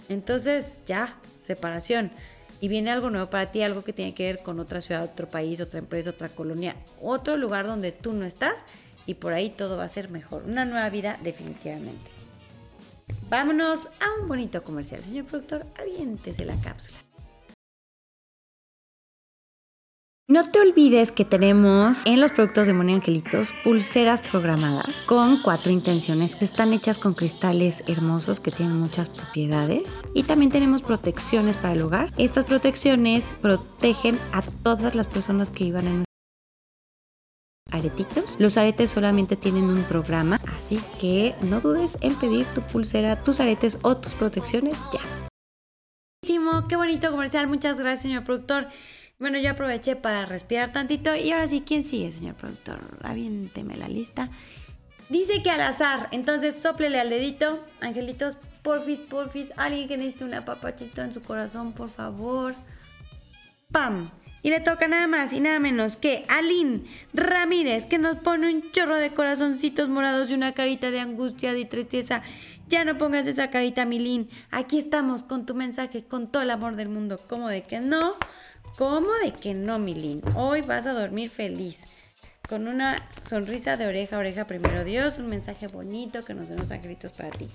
Entonces, 0.07 0.81
ya, 0.85 1.17
separación. 1.41 2.11
Y 2.59 2.67
viene 2.67 2.91
algo 2.91 3.09
nuevo 3.09 3.29
para 3.29 3.51
ti, 3.51 3.63
algo 3.63 3.83
que 3.83 3.91
tiene 3.91 4.13
que 4.13 4.25
ver 4.25 4.39
con 4.39 4.59
otra 4.59 4.81
ciudad, 4.81 5.03
otro 5.03 5.27
país, 5.27 5.59
otra 5.59 5.79
empresa, 5.79 6.11
otra 6.11 6.29
colonia, 6.29 6.75
otro 7.01 7.35
lugar 7.35 7.65
donde 7.65 7.91
tú 7.91 8.13
no 8.13 8.23
estás 8.23 8.63
y 9.05 9.15
por 9.15 9.33
ahí 9.33 9.49
todo 9.49 9.77
va 9.77 9.85
a 9.85 9.89
ser 9.89 10.11
mejor. 10.11 10.43
Una 10.45 10.63
nueva 10.65 10.89
vida 10.89 11.19
definitivamente. 11.23 12.09
Vámonos 13.29 13.87
a 13.99 14.21
un 14.21 14.27
bonito 14.27 14.63
comercial. 14.63 15.03
Señor 15.03 15.25
productor, 15.25 15.65
aviéntese 15.79 16.45
la 16.45 16.55
cápsula. 16.61 16.97
No 20.31 20.45
te 20.45 20.61
olvides 20.61 21.11
que 21.11 21.25
tenemos 21.25 22.05
en 22.05 22.21
los 22.21 22.31
productos 22.31 22.65
de 22.65 22.71
Moni 22.71 22.93
Angelitos 22.93 23.53
pulseras 23.65 24.21
programadas 24.21 25.01
con 25.01 25.41
cuatro 25.41 25.73
intenciones 25.73 26.37
que 26.37 26.45
están 26.45 26.71
hechas 26.71 26.97
con 26.97 27.15
cristales 27.15 27.83
hermosos 27.89 28.39
que 28.39 28.49
tienen 28.49 28.79
muchas 28.79 29.09
propiedades. 29.09 30.03
Y 30.13 30.23
también 30.23 30.49
tenemos 30.49 30.83
protecciones 30.83 31.57
para 31.57 31.73
el 31.73 31.81
hogar. 31.81 32.13
Estas 32.17 32.45
protecciones 32.45 33.35
protegen 33.41 34.17
a 34.31 34.41
todas 34.41 34.95
las 34.95 35.07
personas 35.07 35.51
que 35.51 35.65
iban 35.65 35.85
en 35.85 36.05
aretitos. 37.69 38.37
Los 38.39 38.55
aretes 38.55 38.89
solamente 38.89 39.35
tienen 39.35 39.65
un 39.65 39.83
programa, 39.83 40.39
así 40.57 40.79
que 41.01 41.35
no 41.41 41.59
dudes 41.59 41.97
en 41.99 42.15
pedir 42.15 42.45
tu 42.55 42.61
pulsera, 42.61 43.21
tus 43.21 43.41
aretes 43.41 43.79
o 43.81 43.97
tus 43.97 44.13
protecciones 44.13 44.79
ya. 44.93 45.01
Qué 46.67 46.75
bonito 46.75 47.11
comercial, 47.11 47.47
muchas 47.47 47.79
gracias 47.79 48.03
señor 48.03 48.23
productor. 48.23 48.67
Bueno, 49.21 49.37
yo 49.37 49.51
aproveché 49.51 49.95
para 49.95 50.25
respirar 50.25 50.73
tantito 50.73 51.15
y 51.15 51.31
ahora 51.31 51.45
sí, 51.45 51.61
¿quién 51.63 51.83
sigue, 51.83 52.11
señor 52.11 52.33
productor? 52.33 52.79
Aviénteme 53.03 53.77
la 53.77 53.87
lista. 53.87 54.31
Dice 55.09 55.43
que 55.43 55.51
al 55.51 55.61
azar, 55.61 56.07
entonces 56.11 56.55
soplele 56.55 56.99
al 56.99 57.11
dedito. 57.11 57.63
Angelitos, 57.81 58.39
porfis, 58.63 58.97
porfis, 58.97 59.53
alguien 59.57 59.87
que 59.87 59.95
necesite 59.95 60.23
una 60.23 60.43
papachito 60.43 61.03
en 61.03 61.13
su 61.13 61.21
corazón, 61.21 61.73
por 61.73 61.89
favor. 61.89 62.55
¡Pam! 63.71 64.09
Y 64.41 64.49
le 64.49 64.59
toca 64.59 64.87
nada 64.87 65.05
más 65.05 65.33
y 65.33 65.39
nada 65.39 65.59
menos 65.59 65.97
que 65.97 66.25
Aline 66.27 66.85
Ramírez, 67.13 67.85
que 67.85 67.99
nos 67.99 68.15
pone 68.15 68.51
un 68.51 68.71
chorro 68.71 68.95
de 68.95 69.13
corazoncitos 69.13 69.87
morados 69.87 70.31
y 70.31 70.33
una 70.33 70.55
carita 70.55 70.89
de 70.89 70.99
angustia 70.99 71.55
y 71.55 71.65
tristeza. 71.65 72.23
Ya 72.69 72.85
no 72.85 72.97
pongas 72.97 73.27
esa 73.27 73.51
carita, 73.51 73.85
Milín. 73.85 74.31
Aquí 74.49 74.79
estamos 74.79 75.21
con 75.21 75.45
tu 75.45 75.53
mensaje, 75.53 76.05
con 76.05 76.25
todo 76.25 76.41
el 76.41 76.49
amor 76.49 76.75
del 76.75 76.89
mundo. 76.89 77.21
¿Cómo 77.27 77.49
de 77.49 77.61
que 77.61 77.81
no? 77.81 78.15
¿Cómo 78.77 79.11
de 79.23 79.33
que 79.33 79.53
no, 79.53 79.79
Milín? 79.79 80.21
Hoy 80.33 80.61
vas 80.61 80.85
a 80.85 80.93
dormir 80.93 81.29
feliz. 81.29 81.83
Con 82.47 82.67
una 82.67 82.95
sonrisa 83.23 83.75
de 83.77 83.85
oreja 83.85 84.15
a 84.15 84.19
oreja, 84.19 84.47
primero 84.47 84.83
Dios, 84.83 85.17
un 85.17 85.27
mensaje 85.27 85.67
bonito 85.67 86.23
que 86.23 86.33
nos 86.33 86.49
den 86.49 86.59
los 86.59 86.71
angelitos 86.71 87.11
para 87.11 87.31
ti. 87.31 87.49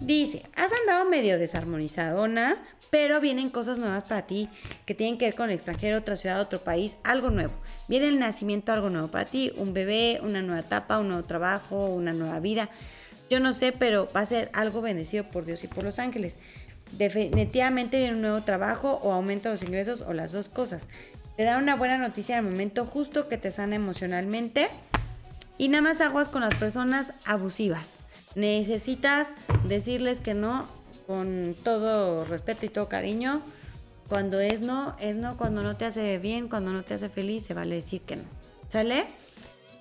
Dice, 0.00 0.42
has 0.54 0.70
andado 0.72 1.08
medio 1.08 1.38
desarmonizadona, 1.38 2.56
pero 2.90 3.20
vienen 3.20 3.50
cosas 3.50 3.78
nuevas 3.78 4.04
para 4.04 4.26
ti 4.26 4.48
que 4.86 4.94
tienen 4.94 5.18
que 5.18 5.26
ver 5.26 5.34
con 5.34 5.48
el 5.48 5.54
extranjero, 5.54 5.98
otra 5.98 6.16
ciudad, 6.16 6.40
otro 6.40 6.62
país, 6.62 6.98
algo 7.04 7.30
nuevo. 7.30 7.54
Viene 7.88 8.08
el 8.08 8.18
nacimiento, 8.18 8.72
algo 8.72 8.90
nuevo 8.90 9.08
para 9.08 9.24
ti, 9.24 9.52
un 9.56 9.72
bebé, 9.72 10.20
una 10.22 10.42
nueva 10.42 10.60
etapa, 10.60 10.98
un 10.98 11.08
nuevo 11.08 11.24
trabajo, 11.24 11.86
una 11.86 12.12
nueva 12.12 12.38
vida. 12.38 12.68
Yo 13.30 13.40
no 13.40 13.52
sé, 13.52 13.72
pero 13.72 14.08
va 14.14 14.20
a 14.20 14.26
ser 14.26 14.50
algo 14.52 14.82
bendecido 14.82 15.24
por 15.28 15.44
Dios 15.44 15.64
y 15.64 15.68
por 15.68 15.84
los 15.84 15.98
ángeles 15.98 16.38
definitivamente 16.92 17.98
viene 17.98 18.14
un 18.14 18.22
nuevo 18.22 18.42
trabajo 18.42 19.00
o 19.02 19.12
aumento 19.12 19.48
de 19.48 19.54
los 19.54 19.62
ingresos 19.62 20.02
o 20.02 20.12
las 20.12 20.32
dos 20.32 20.48
cosas. 20.48 20.88
Te 21.36 21.44
da 21.44 21.58
una 21.58 21.76
buena 21.76 21.98
noticia 21.98 22.38
al 22.38 22.44
momento 22.44 22.84
justo 22.84 23.28
que 23.28 23.38
te 23.38 23.50
sana 23.50 23.76
emocionalmente. 23.76 24.68
Y 25.56 25.68
nada 25.68 25.82
más 25.82 26.00
aguas 26.00 26.28
con 26.28 26.42
las 26.42 26.54
personas 26.54 27.12
abusivas. 27.24 28.00
Necesitas 28.34 29.34
decirles 29.64 30.20
que 30.20 30.34
no 30.34 30.66
con 31.06 31.56
todo 31.64 32.24
respeto 32.24 32.66
y 32.66 32.68
todo 32.68 32.88
cariño. 32.88 33.40
Cuando 34.08 34.40
es 34.40 34.60
no, 34.60 34.96
es 35.00 35.16
no. 35.16 35.36
Cuando 35.36 35.62
no 35.62 35.76
te 35.76 35.84
hace 35.84 36.18
bien, 36.18 36.48
cuando 36.48 36.72
no 36.72 36.82
te 36.82 36.94
hace 36.94 37.08
feliz, 37.08 37.44
se 37.44 37.54
vale 37.54 37.76
decir 37.76 38.02
que 38.02 38.16
no. 38.16 38.24
¿Sale? 38.68 39.04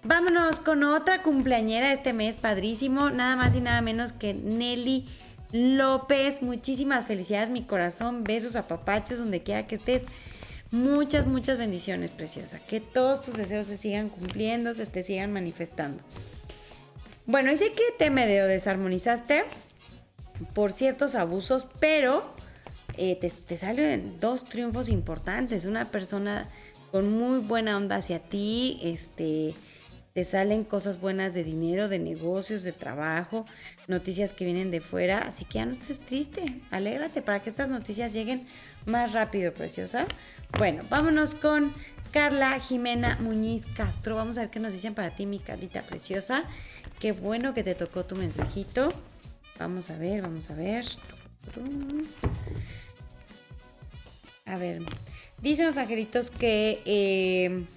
Vámonos 0.04 0.60
con 0.60 0.84
otra 0.84 1.22
cumpleañera 1.22 1.92
este 1.92 2.14
mes, 2.14 2.36
padrísimo. 2.36 3.10
Nada 3.10 3.36
más 3.36 3.56
y 3.56 3.62
nada 3.62 3.82
menos 3.82 4.14
que 4.14 4.34
Nelly 4.34 5.08
López, 5.52 6.42
muchísimas 6.42 7.06
felicidades, 7.06 7.50
mi 7.50 7.64
corazón, 7.64 8.24
besos, 8.24 8.56
a 8.56 8.60
apapachos, 8.60 9.18
donde 9.18 9.44
quiera 9.44 9.68
que 9.68 9.76
estés. 9.76 10.04
Muchas, 10.72 11.26
muchas 11.26 11.58
bendiciones, 11.58 12.12
preciosa. 12.12 12.60
Que 12.60 12.82
todos 12.82 13.22
tus 13.22 13.36
deseos 13.36 13.68
se 13.68 13.78
sigan 13.78 14.10
cumpliendo, 14.10 14.74
se 14.74 14.86
te 14.86 15.04
sigan 15.04 15.32
manifestando. 15.32 16.04
Bueno, 17.26 17.52
y 17.52 17.58
sé 17.58 17.72
que 17.72 17.84
te 17.98 18.10
medio 18.10 18.46
desarmonizaste 18.46 19.46
por 20.54 20.72
ciertos 20.72 21.16
abusos, 21.16 21.68
pero 21.80 22.34
eh, 22.98 23.16
te, 23.16 23.30
te 23.30 23.58
salen 23.58 24.20
dos 24.20 24.44
triunfos 24.44 24.90
importantes. 24.90 25.66
Una 25.66 25.90
persona 25.90 26.50
con 26.92 27.12
muy 27.12 27.40
buena 27.40 27.78
onda 27.78 27.98
hacia 27.98 28.20
ti, 28.20 28.80
este, 28.84 29.56
te 30.18 30.26
salen 30.26 30.64
cosas 30.64 31.00
buenas 31.00 31.36
de 31.36 31.44
dinero, 31.44 31.90
de 31.90 32.00
negocios, 32.00 32.64
de 32.64 32.72
trabajo, 32.72 33.46
noticias 33.88 34.34
que 34.34 34.46
vienen 34.46 34.72
de 34.72 34.82
fuera, 34.82 35.20
así 35.20 35.46
que 35.46 35.60
ya 35.60 35.66
no 35.68 35.74
estés 35.74 36.00
triste, 36.00 36.42
alégrate 36.72 37.22
para 37.22 37.44
que 37.44 37.52
estas 37.52 37.70
noticias 37.70 38.14
lleguen 38.14 38.48
más 38.88 39.14
rápido, 39.14 39.54
preciosa. 39.54 40.08
Bueno, 40.58 40.82
vámonos 40.90 41.36
con 41.36 41.72
Carla 42.10 42.60
Jimena 42.60 43.20
Muñiz 43.22 43.68
Castro. 43.68 44.16
Vamos 44.16 44.40
a 44.40 44.42
ver 44.42 44.50
qué 44.50 44.60
nos 44.60 44.74
dicen 44.74 44.96
para 44.96 45.12
ti, 45.12 45.28
mi 45.28 45.38
Carlita 45.38 45.84
preciosa. 45.84 46.46
Qué 47.00 47.12
bueno 47.12 47.54
que 47.54 47.64
te 47.64 47.76
tocó 47.76 48.04
tu 48.04 48.16
mensajito. 48.16 48.90
Vamos 49.60 49.92
a 49.92 50.00
ver, 50.00 50.24
vamos 50.24 50.50
a 50.50 50.56
ver. 50.56 50.84
A 54.46 54.58
ver, 54.58 54.82
dicen 55.44 55.68
los 55.68 55.78
angelitos 55.78 56.32
que 56.32 56.82
eh, 56.86 57.68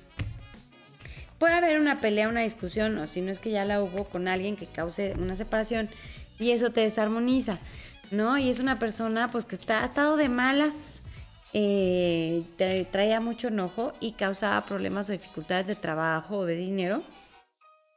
puede 1.40 1.54
haber 1.54 1.80
una 1.80 2.00
pelea, 2.00 2.28
una 2.28 2.42
discusión, 2.42 2.96
o 2.98 3.06
si 3.06 3.22
no 3.22 3.32
es 3.32 3.38
que 3.40 3.50
ya 3.50 3.64
la 3.64 3.82
hubo 3.82 4.04
con 4.04 4.28
alguien 4.28 4.56
que 4.56 4.66
cause 4.66 5.14
una 5.18 5.36
separación 5.36 5.88
y 6.38 6.50
eso 6.50 6.70
te 6.70 6.82
desarmoniza, 6.82 7.58
¿no? 8.10 8.36
Y 8.36 8.50
es 8.50 8.60
una 8.60 8.78
persona 8.78 9.30
pues 9.30 9.46
que 9.46 9.54
está, 9.54 9.82
ha 9.82 9.86
estado 9.86 10.18
de 10.18 10.28
malas, 10.28 11.00
eh, 11.54 12.44
traía 12.92 13.20
mucho 13.20 13.48
enojo 13.48 13.94
y 14.00 14.12
causaba 14.12 14.66
problemas 14.66 15.08
o 15.08 15.12
dificultades 15.12 15.66
de 15.66 15.76
trabajo 15.76 16.36
o 16.36 16.46
de 16.46 16.56
dinero. 16.56 17.02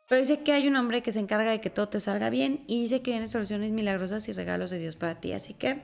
Pero 0.07 0.21
dice 0.21 0.39
que 0.39 0.53
hay 0.53 0.69
un 0.69 0.77
hombre 0.77 1.03
que 1.03 1.11
se 1.11 1.19
encarga 1.19 1.51
de 1.51 1.59
que 1.59 1.69
todo 1.69 1.89
te 1.89 1.99
salga 1.99 2.29
bien 2.29 2.63
y 2.67 2.81
dice 2.81 3.01
que 3.01 3.11
vienen 3.11 3.27
soluciones 3.27 3.71
milagrosas 3.71 4.27
y 4.29 4.31
regalos 4.31 4.69
de 4.69 4.79
Dios 4.79 4.95
para 4.95 5.19
ti. 5.19 5.33
Así 5.33 5.53
que 5.53 5.81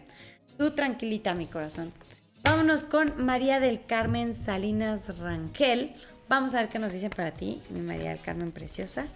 tú 0.58 0.72
tranquilita, 0.72 1.34
mi 1.34 1.46
corazón. 1.46 1.92
Vámonos 2.42 2.84
con 2.84 3.26
María 3.26 3.60
del 3.60 3.86
Carmen 3.86 4.34
Salinas 4.34 5.20
Rangel. 5.20 5.94
Vamos 6.30 6.54
a 6.54 6.62
ver 6.62 6.70
qué 6.70 6.78
nos 6.78 6.94
dicen 6.94 7.10
para 7.10 7.32
ti, 7.32 7.60
mi 7.72 7.82
María 7.82 8.12
del 8.12 8.22
Carmen 8.22 8.52
preciosa. 8.52 9.08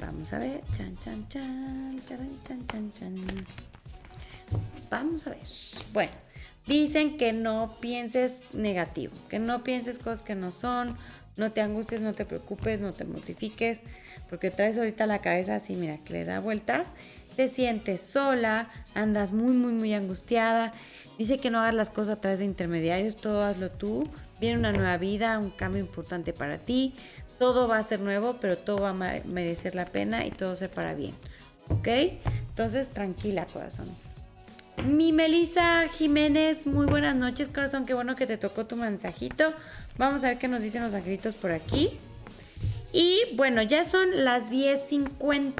Vamos 0.00 0.32
a 0.32 0.38
ver. 0.38 0.60
Vamos 4.88 5.26
a 5.26 5.30
ver. 5.30 5.40
Bueno, 5.92 6.12
dicen 6.64 7.16
que 7.16 7.32
no 7.32 7.74
pienses 7.80 8.42
negativo, 8.52 9.12
que 9.28 9.40
no 9.40 9.64
pienses 9.64 9.98
cosas 9.98 10.22
que 10.22 10.36
no 10.36 10.52
son, 10.52 10.96
no 11.36 11.50
te 11.50 11.60
angusties, 11.60 12.00
no 12.00 12.12
te 12.12 12.24
preocupes, 12.24 12.78
no 12.78 12.92
te 12.92 13.04
mortifiques, 13.04 13.80
porque 14.30 14.52
traes 14.52 14.78
ahorita 14.78 15.08
la 15.08 15.20
cabeza 15.20 15.56
así, 15.56 15.74
mira, 15.74 15.98
que 16.04 16.12
le 16.12 16.24
da 16.24 16.38
vueltas, 16.38 16.92
te 17.36 17.48
sientes 17.48 18.00
sola, 18.00 18.68
andas 18.94 19.32
muy, 19.32 19.52
muy, 19.52 19.72
muy 19.72 19.94
angustiada. 19.94 20.72
Dice 21.18 21.38
que 21.38 21.50
no 21.50 21.60
hagas 21.60 21.74
las 21.74 21.90
cosas 21.90 22.18
a 22.18 22.20
través 22.20 22.40
de 22.40 22.44
intermediarios, 22.44 23.16
todo 23.16 23.44
hazlo 23.44 23.70
tú, 23.70 24.04
Viene 24.40 24.58
una 24.58 24.72
nueva 24.72 24.96
vida, 24.98 25.38
un 25.38 25.50
cambio 25.50 25.80
importante 25.80 26.32
para 26.32 26.58
ti. 26.58 26.94
Todo 27.38 27.68
va 27.68 27.78
a 27.78 27.82
ser 27.82 28.00
nuevo, 28.00 28.36
pero 28.40 28.58
todo 28.58 28.78
va 28.78 28.90
a 28.90 29.22
merecer 29.24 29.74
la 29.74 29.86
pena 29.86 30.26
y 30.26 30.30
todo 30.30 30.56
ser 30.56 30.70
para 30.70 30.94
bien. 30.94 31.14
¿Ok? 31.68 31.88
Entonces, 32.48 32.90
tranquila, 32.90 33.46
corazón. 33.46 33.88
Mi 34.86 35.12
Melisa 35.12 35.88
Jiménez, 35.88 36.66
muy 36.66 36.86
buenas 36.86 37.14
noches, 37.14 37.48
corazón. 37.48 37.86
Qué 37.86 37.94
bueno 37.94 38.16
que 38.16 38.26
te 38.26 38.36
tocó 38.36 38.66
tu 38.66 38.76
mensajito. 38.76 39.54
Vamos 39.96 40.24
a 40.24 40.28
ver 40.28 40.38
qué 40.38 40.48
nos 40.48 40.62
dicen 40.62 40.82
los 40.82 40.94
angelitos 40.94 41.36
por 41.36 41.52
aquí. 41.52 41.90
Y 42.92 43.20
bueno, 43.36 43.62
ya 43.62 43.84
son 43.84 44.24
las 44.24 44.50
10.50. 44.50 45.54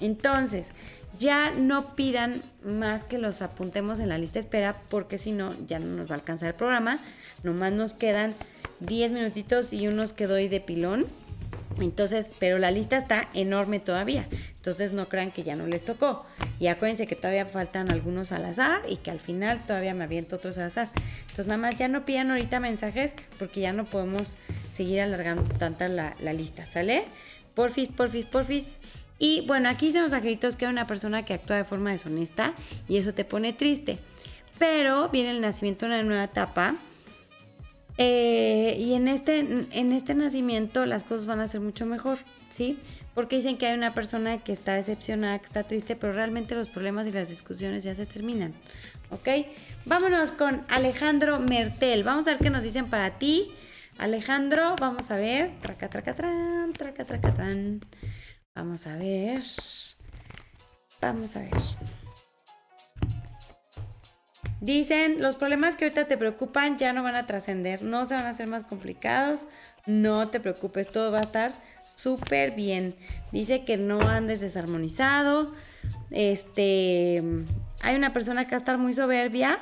Entonces, 0.00 0.68
ya 1.18 1.50
no 1.50 1.94
pidan 1.94 2.42
más 2.64 3.04
que 3.04 3.18
los 3.18 3.42
apuntemos 3.42 4.00
en 4.00 4.08
la 4.08 4.18
lista 4.18 4.34
de 4.34 4.40
espera, 4.40 4.76
porque 4.88 5.18
si 5.18 5.32
no, 5.32 5.54
ya 5.66 5.78
no 5.78 5.86
nos 5.96 6.10
va 6.10 6.14
a 6.14 6.18
alcanzar 6.18 6.48
el 6.48 6.54
programa. 6.54 7.00
Nomás 7.42 7.72
nos 7.72 7.92
quedan 7.92 8.34
10 8.80 9.12
minutitos 9.12 9.72
y 9.72 9.88
unos 9.88 10.12
que 10.12 10.26
doy 10.26 10.48
de 10.48 10.60
pilón. 10.60 11.06
Entonces, 11.80 12.34
pero 12.38 12.58
la 12.58 12.70
lista 12.70 12.96
está 12.96 13.28
enorme 13.34 13.78
todavía. 13.78 14.26
Entonces 14.56 14.92
no 14.92 15.08
crean 15.08 15.30
que 15.30 15.44
ya 15.44 15.54
no 15.54 15.66
les 15.66 15.84
tocó. 15.84 16.26
Y 16.58 16.66
acuérdense 16.66 17.06
que 17.06 17.14
todavía 17.14 17.46
faltan 17.46 17.90
algunos 17.90 18.32
al 18.32 18.44
azar 18.44 18.82
y 18.88 18.96
que 18.96 19.10
al 19.10 19.20
final 19.20 19.64
todavía 19.66 19.94
me 19.94 20.04
aviento 20.04 20.36
otros 20.36 20.58
al 20.58 20.64
azar. 20.64 20.88
Entonces 21.22 21.46
nada 21.46 21.58
más 21.58 21.76
ya 21.76 21.88
no 21.88 22.04
pidan 22.04 22.30
ahorita 22.30 22.58
mensajes 22.58 23.14
porque 23.38 23.60
ya 23.60 23.72
no 23.72 23.84
podemos 23.84 24.36
seguir 24.70 25.00
alargando 25.00 25.42
tanta 25.56 25.88
la, 25.88 26.14
la 26.20 26.32
lista. 26.32 26.66
¿Sale? 26.66 27.04
Porfis, 27.54 27.88
porfis, 27.88 28.24
porfis. 28.24 28.78
Y 29.18 29.44
bueno, 29.46 29.68
aquí 29.68 29.90
se 29.90 30.00
nos 30.00 30.12
acreditó 30.12 30.50
que 30.52 30.66
hay 30.66 30.72
una 30.72 30.86
persona 30.86 31.24
que 31.24 31.34
actúa 31.34 31.56
de 31.56 31.64
forma 31.64 31.90
deshonesta 31.90 32.54
y 32.88 32.98
eso 32.98 33.14
te 33.14 33.24
pone 33.24 33.52
triste. 33.52 33.98
Pero 34.58 35.08
viene 35.08 35.30
el 35.30 35.40
nacimiento 35.40 35.86
de 35.86 35.92
una 35.92 36.02
nueva 36.02 36.24
etapa 36.24 36.76
eh, 37.96 38.76
y 38.78 38.94
en 38.94 39.08
este, 39.08 39.38
en 39.38 39.92
este 39.92 40.14
nacimiento 40.14 40.86
las 40.86 41.02
cosas 41.02 41.26
van 41.26 41.40
a 41.40 41.48
ser 41.48 41.60
mucho 41.60 41.84
mejor, 41.84 42.18
¿sí? 42.48 42.78
Porque 43.12 43.36
dicen 43.36 43.58
que 43.58 43.66
hay 43.66 43.74
una 43.74 43.92
persona 43.92 44.38
que 44.44 44.52
está 44.52 44.74
decepcionada, 44.74 45.36
que 45.40 45.46
está 45.46 45.64
triste, 45.64 45.96
pero 45.96 46.12
realmente 46.12 46.54
los 46.54 46.68
problemas 46.68 47.08
y 47.08 47.12
las 47.12 47.28
discusiones 47.28 47.82
ya 47.82 47.96
se 47.96 48.06
terminan, 48.06 48.54
¿ok? 49.10 49.28
Vámonos 49.84 50.30
con 50.30 50.64
Alejandro 50.68 51.40
Mertel. 51.40 52.04
Vamos 52.04 52.28
a 52.28 52.32
ver 52.32 52.38
qué 52.38 52.50
nos 52.50 52.62
dicen 52.62 52.86
para 52.86 53.18
ti. 53.18 53.50
Alejandro, 53.98 54.76
vamos 54.78 55.10
a 55.10 55.16
ver. 55.16 55.50
Traca, 55.60 55.88
traca, 55.88 56.14
tran, 56.14 56.72
traca, 56.72 57.04
traca, 57.04 57.34
tran. 57.34 57.80
Vamos 58.58 58.88
a 58.88 58.96
ver. 58.96 59.40
Vamos 61.00 61.36
a 61.36 61.42
ver. 61.42 61.52
Dicen, 64.60 65.22
los 65.22 65.36
problemas 65.36 65.76
que 65.76 65.84
ahorita 65.84 66.08
te 66.08 66.16
preocupan 66.16 66.76
ya 66.76 66.92
no 66.92 67.04
van 67.04 67.14
a 67.14 67.24
trascender, 67.24 67.84
no 67.84 68.04
se 68.04 68.14
van 68.14 68.26
a 68.26 68.30
hacer 68.30 68.48
más 68.48 68.64
complicados, 68.64 69.46
no 69.86 70.30
te 70.30 70.40
preocupes, 70.40 70.90
todo 70.90 71.12
va 71.12 71.18
a 71.18 71.20
estar 71.20 71.54
súper 71.96 72.56
bien. 72.56 72.96
Dice 73.30 73.64
que 73.64 73.76
no 73.76 74.00
andes 74.00 74.40
desarmonizado, 74.40 75.54
este, 76.10 77.22
hay 77.82 77.94
una 77.94 78.12
persona 78.12 78.44
que 78.46 78.50
va 78.50 78.56
a 78.56 78.58
estar 78.58 78.76
muy 78.76 78.92
soberbia, 78.92 79.60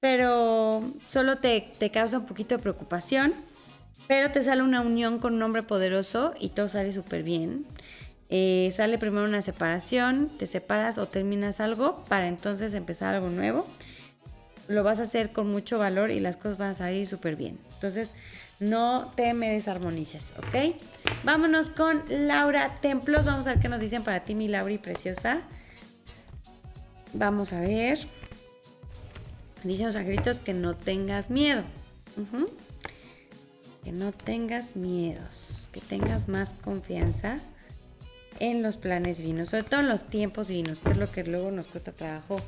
pero 0.00 0.82
solo 1.06 1.38
te, 1.38 1.70
causa 1.92 2.18
un 2.18 2.26
poquito 2.26 2.56
de 2.56 2.62
preocupación, 2.62 3.32
pero 4.08 4.32
te 4.32 4.42
sale 4.42 4.62
una 4.62 4.80
unión 4.80 5.20
con 5.20 5.34
un 5.34 5.42
hombre 5.44 5.62
poderoso 5.62 6.34
y 6.40 6.48
todo 6.48 6.66
sale 6.66 6.90
súper 6.90 7.22
bien. 7.22 7.64
Eh, 8.30 8.70
sale 8.72 8.98
primero 8.98 9.24
una 9.24 9.42
separación, 9.42 10.30
te 10.38 10.46
separas 10.46 10.98
o 10.98 11.08
terminas 11.08 11.60
algo 11.60 12.04
para 12.08 12.28
entonces 12.28 12.74
empezar 12.74 13.14
algo 13.14 13.30
nuevo 13.30 13.66
lo 14.68 14.84
vas 14.84 15.00
a 15.00 15.04
hacer 15.04 15.32
con 15.32 15.50
mucho 15.50 15.78
valor 15.78 16.10
y 16.10 16.20
las 16.20 16.36
cosas 16.36 16.58
van 16.58 16.70
a 16.70 16.74
salir 16.74 17.06
súper 17.06 17.36
bien. 17.36 17.58
Entonces, 17.74 18.14
no 18.60 19.10
te 19.16 19.34
me 19.34 19.50
desarmonices, 19.50 20.34
¿ok? 20.38 20.76
Vámonos 21.24 21.70
con 21.70 22.04
Laura 22.08 22.78
Templos. 22.80 23.24
Vamos 23.24 23.46
a 23.46 23.54
ver 23.54 23.60
qué 23.60 23.68
nos 23.68 23.80
dicen 23.80 24.04
para 24.04 24.20
ti, 24.24 24.34
mi 24.34 24.46
Laura 24.46 24.72
y 24.72 24.78
preciosa. 24.78 25.40
Vamos 27.14 27.52
a 27.52 27.60
ver. 27.60 27.98
Dicen 29.64 29.86
los 29.86 29.96
angelitos 29.96 30.38
que 30.38 30.52
no 30.52 30.76
tengas 30.76 31.30
miedo. 31.30 31.62
Que 33.82 33.92
no 33.92 34.12
tengas 34.12 34.76
miedos. 34.76 35.70
Que 35.72 35.80
tengas 35.80 36.28
más 36.28 36.54
confianza 36.60 37.40
en 38.40 38.62
los 38.62 38.76
planes 38.76 39.18
divinos. 39.18 39.50
Sobre 39.50 39.64
todo 39.64 39.80
en 39.80 39.88
los 39.88 40.04
tiempos 40.04 40.48
divinos, 40.48 40.80
que 40.80 40.90
es 40.90 40.96
lo 40.96 41.10
que 41.10 41.24
luego 41.24 41.50
nos 41.50 41.66
cuesta 41.66 41.92
trabajo 41.92 42.40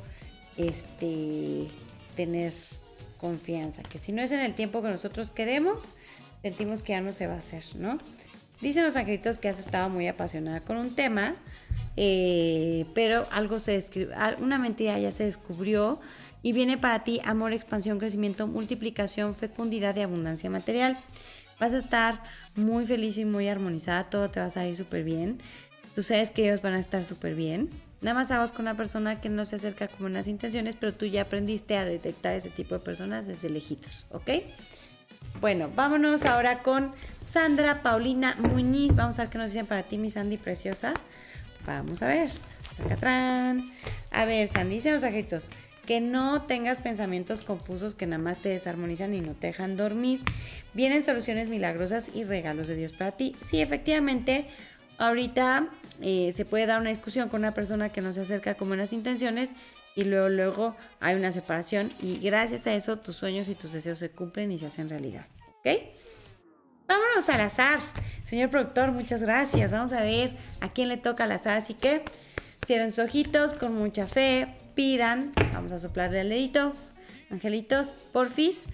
este 0.56 1.68
tener 2.16 2.52
confianza, 3.18 3.82
que 3.82 3.98
si 3.98 4.12
no 4.12 4.22
es 4.22 4.32
en 4.32 4.40
el 4.40 4.54
tiempo 4.54 4.82
que 4.82 4.88
nosotros 4.88 5.30
queremos, 5.30 5.82
sentimos 6.42 6.82
que 6.82 6.92
ya 6.92 7.00
no 7.00 7.12
se 7.12 7.26
va 7.26 7.34
a 7.34 7.38
hacer, 7.38 7.62
¿no? 7.76 7.98
Dicen 8.60 8.82
los 8.82 8.96
angelitos 8.96 9.38
que 9.38 9.48
has 9.48 9.58
estado 9.58 9.88
muy 9.90 10.06
apasionada 10.06 10.60
con 10.60 10.76
un 10.76 10.94
tema, 10.94 11.34
eh, 11.96 12.86
pero 12.94 13.26
algo 13.30 13.58
se 13.58 13.72
describe, 13.72 14.14
una 14.38 14.58
mentira 14.58 14.98
ya 14.98 15.12
se 15.12 15.24
descubrió 15.24 16.00
y 16.42 16.52
viene 16.52 16.78
para 16.78 17.04
ti 17.04 17.20
amor, 17.24 17.52
expansión, 17.52 17.98
crecimiento, 17.98 18.46
multiplicación, 18.46 19.34
fecundidad 19.34 19.96
y 19.96 20.00
abundancia 20.00 20.50
material. 20.50 20.98
Vas 21.58 21.74
a 21.74 21.78
estar 21.78 22.22
muy 22.54 22.86
feliz 22.86 23.18
y 23.18 23.26
muy 23.26 23.48
armonizada, 23.48 24.08
todo 24.08 24.30
te 24.30 24.40
va 24.40 24.46
a 24.46 24.50
salir 24.50 24.76
súper 24.76 25.04
bien. 25.04 25.38
Tú 25.94 26.02
sabes 26.02 26.30
que 26.30 26.44
ellos 26.44 26.62
van 26.62 26.74
a 26.74 26.78
estar 26.78 27.04
súper 27.04 27.34
bien. 27.34 27.68
Nada 28.00 28.14
más 28.14 28.30
hagas 28.30 28.52
con 28.52 28.62
una 28.62 28.76
persona 28.76 29.20
que 29.20 29.28
no 29.28 29.44
se 29.44 29.56
acerca 29.56 29.88
con 29.88 30.00
buenas 30.00 30.26
intenciones, 30.26 30.76
pero 30.76 30.94
tú 30.94 31.04
ya 31.04 31.22
aprendiste 31.22 31.76
a 31.76 31.84
detectar 31.84 32.34
ese 32.34 32.48
tipo 32.48 32.74
de 32.74 32.80
personas 32.80 33.26
desde 33.26 33.50
lejitos, 33.50 34.06
¿ok? 34.10 34.30
Bueno, 35.40 35.70
vámonos 35.74 36.24
ahora 36.24 36.62
con 36.62 36.92
Sandra 37.20 37.82
Paulina 37.82 38.36
Muñiz. 38.38 38.96
Vamos 38.96 39.18
a 39.18 39.22
ver 39.22 39.30
qué 39.30 39.38
nos 39.38 39.52
dicen 39.52 39.66
para 39.66 39.82
ti, 39.82 39.98
mi 39.98 40.10
Sandy 40.10 40.38
preciosa. 40.38 40.94
Vamos 41.66 42.02
a 42.02 42.08
ver. 42.08 42.30
A 44.12 44.24
ver, 44.24 44.48
Sandy, 44.48 44.76
dicen 44.76 44.94
los 44.94 45.04
ajitos 45.04 45.48
que 45.86 46.00
no 46.00 46.42
tengas 46.42 46.78
pensamientos 46.78 47.42
confusos 47.42 47.94
que 47.94 48.06
nada 48.06 48.22
más 48.22 48.38
te 48.38 48.48
desarmonizan 48.48 49.12
y 49.12 49.20
no 49.20 49.32
te 49.34 49.48
dejan 49.48 49.76
dormir. 49.76 50.20
Vienen 50.72 51.04
soluciones 51.04 51.48
milagrosas 51.48 52.10
y 52.14 52.24
regalos 52.24 52.66
de 52.68 52.76
Dios 52.76 52.92
para 52.92 53.12
ti. 53.12 53.36
Sí, 53.44 53.60
efectivamente, 53.60 54.46
ahorita 54.98 55.68
eh, 56.02 56.32
se 56.34 56.44
puede 56.44 56.66
dar 56.66 56.80
una 56.80 56.90
discusión 56.90 57.28
con 57.28 57.40
una 57.40 57.52
persona 57.52 57.90
que 57.90 58.00
no 58.00 58.12
se 58.12 58.22
acerca 58.22 58.54
con 58.54 58.68
buenas 58.68 58.92
intenciones 58.92 59.52
y 59.96 60.04
luego, 60.04 60.28
luego 60.28 60.76
hay 61.00 61.16
una 61.16 61.32
separación 61.32 61.88
y 62.00 62.18
gracias 62.18 62.66
a 62.66 62.74
eso 62.74 62.98
tus 62.98 63.16
sueños 63.16 63.48
y 63.48 63.54
tus 63.54 63.72
deseos 63.72 63.98
se 63.98 64.10
cumplen 64.10 64.52
y 64.52 64.58
se 64.58 64.66
hacen 64.66 64.88
realidad. 64.88 65.26
¿Ok? 65.58 65.68
Vámonos 66.90 67.28
al 67.28 67.40
azar. 67.42 67.78
Señor 68.24 68.50
productor, 68.50 68.90
muchas 68.90 69.22
gracias. 69.22 69.70
Vamos 69.70 69.92
a 69.92 70.00
ver 70.00 70.36
a 70.60 70.72
quién 70.72 70.88
le 70.88 70.96
toca 70.96 71.24
al 71.24 71.32
azar. 71.32 71.56
Así 71.58 71.74
que 71.74 72.02
cierren 72.66 72.90
sus 72.90 73.04
ojitos 73.04 73.54
con 73.54 73.74
mucha 73.76 74.06
fe. 74.06 74.48
Pidan. 74.74 75.32
Vamos 75.52 75.72
a 75.72 75.78
soplarle 75.78 76.22
el 76.22 76.30
dedito. 76.30 76.74
Angelitos, 77.30 77.92
porfis. 78.12 78.64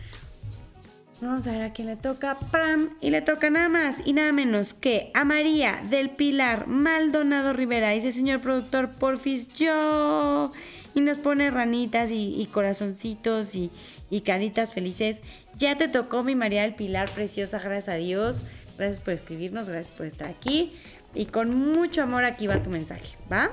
Vamos 1.20 1.46
a 1.46 1.52
ver 1.52 1.62
a 1.62 1.72
quién 1.72 1.88
le 1.88 1.96
toca. 1.96 2.38
Pram. 2.50 2.90
Y 3.00 3.10
le 3.10 3.22
toca 3.22 3.48
nada 3.48 3.70
más 3.70 4.02
y 4.04 4.12
nada 4.12 4.32
menos 4.32 4.74
que 4.74 5.10
a 5.14 5.24
María 5.24 5.82
del 5.88 6.10
Pilar 6.10 6.66
Maldonado 6.66 7.54
Rivera. 7.54 7.90
Dice, 7.90 8.12
señor 8.12 8.40
productor, 8.40 8.90
porfis, 8.90 9.48
yo. 9.54 10.52
Y 10.94 11.00
nos 11.00 11.16
pone 11.16 11.50
ranitas 11.50 12.10
y, 12.10 12.46
corazoncitos 12.52 13.54
y, 13.54 13.70
y, 14.10 14.20
caritas 14.22 14.74
felices. 14.74 15.22
Ya 15.58 15.78
te 15.78 15.88
tocó 15.88 16.22
mi 16.22 16.34
María 16.34 16.62
del 16.62 16.74
Pilar, 16.74 17.10
preciosa, 17.10 17.60
gracias 17.60 17.94
a 17.94 17.98
Dios. 17.98 18.42
Gracias 18.76 19.00
por 19.00 19.14
escribirnos, 19.14 19.70
gracias 19.70 19.96
por 19.96 20.04
estar 20.04 20.28
aquí. 20.28 20.74
Y 21.14 21.26
con 21.26 21.54
mucho 21.54 22.02
amor 22.02 22.24
aquí 22.24 22.46
va 22.46 22.62
tu 22.62 22.68
mensaje, 22.68 23.16
¿va? 23.32 23.50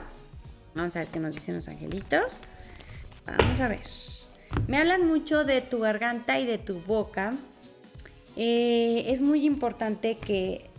Vamos 0.76 0.95
a 0.97 0.99
ver 0.99 1.07
qué 1.07 1.20
nos 1.20 1.34
dicen 1.34 1.55
los 1.55 1.70
angelitos. 1.70 2.39
Vamos 3.26 3.59
a 3.61 3.70
ver. 3.70 3.82
Me 4.68 4.78
hablan 4.78 5.07
mucho 5.07 5.45
de 5.45 5.61
tu 5.61 5.80
garganta 5.80 6.39
y 6.39 6.45
de 6.45 6.57
tu 6.57 6.82
boca 6.82 7.36
eh, 8.36 9.05
es 9.07 9.21
muy 9.21 9.45
importante 9.45 10.17
que 10.17 10.69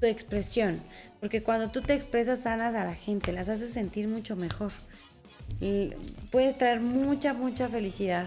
tu 0.00 0.06
expresión, 0.06 0.80
porque 1.20 1.42
cuando 1.42 1.70
tú 1.70 1.82
te 1.82 1.94
expresas 1.94 2.40
sanas 2.40 2.74
a 2.74 2.84
la 2.84 2.94
gente, 2.94 3.32
las 3.32 3.48
haces 3.48 3.72
sentir 3.72 4.08
mucho 4.08 4.36
mejor. 4.36 4.72
puedes 6.30 6.58
traer 6.58 6.80
mucha, 6.80 7.34
mucha 7.34 7.68
felicidad. 7.68 8.26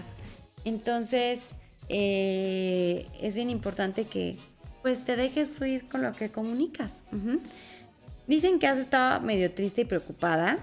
Entonces, 0.64 1.48
eh, 1.88 3.06
es 3.20 3.34
bien 3.34 3.50
importante 3.50 4.04
que 4.04 4.36
pues 4.82 5.04
te 5.04 5.16
dejes 5.16 5.48
fluir 5.48 5.86
con 5.88 6.02
lo 6.02 6.12
que 6.12 6.30
comunicas. 6.30 7.04
Dicen 8.26 8.58
que 8.58 8.66
has 8.66 8.78
estado 8.78 9.20
medio 9.20 9.52
triste 9.52 9.82
y 9.82 9.84
preocupada 9.84 10.58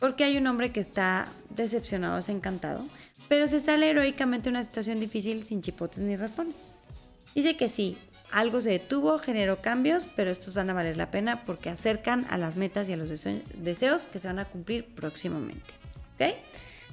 porque 0.00 0.24
hay 0.24 0.36
un 0.36 0.46
hombre 0.46 0.72
que 0.72 0.80
está 0.80 1.28
decepcionado, 1.50 2.16
desencantado, 2.16 2.84
pero 3.28 3.46
se 3.46 3.60
sale 3.60 3.90
heroicamente 3.90 4.44
de 4.44 4.50
una 4.50 4.62
situación 4.62 5.00
difícil 5.00 5.44
sin 5.44 5.60
chipotes 5.60 6.00
ni 6.00 6.16
raspones. 6.16 6.70
Dice 7.38 7.56
que 7.56 7.68
sí, 7.68 7.96
algo 8.32 8.60
se 8.60 8.70
detuvo, 8.70 9.20
generó 9.20 9.62
cambios, 9.62 10.08
pero 10.16 10.28
estos 10.28 10.54
van 10.54 10.70
a 10.70 10.72
valer 10.72 10.96
la 10.96 11.12
pena 11.12 11.44
porque 11.44 11.70
acercan 11.70 12.26
a 12.30 12.36
las 12.36 12.56
metas 12.56 12.88
y 12.88 12.94
a 12.94 12.96
los 12.96 13.12
deseos 13.54 14.08
que 14.08 14.18
se 14.18 14.26
van 14.26 14.40
a 14.40 14.46
cumplir 14.46 14.84
próximamente. 14.86 15.70
¿Ok? 16.14 16.34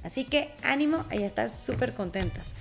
Así 0.04 0.24
que 0.24 0.54
ánimo 0.62 1.04
a 1.10 1.16
estar 1.16 1.50
súper 1.50 1.96
contentas. 1.96 2.54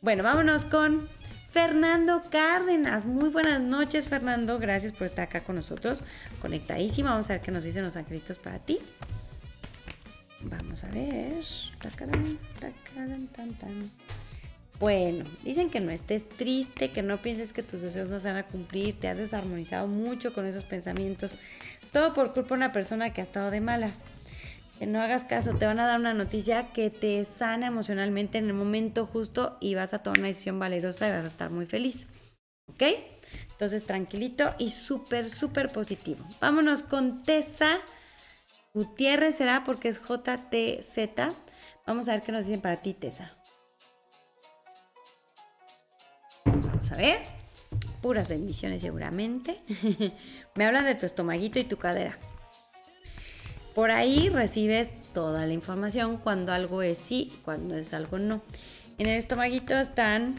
Bueno, 0.00 0.22
vámonos 0.22 0.64
con 0.64 1.08
Fernando 1.48 2.22
Cárdenas. 2.30 3.06
Muy 3.06 3.30
buenas 3.30 3.60
noches, 3.60 4.06
Fernando. 4.06 4.60
Gracias 4.60 4.92
por 4.92 5.08
estar 5.08 5.24
acá 5.24 5.42
con 5.42 5.56
nosotros. 5.56 6.04
Conectadísima. 6.40 7.10
Vamos 7.10 7.28
a 7.28 7.32
ver 7.32 7.40
qué 7.40 7.50
nos 7.50 7.64
dicen 7.64 7.84
los 7.84 7.96
angelitos 7.96 8.38
para 8.38 8.60
ti. 8.60 8.78
Vamos 10.42 10.84
a 10.84 10.88
ver. 10.90 11.42
Tacarán, 11.80 12.38
tacarán, 12.60 13.26
tan, 13.26 13.52
tan. 13.54 13.90
Bueno, 14.82 15.24
dicen 15.44 15.70
que 15.70 15.78
no 15.78 15.92
estés 15.92 16.28
triste, 16.28 16.90
que 16.90 17.02
no 17.02 17.22
pienses 17.22 17.52
que 17.52 17.62
tus 17.62 17.82
deseos 17.82 18.10
no 18.10 18.18
se 18.18 18.26
van 18.26 18.38
a 18.38 18.46
cumplir, 18.46 18.98
te 18.98 19.06
has 19.06 19.16
desarmonizado 19.16 19.86
mucho 19.86 20.32
con 20.32 20.44
esos 20.44 20.64
pensamientos. 20.64 21.30
Todo 21.92 22.12
por 22.14 22.32
culpa 22.34 22.48
de 22.48 22.54
una 22.54 22.72
persona 22.72 23.12
que 23.12 23.20
ha 23.20 23.24
estado 23.24 23.52
de 23.52 23.60
malas. 23.60 24.02
Que 24.80 24.86
no 24.86 25.00
hagas 25.00 25.22
caso, 25.22 25.54
te 25.54 25.66
van 25.66 25.78
a 25.78 25.86
dar 25.86 26.00
una 26.00 26.14
noticia 26.14 26.72
que 26.72 26.90
te 26.90 27.24
sana 27.24 27.68
emocionalmente 27.68 28.38
en 28.38 28.48
el 28.48 28.54
momento 28.54 29.06
justo 29.06 29.56
y 29.60 29.76
vas 29.76 29.94
a 29.94 30.02
tomar 30.02 30.18
una 30.18 30.26
decisión 30.26 30.58
valerosa 30.58 31.06
y 31.06 31.12
vas 31.12 31.26
a 31.26 31.28
estar 31.28 31.50
muy 31.50 31.66
feliz. 31.66 32.08
¿Ok? 32.66 32.82
Entonces 33.52 33.84
tranquilito 33.84 34.52
y 34.58 34.72
súper, 34.72 35.30
súper 35.30 35.70
positivo. 35.70 36.26
Vámonos 36.40 36.82
con 36.82 37.22
Tessa 37.22 37.78
Gutiérrez, 38.74 39.36
será 39.36 39.62
porque 39.62 39.90
es 39.90 40.00
JTZ. 40.00 40.98
Vamos 41.86 42.08
a 42.08 42.14
ver 42.14 42.22
qué 42.22 42.32
nos 42.32 42.46
dicen 42.46 42.60
para 42.60 42.82
ti, 42.82 42.94
Tessa. 42.94 43.36
A 46.90 46.96
ver. 46.96 47.18
Puras 48.00 48.28
bendiciones 48.28 48.80
seguramente. 48.80 49.60
Me 50.54 50.66
hablan 50.66 50.84
de 50.84 50.94
tu 50.94 51.06
estomaguito 51.06 51.58
y 51.58 51.64
tu 51.64 51.76
cadera. 51.76 52.18
Por 53.74 53.90
ahí 53.90 54.28
recibes 54.28 54.90
toda 55.14 55.46
la 55.46 55.52
información 55.52 56.16
cuando 56.18 56.52
algo 56.52 56.82
es 56.82 56.98
sí, 56.98 57.32
cuando 57.44 57.76
es 57.76 57.94
algo 57.94 58.18
no. 58.18 58.42
En 58.98 59.06
el 59.06 59.16
estomaguito 59.16 59.74
están 59.78 60.34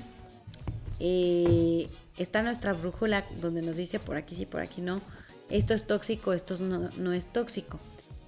eh, 0.99 1.87
está 2.17 2.43
nuestra 2.43 2.73
brújula 2.73 3.25
donde 3.41 3.61
nos 3.61 3.75
dice 3.75 3.99
por 3.99 4.17
aquí 4.17 4.35
sí, 4.35 4.45
por 4.45 4.61
aquí 4.61 4.81
no. 4.81 5.01
Esto 5.49 5.73
es 5.73 5.87
tóxico, 5.87 6.33
esto 6.33 6.57
no, 6.59 6.89
no 6.97 7.13
es 7.13 7.27
tóxico. 7.27 7.79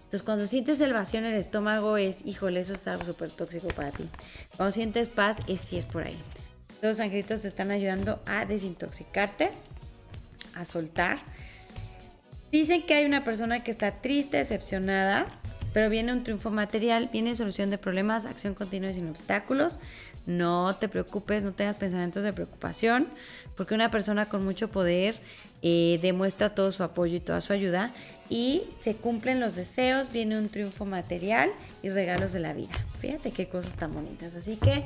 Entonces 0.06 0.24
cuando 0.24 0.48
sientes 0.48 0.80
el 0.82 0.94
vacío 0.94 1.20
en 1.20 1.26
el 1.26 1.36
estómago 1.36 1.98
es, 1.98 2.26
híjole, 2.26 2.60
eso 2.60 2.74
es 2.74 2.88
algo 2.88 3.06
súper 3.06 3.32
tóxico 3.32 3.68
para 3.70 3.92
ti. 3.92 4.08
Cuando 4.56 4.72
sientes 4.72 5.10
paz 5.10 5.40
es 5.48 5.60
si 5.60 5.78
es 5.78 5.86
por 5.86 6.04
ahí. 6.04 6.18
Los 6.82 7.00
angelitos 7.00 7.42
te 7.42 7.48
están 7.48 7.72
ayudando 7.72 8.22
a 8.26 8.46
desintoxicarte, 8.46 9.50
a 10.54 10.66
soltar. 10.66 11.20
Dicen 12.52 12.84
que 12.84 12.94
hay 12.94 13.06
una 13.06 13.24
persona 13.24 13.64
que 13.64 13.72
está 13.72 13.92
triste, 13.94 14.38
decepcionada, 14.38 15.26
pero 15.74 15.90
viene 15.90 16.14
un 16.14 16.24
triunfo 16.24 16.52
material, 16.52 17.10
viene 17.12 17.36
solución 17.36 17.70
de 17.70 17.78
problemas, 17.78 18.26
acción 18.26 18.54
continua 18.54 18.92
y 18.92 18.94
sin 18.94 19.10
obstáculos. 19.10 19.80
No 20.26 20.76
te 20.76 20.88
preocupes, 20.88 21.44
no 21.44 21.54
tengas 21.54 21.76
pensamientos 21.76 22.24
de 22.24 22.34
preocupación, 22.34 23.08
porque 23.58 23.76
una 23.76 23.92
persona 23.92 24.28
con 24.30 24.44
mucho 24.44 24.70
poder 24.70 25.20
eh, 25.62 26.00
demuestra 26.02 26.56
todo 26.56 26.72
su 26.72 26.84
apoyo 26.84 27.16
y 27.16 27.20
toda 27.20 27.42
su 27.42 27.52
ayuda 27.52 27.92
y 28.30 28.64
se 28.82 28.96
cumplen 28.96 29.40
los 29.40 29.56
deseos, 29.56 30.12
viene 30.12 30.38
un 30.38 30.50
triunfo 30.50 30.86
material 30.86 31.50
y 31.84 31.90
regalos 31.90 32.34
de 32.34 32.40
la 32.40 32.54
vida. 32.54 32.74
Fíjate 33.00 33.32
qué 33.32 33.48
cosas 33.48 33.76
tan 33.76 33.94
bonitas. 33.94 34.34
Así 34.36 34.56
que 34.56 34.86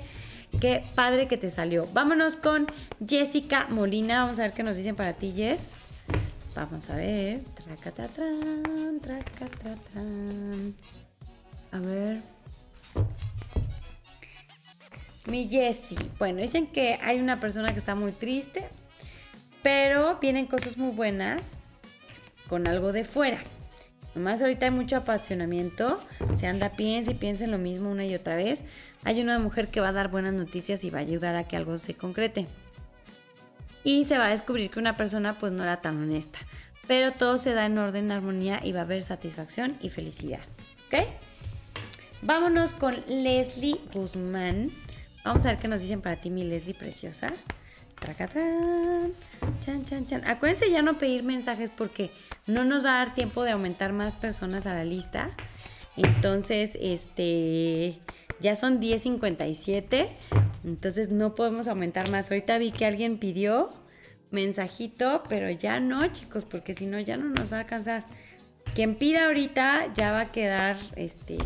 Qué 0.59 0.83
padre 0.95 1.27
que 1.27 1.37
te 1.37 1.51
salió. 1.51 1.87
Vámonos 1.93 2.35
con 2.35 2.67
Jessica 3.07 3.67
Molina. 3.69 4.23
Vamos 4.23 4.39
a 4.39 4.43
ver 4.43 4.53
qué 4.53 4.63
nos 4.63 4.75
dicen 4.75 4.95
para 4.95 5.13
ti, 5.13 5.33
Jess. 5.35 5.85
Vamos 6.55 6.89
a 6.89 6.95
ver. 6.95 7.41
Tracatatran, 7.55 8.99
tracatatran. 9.01 10.75
A 11.71 11.79
ver. 11.79 12.21
Mi 15.27 15.47
Jessie. 15.47 15.97
Bueno, 16.17 16.41
dicen 16.41 16.67
que 16.67 16.97
hay 17.01 17.19
una 17.19 17.39
persona 17.39 17.71
que 17.71 17.79
está 17.79 17.95
muy 17.95 18.11
triste, 18.11 18.67
pero 19.61 20.17
vienen 20.19 20.47
cosas 20.47 20.77
muy 20.77 20.91
buenas 20.91 21.59
con 22.49 22.67
algo 22.67 22.91
de 22.91 23.05
fuera. 23.05 23.39
Nomás 24.15 24.41
ahorita 24.41 24.65
hay 24.65 24.71
mucho 24.71 24.97
apasionamiento. 24.97 25.99
Se 26.35 26.47
anda, 26.47 26.71
piensa 26.71 27.11
y 27.11 27.15
piensa 27.15 27.43
en 27.45 27.51
lo 27.51 27.59
mismo 27.59 27.91
una 27.91 28.05
y 28.05 28.15
otra 28.15 28.35
vez 28.35 28.65
hay 29.03 29.21
una 29.21 29.39
mujer 29.39 29.69
que 29.69 29.81
va 29.81 29.89
a 29.89 29.93
dar 29.93 30.09
buenas 30.09 30.33
noticias 30.33 30.83
y 30.83 30.89
va 30.89 30.99
a 30.99 31.01
ayudar 31.01 31.35
a 31.35 31.47
que 31.47 31.57
algo 31.57 31.77
se 31.79 31.95
concrete. 31.95 32.47
Y 33.83 34.03
se 34.03 34.17
va 34.17 34.27
a 34.27 34.29
descubrir 34.29 34.69
que 34.69 34.79
una 34.79 34.97
persona 34.97 35.37
pues 35.37 35.53
no 35.53 35.63
era 35.63 35.81
tan 35.81 35.97
honesta. 35.97 36.39
Pero 36.87 37.11
todo 37.11 37.37
se 37.37 37.53
da 37.53 37.65
en 37.65 37.77
orden, 37.77 38.11
armonía 38.11 38.59
y 38.63 38.71
va 38.71 38.79
a 38.79 38.83
haber 38.83 39.03
satisfacción 39.03 39.77
y 39.81 39.89
felicidad. 39.89 40.41
¿Ok? 40.87 41.07
Vámonos 42.21 42.73
con 42.73 42.95
Leslie 43.07 43.79
Guzmán. 43.93 44.71
Vamos 45.23 45.45
a 45.45 45.49
ver 45.49 45.57
qué 45.59 45.67
nos 45.67 45.81
dicen 45.81 46.01
para 46.01 46.17
ti, 46.17 46.29
mi 46.29 46.43
Leslie 46.43 46.73
preciosa. 46.73 47.31
Chan, 49.61 49.85
chan, 49.85 50.05
chan. 50.07 50.27
Acuérdense 50.27 50.71
ya 50.71 50.81
no 50.81 50.97
pedir 50.97 51.23
mensajes 51.23 51.69
porque 51.69 52.11
no 52.47 52.63
nos 52.63 52.83
va 52.83 52.95
a 52.95 53.05
dar 53.05 53.15
tiempo 53.15 53.43
de 53.43 53.51
aumentar 53.51 53.93
más 53.93 54.15
personas 54.15 54.65
a 54.65 54.73
la 54.73 54.83
lista. 54.83 55.29
Entonces, 55.95 56.77
este, 56.81 57.99
ya 58.41 58.55
son 58.55 58.79
10.57, 58.79 60.07
entonces 60.63 61.09
no 61.09 61.35
podemos 61.35 61.67
aumentar 61.67 62.09
más. 62.09 62.31
Ahorita 62.31 62.57
vi 62.57 62.71
que 62.71 62.85
alguien 62.85 63.17
pidió 63.17 63.69
mensajito, 64.31 65.23
pero 65.27 65.49
ya 65.49 65.79
no, 65.79 66.05
chicos, 66.07 66.45
porque 66.45 66.73
si 66.73 66.85
no 66.85 66.99
ya 66.99 67.17
no 67.17 67.29
nos 67.29 67.51
va 67.51 67.57
a 67.57 67.59
alcanzar. 67.61 68.05
Quien 68.75 68.95
pida 68.95 69.25
ahorita 69.25 69.93
ya 69.93 70.11
va 70.11 70.21
a 70.21 70.31
quedar, 70.31 70.77
este, 70.95 71.37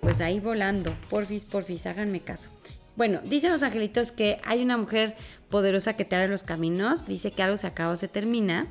pues 0.00 0.20
ahí 0.20 0.40
volando. 0.40 0.94
Porfis, 1.08 1.44
porfis, 1.44 1.86
háganme 1.86 2.20
caso. 2.20 2.48
Bueno, 2.96 3.20
dicen 3.24 3.52
los 3.52 3.62
angelitos 3.62 4.12
que 4.12 4.38
hay 4.44 4.62
una 4.62 4.76
mujer 4.76 5.16
poderosa 5.48 5.96
que 5.96 6.04
te 6.04 6.16
abre 6.16 6.28
los 6.28 6.42
caminos. 6.42 7.06
Dice 7.06 7.30
que 7.30 7.42
algo 7.42 7.56
se 7.56 7.66
acaba 7.66 7.92
o 7.92 7.96
se 7.96 8.08
termina. 8.08 8.66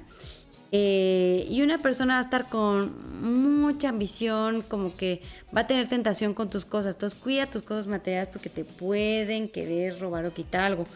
Eh, 0.73 1.45
y 1.49 1.61
una 1.61 1.79
persona 1.79 2.13
va 2.13 2.19
a 2.19 2.23
estar 2.23 2.47
con 2.47 2.93
mucha 3.21 3.89
ambición, 3.89 4.61
como 4.61 4.95
que 4.95 5.21
va 5.55 5.61
a 5.61 5.67
tener 5.67 5.89
tentación 5.89 6.33
con 6.33 6.49
tus 6.49 6.65
cosas. 6.65 6.95
Entonces 6.95 7.19
cuida 7.19 7.45
tus 7.45 7.63
cosas 7.63 7.87
materiales 7.87 8.29
porque 8.29 8.49
te 8.49 8.63
pueden 8.63 9.49
querer 9.49 9.99
robar 9.99 10.25
o 10.25 10.33
quitar 10.33 10.63
algo. 10.63 10.87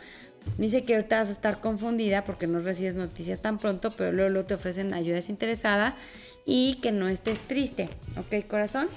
Dice 0.58 0.84
que 0.84 0.96
ahorita 0.96 1.20
vas 1.20 1.30
a 1.30 1.32
estar 1.32 1.60
confundida 1.60 2.24
porque 2.24 2.48
no 2.48 2.60
recibes 2.60 2.96
noticias 2.96 3.42
tan 3.42 3.58
pronto, 3.58 3.92
pero 3.92 4.12
luego, 4.12 4.46
te 4.46 4.54
ofrecen 4.54 4.94
ayuda 4.94 5.16
desinteresada 5.16 5.96
y 6.46 6.76
que 6.76 6.92
no 6.92 7.10
estés 7.10 7.40
triste. 7.40 7.90
¿Ok, 8.18 8.48
corazón? 8.48 8.88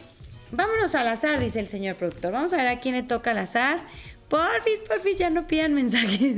Vámonos 0.53 0.95
al 0.95 1.09
azar, 1.09 1.41
dice 1.41 1.59
el 1.59 1.69
señor 1.69 1.97
productor. 1.97 2.33
Vamos 2.33 2.53
a 2.53 2.59
ver 2.59 2.69
a 2.69 2.81
quién 2.81 2.95
le 2.95 3.03
toca 3.03 3.33
al 3.33 3.39
azar. 3.39 3.81
Porfis, 4.29 4.81
porfis, 4.87 5.19
ya 5.19 5.31
no 5.31 5.47
pidan 5.47 5.75
mensajes. 5.75 6.37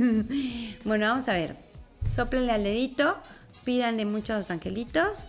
bueno, 0.85 1.07
vamos 1.07 1.27
a 1.27 1.33
ver. 1.33 1.55
soplenle 2.15 2.53
al 2.53 2.63
dedito, 2.63 3.15
pídanle 3.63 4.05
mucho 4.05 4.33
a 4.33 4.37
los 4.37 4.51
angelitos 4.51 5.25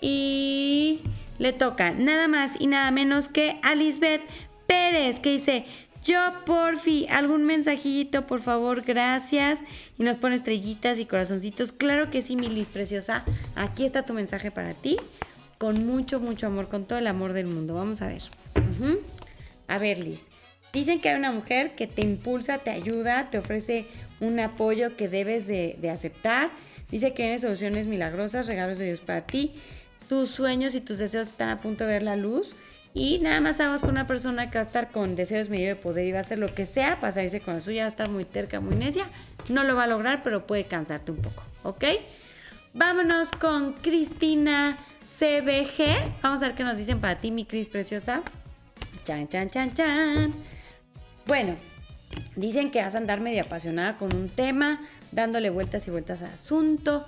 y 0.00 1.00
le 1.38 1.52
toca 1.52 1.90
nada 1.92 2.28
más 2.28 2.60
y 2.60 2.66
nada 2.66 2.90
menos 2.90 3.28
que 3.28 3.58
a 3.62 3.74
Lisbeth 3.74 4.22
Pérez 4.66 5.20
que 5.20 5.32
dice, 5.32 5.64
yo 6.04 6.18
porfi, 6.44 7.06
algún 7.10 7.44
mensajito, 7.44 8.26
por 8.26 8.40
favor, 8.40 8.82
gracias. 8.82 9.60
Y 9.98 10.02
nos 10.02 10.16
pone 10.16 10.34
estrellitas 10.34 10.98
y 10.98 11.06
corazoncitos. 11.06 11.70
Claro 11.70 12.10
que 12.10 12.22
sí, 12.22 12.34
mi 12.34 12.48
Liz 12.48 12.68
preciosa. 12.68 13.24
Aquí 13.54 13.84
está 13.84 14.04
tu 14.04 14.12
mensaje 14.12 14.50
para 14.50 14.74
ti. 14.74 14.96
Con 15.58 15.86
mucho, 15.86 16.18
mucho 16.18 16.48
amor, 16.48 16.68
con 16.68 16.86
todo 16.86 16.98
el 16.98 17.06
amor 17.06 17.34
del 17.34 17.46
mundo. 17.46 17.74
Vamos 17.74 18.02
a 18.02 18.08
ver. 18.08 18.22
A 19.68 19.78
ver, 19.78 19.98
Liz. 19.98 20.26
Dicen 20.72 21.00
que 21.00 21.10
hay 21.10 21.16
una 21.16 21.30
mujer 21.30 21.76
que 21.76 21.86
te 21.86 22.02
impulsa, 22.02 22.58
te 22.58 22.70
ayuda, 22.70 23.30
te 23.30 23.38
ofrece 23.38 23.86
un 24.18 24.40
apoyo 24.40 24.96
que 24.96 25.08
debes 25.08 25.46
de, 25.46 25.76
de 25.80 25.90
aceptar. 25.90 26.50
Dice 26.92 27.08
que 27.08 27.24
tiene 27.24 27.38
soluciones 27.40 27.86
milagrosas, 27.86 28.46
regalos 28.46 28.78
de 28.78 28.84
Dios 28.84 29.00
para 29.00 29.22
ti. 29.22 29.54
Tus 30.08 30.30
sueños 30.30 30.74
y 30.74 30.80
tus 30.80 30.98
deseos 30.98 31.28
están 31.28 31.48
a 31.48 31.56
punto 31.60 31.84
de 31.84 31.90
ver 31.94 32.02
la 32.02 32.16
luz. 32.16 32.54
Y 32.94 33.18
nada 33.20 33.40
más 33.40 33.56
vamos 33.56 33.80
con 33.80 33.90
una 33.90 34.06
persona 34.06 34.50
que 34.50 34.58
va 34.58 34.60
a 34.60 34.66
estar 34.66 34.90
con 34.90 35.16
deseos 35.16 35.48
medio 35.48 35.68
de 35.68 35.76
poder 35.76 36.06
y 36.06 36.12
va 36.12 36.18
a 36.18 36.20
hacer 36.20 36.36
lo 36.36 36.54
que 36.54 36.66
sea 36.66 37.00
para 37.00 37.12
salirse 37.12 37.40
con 37.40 37.54
la 37.54 37.60
suya, 37.62 37.84
va 37.84 37.86
a 37.86 37.90
estar 37.90 38.10
muy 38.10 38.26
terca, 38.26 38.60
muy 38.60 38.76
necia. 38.76 39.06
No 39.48 39.64
lo 39.64 39.74
va 39.74 39.84
a 39.84 39.86
lograr, 39.86 40.22
pero 40.22 40.46
puede 40.46 40.64
cansarte 40.64 41.10
un 41.10 41.18
poco, 41.18 41.42
¿ok? 41.62 41.84
Vámonos 42.74 43.30
con 43.30 43.72
Cristina 43.72 44.76
CBG. 45.06 46.20
Vamos 46.22 46.42
a 46.42 46.48
ver 46.48 46.54
qué 46.54 46.64
nos 46.64 46.76
dicen 46.76 47.00
para 47.00 47.18
ti, 47.18 47.30
mi 47.30 47.46
Cris 47.46 47.68
preciosa. 47.68 48.22
Chan, 49.04 49.28
chan, 49.28 49.48
chan, 49.48 49.72
chan. 49.72 50.34
Bueno, 51.26 51.56
dicen 52.36 52.70
que 52.70 52.82
vas 52.82 52.94
a 52.94 52.98
andar 52.98 53.20
medio 53.20 53.42
apasionada 53.42 53.96
con 53.96 54.14
un 54.14 54.28
tema, 54.28 54.80
dándole 55.12 55.50
vueltas 55.50 55.86
y 55.88 55.90
vueltas 55.90 56.22
al 56.22 56.32
asunto. 56.32 57.04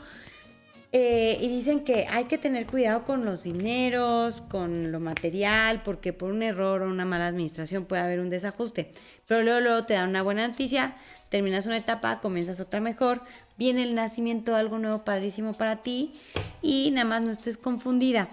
Eh, 0.96 1.38
y 1.40 1.48
dicen 1.48 1.82
que 1.82 2.06
hay 2.08 2.26
que 2.26 2.38
tener 2.38 2.68
cuidado 2.68 3.04
con 3.04 3.24
los 3.24 3.42
dineros, 3.42 4.42
con 4.42 4.92
lo 4.92 5.00
material, 5.00 5.82
porque 5.82 6.12
por 6.12 6.30
un 6.30 6.44
error 6.44 6.82
o 6.82 6.88
una 6.88 7.04
mala 7.04 7.26
administración 7.26 7.84
puede 7.84 8.02
haber 8.02 8.20
un 8.20 8.30
desajuste. 8.30 8.92
Pero 9.26 9.42
luego, 9.42 9.58
luego 9.58 9.86
te 9.86 9.94
dan 9.94 10.10
una 10.10 10.22
buena 10.22 10.46
noticia, 10.46 10.96
terminas 11.30 11.66
una 11.66 11.78
etapa, 11.78 12.20
comienzas 12.20 12.60
otra 12.60 12.78
mejor, 12.78 13.22
viene 13.58 13.82
el 13.82 13.96
nacimiento 13.96 14.54
algo 14.54 14.78
nuevo 14.78 15.04
padrísimo 15.04 15.54
para 15.54 15.82
ti 15.82 16.14
y 16.62 16.92
nada 16.92 17.08
más 17.08 17.22
no 17.22 17.32
estés 17.32 17.58
confundida, 17.58 18.28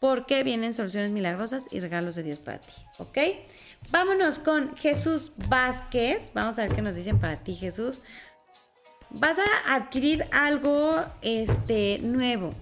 porque 0.00 0.42
vienen 0.42 0.74
soluciones 0.74 1.12
milagrosas 1.12 1.68
y 1.70 1.78
regalos 1.78 2.16
de 2.16 2.24
Dios 2.24 2.40
para 2.40 2.58
ti, 2.58 2.72
¿ok? 2.98 3.18
Vámonos 3.92 4.40
con 4.40 4.76
Jesús 4.76 5.30
Vázquez, 5.48 6.32
vamos 6.34 6.58
a 6.58 6.62
ver 6.62 6.74
qué 6.74 6.82
nos 6.82 6.96
dicen 6.96 7.20
para 7.20 7.36
ti 7.36 7.54
Jesús 7.54 8.02
vas 9.10 9.38
a 9.38 9.74
adquirir 9.74 10.24
algo 10.32 11.02
este, 11.22 11.98
nuevo. 11.98 12.54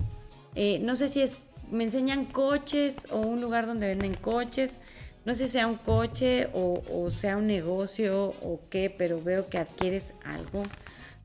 Eh, 0.54 0.78
no 0.80 0.96
sé 0.96 1.08
si 1.08 1.22
es, 1.22 1.38
me 1.70 1.84
enseñan 1.84 2.24
coches 2.24 2.96
o 3.10 3.20
un 3.20 3.40
lugar 3.40 3.66
donde 3.66 3.86
venden 3.86 4.14
coches. 4.14 4.78
No 5.24 5.34
sé 5.34 5.46
si 5.46 5.52
sea 5.52 5.66
un 5.66 5.76
coche 5.76 6.48
o, 6.54 7.10
sea 7.10 7.36
un 7.36 7.46
negocio 7.46 8.34
o 8.40 8.60
qué, 8.70 8.88
pero 8.88 9.22
veo 9.22 9.48
que 9.48 9.58
adquieres 9.58 10.14
algo 10.24 10.62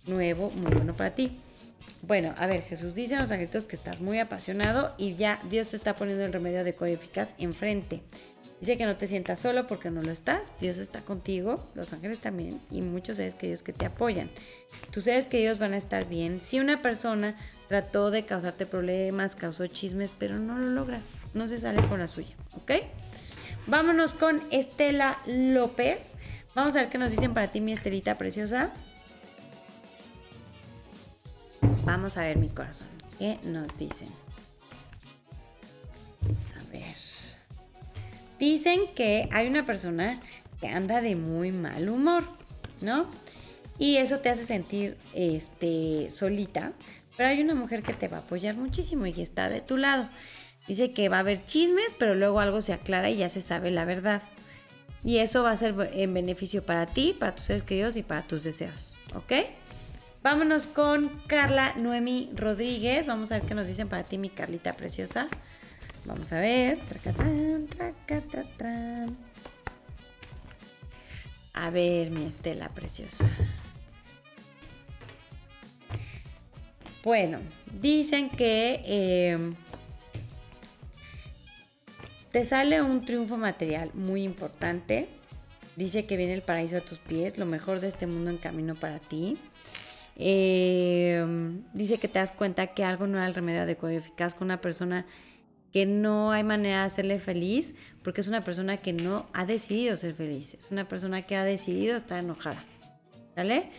nuevo, 0.06 0.52
muy 0.52 0.72
bueno 0.72 0.94
para 0.94 1.12
ti. 1.12 1.32
Bueno, 2.02 2.36
a 2.38 2.48
ver, 2.48 2.64
Jesús 2.64 2.96
dice 2.96 3.16
a 3.16 3.22
los 3.22 3.32
angelitos 3.32 3.66
que 3.66 3.78
estás 3.78 4.02
muy 4.02 4.20
apasionado 4.20 4.94
y 4.98 5.16
ya 5.16 5.42
Dios 5.50 5.70
te 5.70 5.78
está 5.78 5.96
poniendo 5.96 6.26
el 6.26 6.34
remedio 6.34 6.66
de 6.66 6.76
eficaz 6.92 7.34
enfrente. 7.38 8.02
Dice 8.64 8.78
que 8.78 8.86
no 8.86 8.96
te 8.96 9.08
sientas 9.08 9.40
solo 9.40 9.68
porque 9.68 9.92
no 9.92 10.02
lo 10.02 10.14
estás. 10.14 10.54
Dios 10.62 10.78
está 10.78 11.02
contigo, 11.02 11.68
los 11.76 11.92
ángeles 11.92 12.20
también 12.20 12.62
y 12.72 12.82
muchos 12.82 13.18
seres 13.18 13.36
queridos 13.36 13.62
que 13.62 13.74
te 13.74 13.86
apoyan. 13.86 14.30
Tus 14.90 15.04
seres 15.04 15.28
queridos 15.28 15.60
van 15.60 15.74
a 15.74 15.76
estar 15.76 16.08
bien. 16.08 16.40
Si 16.40 16.62
una 16.62 16.82
persona 16.82 17.36
trató 17.68 18.10
de 18.10 18.24
causarte 18.24 18.66
problemas, 18.66 19.36
causó 19.36 19.68
chismes, 19.68 20.12
pero 20.18 20.40
no 20.40 20.58
lo 20.58 20.68
logra, 20.68 21.02
no 21.34 21.50
se 21.50 21.60
sale 21.60 21.86
con 21.90 22.00
la 22.00 22.08
suya, 22.08 22.34
¿ok? 22.56 22.72
Vámonos 23.68 24.14
con 24.14 24.42
Estela 24.50 25.18
López. 25.28 26.14
Vamos 26.56 26.78
a 26.78 26.84
ver 26.84 26.90
qué 26.90 26.98
nos 26.98 27.12
dicen 27.12 27.34
para 27.34 27.52
ti, 27.52 27.60
mi 27.60 27.74
Estelita 27.74 28.18
preciosa. 28.18 28.72
Vamos 31.84 32.16
a 32.16 32.22
ver 32.22 32.38
mi 32.38 32.48
corazón. 32.48 32.88
¿Qué 33.20 33.38
nos 33.44 33.78
dicen? 33.78 34.23
Dicen 38.44 38.82
que 38.94 39.30
hay 39.32 39.48
una 39.48 39.66
persona 39.66 40.20
que 40.60 40.68
anda 40.68 41.00
de 41.00 41.16
muy 41.16 41.54
mal 41.54 41.88
humor, 41.88 42.26
¿no? 42.82 43.08
Y 43.80 43.96
eso 43.96 44.20
te 44.20 44.30
hace 44.30 44.46
sentir 44.46 44.98
este, 45.14 46.10
solita, 46.10 46.74
pero 47.16 47.30
hay 47.30 47.42
una 47.42 47.56
mujer 47.56 47.84
que 47.84 47.94
te 47.94 48.10
va 48.10 48.18
a 48.18 48.20
apoyar 48.20 48.58
muchísimo 48.58 49.06
y 49.06 49.14
que 49.14 49.24
está 49.24 49.48
de 49.48 49.62
tu 49.62 49.78
lado. 49.78 50.10
Dice 50.68 50.92
que 50.92 51.08
va 51.08 51.18
a 51.18 51.20
haber 51.22 51.46
chismes, 51.46 51.94
pero 51.98 52.16
luego 52.16 52.42
algo 52.42 52.60
se 52.60 52.74
aclara 52.74 53.10
y 53.10 53.16
ya 53.16 53.30
se 53.30 53.40
sabe 53.40 53.72
la 53.72 53.86
verdad. 53.86 54.22
Y 55.06 55.20
eso 55.20 55.42
va 55.42 55.52
a 55.52 55.58
ser 55.58 55.74
en 55.94 56.14
beneficio 56.14 56.66
para 56.66 56.86
ti, 56.86 57.16
para 57.18 57.36
tus 57.36 57.46
seres 57.46 57.64
queridos 57.64 57.96
y 57.96 58.04
para 58.04 58.24
tus 58.24 58.44
deseos. 58.44 58.98
¿Ok? 59.16 59.32
Vámonos 60.22 60.68
con 60.68 61.08
Carla 61.28 61.76
Noemi 61.78 62.30
Rodríguez. 62.36 63.06
Vamos 63.06 63.32
a 63.32 63.40
ver 63.40 63.48
qué 63.48 63.56
nos 63.56 63.68
dicen 63.68 63.88
para 63.88 64.04
ti, 64.04 64.18
mi 64.18 64.28
Carlita 64.28 64.74
preciosa. 64.74 65.30
Vamos 66.06 66.32
a 66.34 66.40
ver. 66.40 66.80
A 71.54 71.70
ver, 71.70 72.12
mi 72.12 72.26
Estela 72.26 72.70
preciosa. 72.70 73.30
Bueno, 77.04 77.40
dicen 77.82 78.30
que 78.30 78.82
eh, 78.86 79.38
te 82.32 82.46
sale 82.46 82.82
un 82.82 83.06
triunfo 83.06 83.38
material 83.38 83.92
muy 83.94 84.24
importante. 84.24 85.08
Dice 85.76 86.06
que 86.06 86.18
viene 86.18 86.34
el 86.34 86.42
paraíso 86.42 86.78
a 86.78 86.82
tus 86.82 87.00
pies, 87.00 87.38
lo 87.38 87.46
mejor 87.46 87.80
de 87.80 87.88
este 87.88 88.08
mundo 88.08 88.30
en 88.30 88.38
camino 88.38 88.76
para 88.76 89.00
ti. 89.00 89.38
Eh, 90.16 91.26
dice 91.74 91.98
que 91.98 92.08
te 92.08 92.20
das 92.20 92.32
cuenta 92.32 92.68
que 92.68 92.84
algo 92.84 93.08
no 93.08 93.18
era 93.18 93.28
el 93.28 93.34
remedio 93.34 93.62
adecuado 93.62 93.94
y 93.94 93.98
eficaz 93.98 94.34
con 94.34 94.46
una 94.46 94.62
persona 94.62 95.06
que 95.74 95.86
no 95.88 96.32
hay 96.32 96.44
manera 96.44 96.82
de 96.82 96.86
hacerle 96.86 97.20
feliz 97.20 97.76
porque 98.04 98.22
es 98.22 98.28
una 98.28 98.44
persona 98.44 98.78
que 98.78 98.94
no 98.94 99.26
ha 99.34 99.46
decidido 99.46 99.98
ser 99.98 100.14
feliz, 100.14 100.54
es 100.54 100.70
una 100.72 100.88
persona 100.88 101.24
que 101.24 101.36
ha 101.36 101.44
decidido 101.44 101.98
estar 101.98 102.24
enojada. 102.24 102.64
¿Sale? 103.36 103.72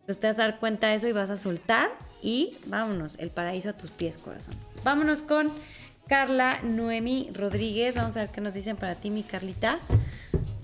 Entonces 0.00 0.20
te 0.20 0.26
vas 0.26 0.38
a 0.38 0.42
dar 0.42 0.58
cuenta 0.58 0.88
de 0.88 0.96
eso 0.96 1.08
y 1.08 1.12
vas 1.12 1.30
a 1.30 1.38
soltar 1.38 1.90
y 2.22 2.58
vámonos, 2.66 3.16
el 3.18 3.30
paraíso 3.30 3.70
a 3.70 3.72
tus 3.72 3.90
pies, 3.90 4.18
corazón. 4.18 4.54
Vámonos 4.84 5.22
con 5.22 5.50
Carla 6.06 6.60
Noemi 6.62 7.30
Rodríguez. 7.32 7.96
Vamos 7.96 8.16
a 8.16 8.20
ver 8.20 8.30
qué 8.30 8.40
nos 8.40 8.54
dicen 8.54 8.76
para 8.76 8.94
ti, 8.94 9.10
mi 9.10 9.22
Carlita. 9.22 9.78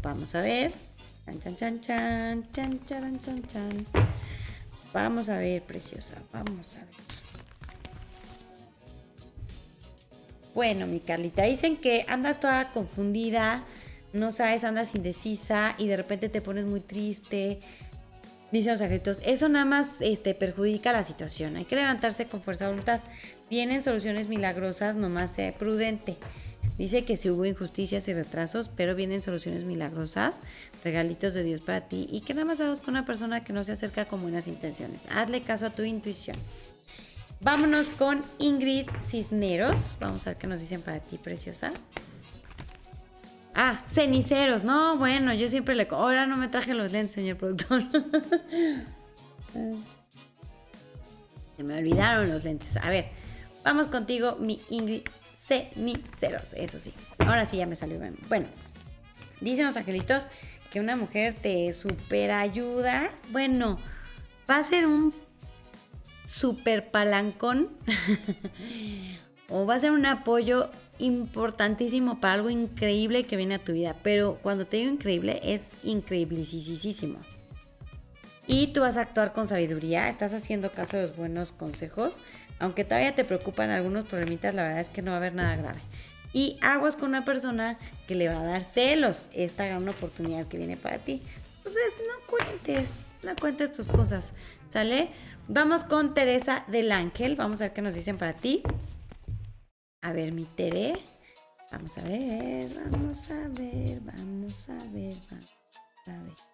Vamos 0.02 0.34
a 0.34 0.40
ver. 0.40 0.72
Chan, 1.26 1.56
chan, 1.56 1.80
chan, 1.80 1.80
chan, 1.80 2.50
chan, 2.52 2.80
chan, 2.86 3.20
chan, 3.22 3.46
chan. 3.46 3.86
Vamos 4.92 5.28
a 5.28 5.38
ver, 5.38 5.62
preciosa. 5.62 6.16
Vamos 6.32 6.76
a 6.76 6.80
ver. 6.80 6.93
Bueno, 10.54 10.86
mi 10.86 11.00
Carlita, 11.00 11.42
dicen 11.42 11.76
que 11.76 12.04
andas 12.08 12.38
toda 12.38 12.70
confundida, 12.70 13.64
no 14.12 14.30
sabes, 14.30 14.62
andas 14.62 14.94
indecisa 14.94 15.74
y 15.78 15.88
de 15.88 15.96
repente 15.96 16.28
te 16.28 16.40
pones 16.40 16.64
muy 16.64 16.80
triste. 16.80 17.58
Dicen 18.52 18.72
los 18.72 18.80
agritos, 18.80 19.20
eso 19.24 19.48
nada 19.48 19.64
más 19.64 20.00
este, 20.00 20.32
perjudica 20.32 20.92
la 20.92 21.02
situación. 21.02 21.56
Hay 21.56 21.64
que 21.64 21.74
levantarse 21.74 22.26
con 22.26 22.40
fuerza 22.40 22.66
de 22.66 22.70
voluntad. 22.70 23.00
Vienen 23.50 23.82
soluciones 23.82 24.28
milagrosas, 24.28 24.94
nomás 24.94 25.32
sé 25.32 25.52
prudente. 25.58 26.16
Dice 26.78 27.04
que 27.04 27.16
si 27.16 27.30
hubo 27.30 27.44
injusticias 27.44 28.06
y 28.06 28.14
retrasos, 28.14 28.70
pero 28.74 28.94
vienen 28.94 29.22
soluciones 29.22 29.64
milagrosas, 29.64 30.40
regalitos 30.84 31.34
de 31.34 31.42
Dios 31.42 31.60
para 31.60 31.88
ti 31.88 32.08
y 32.10 32.20
que 32.20 32.32
nada 32.32 32.44
más 32.44 32.60
hagas 32.60 32.80
con 32.80 32.94
una 32.94 33.04
persona 33.04 33.42
que 33.42 33.52
no 33.52 33.64
se 33.64 33.72
acerca 33.72 34.04
con 34.04 34.22
buenas 34.22 34.46
intenciones. 34.46 35.06
Hazle 35.10 35.42
caso 35.42 35.66
a 35.66 35.70
tu 35.70 35.82
intuición. 35.82 36.36
Vámonos 37.44 37.90
con 37.90 38.24
Ingrid 38.38 38.88
Cisneros. 39.02 39.98
Vamos 40.00 40.26
a 40.26 40.30
ver 40.30 40.38
qué 40.38 40.46
nos 40.46 40.60
dicen 40.60 40.80
para 40.80 41.00
ti, 41.00 41.18
preciosa. 41.18 41.74
Ah, 43.54 43.82
ceniceros. 43.86 44.64
No, 44.64 44.96
bueno, 44.96 45.34
yo 45.34 45.46
siempre 45.50 45.74
le... 45.74 45.86
Ahora 45.90 46.26
no 46.26 46.38
me 46.38 46.48
traje 46.48 46.72
los 46.72 46.90
lentes, 46.90 47.12
señor 47.12 47.36
productor. 47.36 47.82
Se 51.56 51.62
me 51.62 51.76
olvidaron 51.76 52.30
los 52.30 52.42
lentes. 52.44 52.78
A 52.78 52.88
ver, 52.88 53.10
vamos 53.62 53.88
contigo, 53.88 54.38
mi 54.40 54.62
Ingrid 54.70 55.02
Ceniceros. 55.36 56.54
Eso 56.54 56.78
sí. 56.78 56.94
Ahora 57.18 57.44
sí 57.44 57.58
ya 57.58 57.66
me 57.66 57.76
salió 57.76 58.00
bien. 58.00 58.16
Bueno, 58.30 58.46
dicen 59.42 59.66
los 59.66 59.76
angelitos 59.76 60.28
que 60.70 60.80
una 60.80 60.96
mujer 60.96 61.34
te 61.34 61.70
super 61.74 62.30
ayuda. 62.30 63.10
Bueno, 63.32 63.78
va 64.48 64.56
a 64.56 64.64
ser 64.64 64.86
un 64.86 65.12
super 66.24 66.90
palancón 66.90 67.70
o 69.48 69.66
va 69.66 69.74
a 69.74 69.80
ser 69.80 69.90
un 69.90 70.06
apoyo 70.06 70.70
importantísimo 70.98 72.20
para 72.20 72.34
algo 72.34 72.50
increíble 72.50 73.24
que 73.24 73.36
viene 73.36 73.56
a 73.56 73.58
tu 73.58 73.72
vida. 73.72 73.96
Pero 74.02 74.38
cuando 74.42 74.66
te 74.66 74.78
digo 74.78 74.90
increíble, 74.90 75.40
es 75.42 75.70
increíblisísimo. 75.82 77.18
y 78.46 78.68
tú 78.68 78.80
vas 78.80 78.96
a 78.96 79.00
actuar 79.00 79.32
con 79.32 79.48
sabiduría, 79.48 80.08
estás 80.08 80.34
haciendo 80.34 80.70
caso 80.70 80.96
de 80.98 81.04
los 81.04 81.16
buenos 81.16 81.50
consejos, 81.52 82.20
aunque 82.58 82.84
todavía 82.84 83.14
te 83.14 83.24
preocupan 83.24 83.70
algunos 83.70 84.06
problemitas, 84.06 84.54
la 84.54 84.62
verdad 84.64 84.80
es 84.80 84.88
que 84.88 85.02
no 85.02 85.10
va 85.10 85.16
a 85.16 85.18
haber 85.18 85.34
nada 85.34 85.56
grave. 85.56 85.80
Y 86.32 86.58
aguas 86.62 86.96
con 86.96 87.08
una 87.10 87.24
persona 87.24 87.78
que 88.08 88.14
le 88.14 88.28
va 88.28 88.40
a 88.40 88.44
dar 88.44 88.62
celos 88.62 89.28
esta 89.32 89.66
gran 89.66 89.88
oportunidad 89.88 90.46
que 90.46 90.58
viene 90.58 90.76
para 90.76 90.98
ti. 90.98 91.22
Pues 91.62 91.74
no 91.74 92.26
cuentes, 92.26 93.08
no 93.22 93.34
cuentes 93.36 93.72
tus 93.72 93.88
cosas, 93.88 94.34
¿sale? 94.68 95.10
Vamos 95.48 95.84
con 95.84 96.14
Teresa 96.14 96.64
del 96.68 96.92
Ángel, 96.92 97.36
vamos 97.36 97.60
a 97.60 97.64
ver 97.64 97.72
qué 97.72 97.82
nos 97.82 97.94
dicen 97.94 98.18
para 98.18 98.32
ti. 98.32 98.62
A 100.02 100.12
ver, 100.12 100.32
mi 100.32 100.44
Tere. 100.44 100.94
Vamos 101.70 101.98
a 101.98 102.02
ver, 102.02 102.70
vamos 102.88 103.30
a 103.30 103.48
ver, 103.48 104.00
vamos 104.00 104.68
a 104.68 104.74
ver, 104.92 105.16
vamos 105.28 105.50
a 106.06 106.22
ver. 106.22 106.53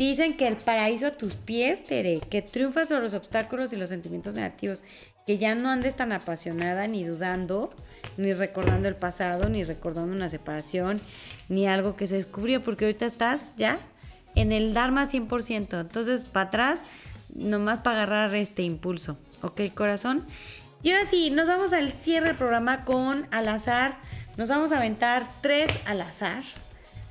Dicen 0.00 0.34
que 0.34 0.48
el 0.48 0.56
paraíso 0.56 1.08
a 1.08 1.10
tus 1.10 1.34
pies, 1.34 1.84
Tere, 1.84 2.20
que 2.30 2.40
triunfas 2.40 2.88
sobre 2.88 3.02
los 3.02 3.12
obstáculos 3.12 3.70
y 3.74 3.76
los 3.76 3.90
sentimientos 3.90 4.32
negativos, 4.32 4.82
que 5.26 5.36
ya 5.36 5.54
no 5.54 5.68
andes 5.68 5.94
tan 5.94 6.10
apasionada 6.12 6.86
ni 6.86 7.04
dudando, 7.04 7.70
ni 8.16 8.32
recordando 8.32 8.88
el 8.88 8.96
pasado, 8.96 9.50
ni 9.50 9.62
recordando 9.62 10.16
una 10.16 10.30
separación, 10.30 10.98
ni 11.50 11.66
algo 11.66 11.96
que 11.96 12.06
se 12.06 12.14
descubrió, 12.14 12.62
porque 12.62 12.86
ahorita 12.86 13.04
estás 13.04 13.50
ya 13.58 13.78
en 14.36 14.52
el 14.52 14.72
Dharma 14.72 15.04
100%. 15.04 15.78
Entonces, 15.78 16.24
para 16.24 16.46
atrás, 16.46 16.84
nomás 17.34 17.82
para 17.82 18.04
agarrar 18.04 18.34
este 18.36 18.62
impulso. 18.62 19.18
¿Ok, 19.42 19.60
corazón? 19.74 20.24
Y 20.82 20.92
ahora 20.92 21.04
sí, 21.04 21.28
nos 21.28 21.46
vamos 21.46 21.74
al 21.74 21.92
cierre 21.92 22.28
del 22.28 22.36
programa 22.36 22.86
con 22.86 23.26
al 23.32 23.48
azar. 23.48 23.98
Nos 24.38 24.48
vamos 24.48 24.72
a 24.72 24.78
aventar 24.78 25.28
tres 25.42 25.70
al 25.84 26.00
azar 26.00 26.42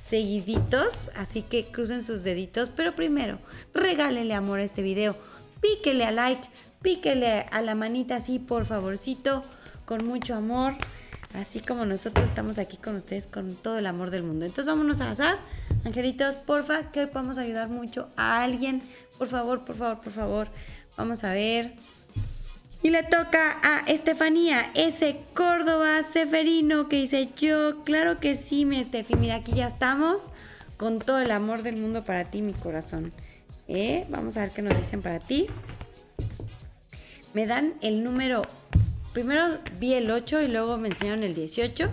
seguiditos, 0.00 1.10
así 1.14 1.42
que 1.42 1.70
crucen 1.70 2.04
sus 2.04 2.24
deditos, 2.24 2.70
pero 2.74 2.94
primero, 2.94 3.38
regálele 3.74 4.34
amor 4.34 4.60
a 4.60 4.64
este 4.64 4.82
video, 4.82 5.16
píquele 5.60 6.04
a 6.04 6.10
like, 6.10 6.48
píquele 6.82 7.46
a 7.50 7.60
la 7.62 7.74
manita 7.74 8.16
así, 8.16 8.38
por 8.38 8.66
favorcito, 8.66 9.44
con 9.84 10.06
mucho 10.06 10.34
amor, 10.34 10.74
así 11.34 11.60
como 11.60 11.84
nosotros 11.84 12.28
estamos 12.28 12.58
aquí 12.58 12.76
con 12.76 12.96
ustedes 12.96 13.26
con 13.26 13.54
todo 13.54 13.78
el 13.78 13.86
amor 13.86 14.10
del 14.10 14.22
mundo. 14.22 14.44
Entonces 14.46 14.66
vámonos 14.66 15.00
a 15.00 15.10
azar, 15.10 15.38
angelitos, 15.84 16.36
porfa, 16.36 16.90
que 16.90 17.00
hoy 17.00 17.06
podemos 17.06 17.38
ayudar 17.38 17.68
mucho 17.68 18.08
a 18.16 18.42
alguien, 18.42 18.82
por 19.18 19.28
favor, 19.28 19.64
por 19.64 19.76
favor, 19.76 20.00
por 20.00 20.12
favor, 20.12 20.48
vamos 20.96 21.24
a 21.24 21.34
ver. 21.34 21.74
Y 22.82 22.90
le 22.90 23.02
toca 23.02 23.58
a 23.62 23.80
Estefanía, 23.86 24.70
ese 24.74 25.20
Córdoba 25.34 26.02
Seferino 26.02 26.88
que 26.88 26.96
dice 26.96 27.28
yo, 27.36 27.84
claro 27.84 28.18
que 28.18 28.34
sí, 28.34 28.64
mi 28.64 28.80
Estefi, 28.80 29.16
mira, 29.16 29.34
aquí 29.34 29.52
ya 29.52 29.66
estamos 29.66 30.30
con 30.78 30.98
todo 30.98 31.18
el 31.18 31.30
amor 31.30 31.62
del 31.62 31.76
mundo 31.76 32.04
para 32.04 32.24
ti, 32.24 32.40
mi 32.40 32.54
corazón. 32.54 33.12
¿Eh? 33.68 34.06
Vamos 34.08 34.38
a 34.38 34.40
ver 34.40 34.50
qué 34.52 34.62
nos 34.62 34.78
dicen 34.78 35.02
para 35.02 35.18
ti. 35.18 35.46
Me 37.34 37.46
dan 37.46 37.74
el 37.82 38.02
número, 38.02 38.42
primero 39.12 39.58
vi 39.78 39.92
el 39.92 40.10
8 40.10 40.40
y 40.40 40.48
luego 40.48 40.78
me 40.78 40.88
enseñaron 40.88 41.22
el 41.22 41.34
18 41.34 41.86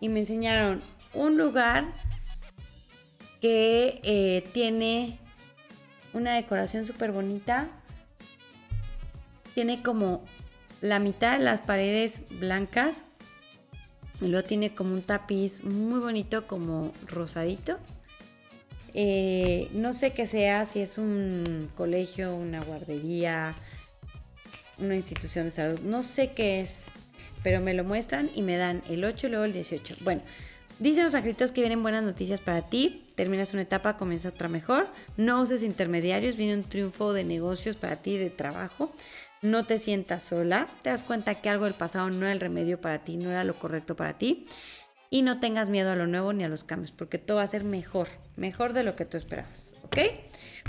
y 0.00 0.08
me 0.08 0.18
enseñaron 0.18 0.82
un 1.14 1.38
lugar 1.38 1.84
que 3.40 4.00
eh, 4.02 4.44
tiene 4.52 5.20
una 6.12 6.34
decoración 6.34 6.86
súper 6.86 7.12
bonita 7.12 7.68
tiene 9.54 9.82
como 9.82 10.24
la 10.80 10.98
mitad 10.98 11.38
de 11.38 11.44
las 11.44 11.62
paredes 11.62 12.22
blancas 12.30 13.04
y 14.20 14.26
luego 14.26 14.46
tiene 14.46 14.74
como 14.74 14.94
un 14.94 15.02
tapiz 15.02 15.64
muy 15.64 16.00
bonito 16.00 16.46
como 16.46 16.92
rosadito. 17.06 17.78
Eh, 18.92 19.68
no 19.72 19.92
sé 19.92 20.12
qué 20.12 20.26
sea, 20.26 20.66
si 20.66 20.80
es 20.80 20.98
un 20.98 21.68
colegio, 21.76 22.34
una 22.34 22.60
guardería, 22.60 23.54
una 24.78 24.96
institución 24.96 25.44
de 25.46 25.50
salud, 25.50 25.80
no 25.80 26.02
sé 26.02 26.32
qué 26.32 26.60
es, 26.60 26.84
pero 27.42 27.60
me 27.60 27.74
lo 27.74 27.84
muestran 27.84 28.30
y 28.34 28.42
me 28.42 28.56
dan 28.56 28.82
el 28.88 29.04
8 29.04 29.28
y 29.28 29.30
luego 29.30 29.44
el 29.44 29.52
18. 29.52 29.96
Bueno, 30.00 30.22
dicen 30.80 31.04
los 31.04 31.14
escritos 31.14 31.52
que 31.52 31.60
vienen 31.60 31.82
buenas 31.82 32.02
noticias 32.02 32.40
para 32.40 32.62
ti, 32.62 33.06
terminas 33.14 33.52
una 33.52 33.62
etapa, 33.62 33.96
comienza 33.96 34.30
otra 34.30 34.48
mejor, 34.48 34.88
no 35.16 35.40
uses 35.40 35.62
intermediarios, 35.62 36.36
viene 36.36 36.54
un 36.54 36.64
triunfo 36.64 37.12
de 37.12 37.24
negocios 37.24 37.76
para 37.76 37.96
ti, 37.96 38.16
de 38.16 38.30
trabajo, 38.30 38.92
no 39.42 39.64
te 39.64 39.78
sientas 39.78 40.22
sola, 40.22 40.68
te 40.82 40.90
das 40.90 41.02
cuenta 41.02 41.40
que 41.40 41.48
algo 41.48 41.64
del 41.64 41.74
pasado 41.74 42.10
no 42.10 42.26
era 42.26 42.32
el 42.32 42.40
remedio 42.40 42.80
para 42.80 43.04
ti, 43.04 43.16
no 43.16 43.30
era 43.30 43.44
lo 43.44 43.58
correcto 43.58 43.96
para 43.96 44.18
ti. 44.18 44.46
Y 45.12 45.22
no 45.22 45.40
tengas 45.40 45.70
miedo 45.70 45.90
a 45.90 45.96
lo 45.96 46.06
nuevo 46.06 46.32
ni 46.32 46.44
a 46.44 46.48
los 46.48 46.62
cambios, 46.62 46.92
porque 46.92 47.18
todo 47.18 47.38
va 47.38 47.42
a 47.42 47.48
ser 47.48 47.64
mejor, 47.64 48.08
mejor 48.36 48.72
de 48.74 48.84
lo 48.84 48.94
que 48.94 49.04
tú 49.04 49.16
esperabas, 49.16 49.74
¿ok? 49.82 49.98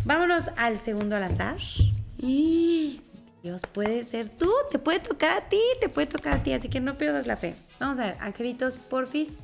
Vámonos 0.03 0.49
al 0.57 0.79
segundo 0.79 1.15
al 1.15 1.23
azar. 1.23 1.57
Y 2.17 3.01
Dios 3.43 3.61
puede 3.71 4.03
ser 4.03 4.29
tú, 4.29 4.51
te 4.71 4.79
puede 4.79 4.99
tocar 4.99 5.31
a 5.31 5.49
ti, 5.49 5.61
te 5.79 5.89
puede 5.89 6.07
tocar 6.07 6.33
a 6.33 6.43
ti, 6.43 6.53
así 6.53 6.69
que 6.69 6.79
no 6.79 6.97
pierdas 6.97 7.27
la 7.27 7.37
fe. 7.37 7.55
Vamos 7.79 7.99
a 7.99 8.07
ver, 8.07 8.17
angelitos, 8.19 8.77
porfis. 8.77 9.37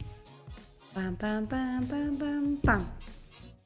Pam, 0.96 1.16
pam, 1.16 1.46
pam, 1.48 1.86
pam, 1.86 2.18
pam, 2.18 2.58
pam. 2.58 2.88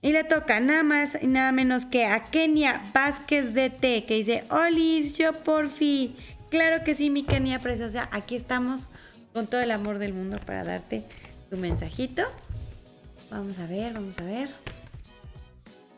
Y 0.03 0.13
le 0.13 0.23
toca 0.23 0.59
nada 0.59 0.81
más 0.81 1.15
y 1.21 1.27
nada 1.27 1.51
menos 1.51 1.85
que 1.85 2.05
a 2.05 2.23
Kenia 2.23 2.81
Vázquez 2.91 3.53
DT, 3.53 4.05
que 4.05 4.15
dice, 4.15 4.43
Olis, 4.49 5.15
yo 5.15 5.31
por 5.43 5.69
fin. 5.69 6.15
Claro 6.49 6.83
que 6.83 6.95
sí, 6.95 7.11
mi 7.11 7.23
Kenia 7.23 7.59
preciosa. 7.59 8.09
Aquí 8.11 8.35
estamos 8.35 8.89
con 9.31 9.45
todo 9.45 9.61
el 9.61 9.69
amor 9.69 9.99
del 9.99 10.13
mundo 10.13 10.39
para 10.43 10.63
darte 10.63 11.03
tu 11.51 11.57
mensajito. 11.57 12.23
Vamos 13.29 13.59
a 13.59 13.67
ver, 13.67 13.93
vamos 13.93 14.17
a 14.17 14.23
ver. 14.23 14.49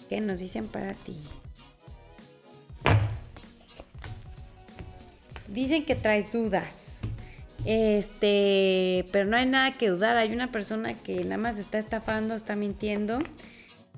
¿Qué 0.09 0.19
nos 0.19 0.39
dicen 0.39 0.67
para 0.67 0.93
ti? 0.93 1.17
Dicen 5.47 5.85
que 5.85 5.95
traes 5.95 6.29
dudas. 6.29 7.03
Este, 7.63 9.05
pero 9.13 9.29
no 9.29 9.37
hay 9.37 9.45
nada 9.45 9.71
que 9.77 9.87
dudar. 9.87 10.17
Hay 10.17 10.33
una 10.33 10.51
persona 10.51 10.93
que 10.93 11.23
nada 11.23 11.37
más 11.37 11.57
está 11.57 11.79
estafando, 11.79 12.35
está 12.35 12.57
mintiendo 12.57 13.19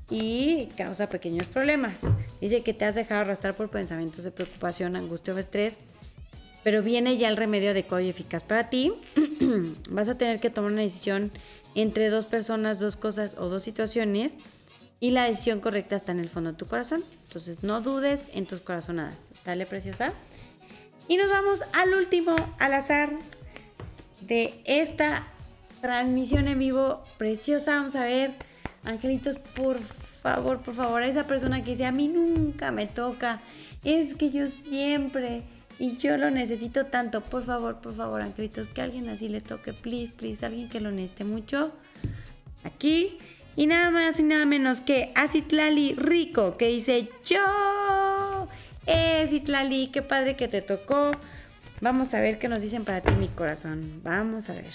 y 0.09 0.67
causa 0.77 1.09
pequeños 1.09 1.47
problemas. 1.47 2.01
Dice 2.41 2.61
que 2.61 2.73
te 2.73 2.85
has 2.85 2.95
dejado 2.95 3.21
arrastrar 3.21 3.55
por 3.55 3.69
pensamientos 3.69 4.23
de 4.23 4.31
preocupación, 4.31 4.95
angustia 4.95 5.33
o 5.33 5.37
estrés, 5.37 5.77
pero 6.63 6.81
viene 6.81 7.17
ya 7.17 7.29
el 7.29 7.37
remedio 7.37 7.71
adecuado 7.71 8.03
y 8.03 8.09
eficaz 8.09 8.43
para 8.43 8.69
ti. 8.69 8.91
Vas 9.89 10.09
a 10.09 10.17
tener 10.17 10.39
que 10.39 10.49
tomar 10.49 10.71
una 10.71 10.81
decisión 10.81 11.31
entre 11.75 12.09
dos 12.09 12.25
personas, 12.25 12.79
dos 12.79 12.95
cosas 12.95 13.35
o 13.37 13.49
dos 13.49 13.63
situaciones 13.63 14.37
y 14.99 15.11
la 15.11 15.25
decisión 15.25 15.59
correcta 15.59 15.95
está 15.95 16.11
en 16.11 16.19
el 16.19 16.29
fondo 16.29 16.51
de 16.51 16.57
tu 16.57 16.65
corazón. 16.67 17.03
Entonces 17.27 17.63
no 17.63 17.81
dudes 17.81 18.29
en 18.33 18.45
tus 18.45 18.61
corazonadas. 18.61 19.31
¿Sale 19.35 19.65
preciosa? 19.65 20.13
Y 21.07 21.17
nos 21.17 21.29
vamos 21.29 21.61
al 21.73 21.93
último, 21.93 22.35
al 22.59 22.73
azar 22.73 23.09
de 24.21 24.59
esta 24.65 25.27
transmisión 25.81 26.47
en 26.47 26.57
vivo 26.57 27.03
preciosa. 27.17 27.75
Vamos 27.75 27.95
a 27.95 28.05
ver 28.05 28.33
Angelitos, 28.85 29.37
por 29.37 29.81
favor, 29.81 30.61
por 30.61 30.75
favor, 30.75 31.01
a 31.01 31.07
esa 31.07 31.25
persona 31.25 31.63
que 31.63 31.71
dice, 31.71 31.85
a 31.85 31.91
mí 31.91 32.07
nunca 32.07 32.71
me 32.71 32.85
toca, 32.85 33.41
es 33.83 34.13
que 34.13 34.29
yo 34.29 34.47
siempre, 34.47 35.41
y 35.79 35.97
yo 35.97 36.17
lo 36.17 36.29
necesito 36.29 36.85
tanto, 36.85 37.21
por 37.21 37.43
favor, 37.43 37.81
por 37.81 37.95
favor, 37.95 38.21
angelitos, 38.21 38.67
que 38.67 38.81
alguien 38.81 39.09
así 39.09 39.27
le 39.27 39.41
toque, 39.41 39.73
please, 39.73 40.11
please, 40.15 40.45
alguien 40.45 40.69
que 40.69 40.79
lo 40.79 40.91
necesite 40.91 41.23
mucho, 41.23 41.73
aquí, 42.63 43.17
y 43.55 43.65
nada 43.67 43.89
más 43.89 44.19
y 44.19 44.23
nada 44.23 44.45
menos 44.45 44.81
que 44.81 45.11
Acitlali 45.15 45.95
Rico, 45.95 46.55
que 46.57 46.67
dice, 46.67 47.09
yo, 47.25 48.47
eh, 48.85 49.25
Citlali, 49.27 49.87
qué 49.87 50.03
padre 50.03 50.35
que 50.35 50.47
te 50.47 50.61
tocó, 50.61 51.11
vamos 51.81 52.13
a 52.13 52.19
ver 52.19 52.37
qué 52.37 52.49
nos 52.49 52.61
dicen 52.61 52.85
para 52.85 53.01
ti, 53.01 53.11
mi 53.13 53.29
corazón, 53.29 54.01
vamos 54.03 54.49
a 54.49 54.53
ver. 54.53 54.73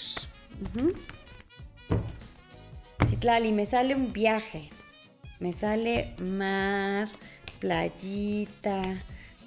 Citlali, 3.11 3.51
me 3.51 3.65
sale 3.65 3.93
un 3.93 4.13
viaje. 4.13 4.69
Me 5.41 5.51
sale 5.51 6.15
mar, 6.21 7.09
playita, 7.59 8.81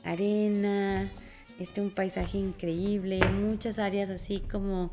arena, 0.04 1.10
este 1.58 1.80
un 1.80 1.88
paisaje 1.88 2.36
increíble, 2.36 3.20
muchas 3.30 3.78
áreas 3.78 4.10
así 4.10 4.40
como 4.40 4.90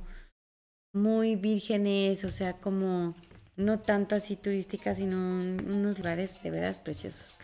muy 0.93 1.35
vírgenes, 1.35 2.23
o 2.23 2.29
sea, 2.29 2.53
como 2.53 3.13
no 3.57 3.79
tanto 3.79 4.15
así 4.15 4.37
turísticas, 4.37 4.99
sino 4.99 5.17
unos 5.17 5.97
lugares 5.97 6.41
de 6.41 6.49
veras 6.49 6.77
preciosos. 6.77 7.39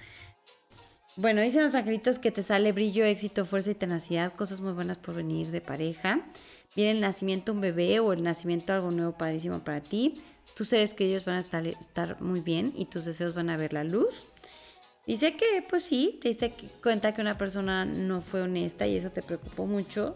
Bueno, 1.18 1.42
dicen 1.42 1.62
los 1.62 1.76
angelitos 1.76 2.20
que 2.20 2.32
te 2.32 2.42
sale 2.42 2.72
brillo, 2.72 3.04
éxito, 3.04 3.46
fuerza 3.46 3.72
y 3.72 3.76
tenacidad, 3.76 4.34
cosas 4.34 4.62
muy 4.62 4.72
buenas 4.72 4.98
por 4.98 5.16
venir 5.16 5.52
de 5.52 5.60
pareja. 5.60 6.26
Viene 6.74 6.92
el 6.92 7.02
nacimiento 7.02 7.52
un 7.52 7.60
bebé 7.60 8.00
o 8.00 8.14
el 8.14 8.24
nacimiento 8.24 8.72
algo 8.72 8.92
nuevo 8.92 9.18
padrísimo 9.18 9.60
para 9.60 9.82
ti 9.82 10.22
tus 10.58 10.70
seres 10.70 10.96
que 10.96 11.06
ellos 11.06 11.24
van 11.24 11.36
a 11.36 11.40
estar, 11.40 11.68
estar 11.68 12.20
muy 12.20 12.40
bien 12.40 12.74
y 12.76 12.86
tus 12.86 13.06
deseos 13.06 13.36
van 13.36 13.52
a 13.52 13.58
ver 13.58 13.74
la 13.74 13.84
luz. 13.84 14.26
Dice 15.06 15.36
que, 15.36 15.64
pues 15.70 15.84
sí, 15.84 16.18
te 16.20 16.30
diste 16.30 16.52
cuenta 16.82 17.14
que 17.14 17.22
una 17.22 17.38
persona 17.38 17.86
no 17.86 18.22
fue 18.22 18.42
honesta 18.42 18.88
y 18.88 18.98
eso 18.98 19.12
te 19.12 19.22
preocupó 19.22 19.68
mucho. 19.68 20.16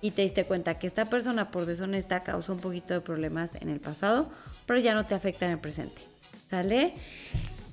y 0.00 0.12
te 0.12 0.22
diste 0.22 0.44
cuenta 0.44 0.78
que 0.78 0.86
esta 0.86 1.06
persona 1.06 1.50
por 1.50 1.66
deshonesta 1.66 2.22
causó 2.22 2.52
un 2.52 2.60
poquito 2.60 2.94
de 2.94 3.00
problemas 3.00 3.56
en 3.56 3.68
el 3.68 3.80
pasado, 3.80 4.30
pero 4.64 4.78
ya 4.78 4.94
no 4.94 5.06
te 5.06 5.16
afecta 5.16 5.46
en 5.46 5.52
el 5.52 5.58
presente. 5.58 6.00
¿Sale? 6.48 6.94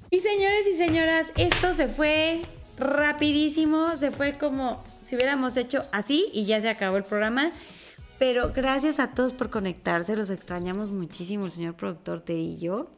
Y 0.10 0.22
señores 0.22 0.66
y 0.74 0.76
señoras, 0.76 1.32
esto 1.38 1.76
se 1.76 1.88
fue 1.88 2.42
rapidísimo, 2.80 3.96
se 3.96 4.10
fue 4.10 4.34
como 4.40 4.84
si 5.02 5.16
hubiéramos 5.16 5.56
hecho 5.56 5.86
así 5.92 6.30
y 6.34 6.46
ya 6.46 6.60
se 6.62 6.70
acabó 6.70 6.98
el 6.98 7.04
programa. 7.04 7.52
Pero 8.18 8.52
gracias 8.54 9.00
a 9.00 9.14
todos 9.14 9.34
por 9.34 9.50
conectarse, 9.50 10.16
los 10.16 10.30
extrañamos 10.30 10.90
muchísimo 10.90 11.46
el 11.46 11.52
señor 11.52 11.76
productor 11.76 12.22
Teddy 12.22 12.56
y 12.56 12.58
yo. 12.60 12.90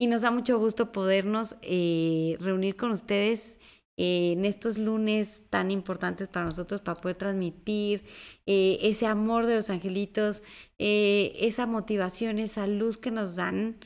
Y 0.00 0.08
nos 0.08 0.22
da 0.22 0.32
mucho 0.32 0.58
gusto 0.58 0.90
podernos 0.90 1.56
eh, 1.62 2.36
reunir 2.40 2.74
con 2.74 2.90
ustedes 2.90 3.58
eh, 3.96 4.32
en 4.32 4.44
estos 4.44 4.78
lunes 4.78 5.44
tan 5.48 5.70
importantes 5.70 6.26
para 6.26 6.46
nosotros, 6.46 6.80
para 6.80 7.00
poder 7.00 7.16
transmitir 7.16 8.04
eh, 8.46 8.78
ese 8.82 9.06
amor 9.06 9.46
de 9.46 9.54
los 9.54 9.70
angelitos, 9.70 10.42
esa 10.76 11.66
motivación, 11.66 12.40
esa 12.40 12.66
luz 12.66 12.96
que 12.96 13.12
nos 13.12 13.36
dan 13.36 13.76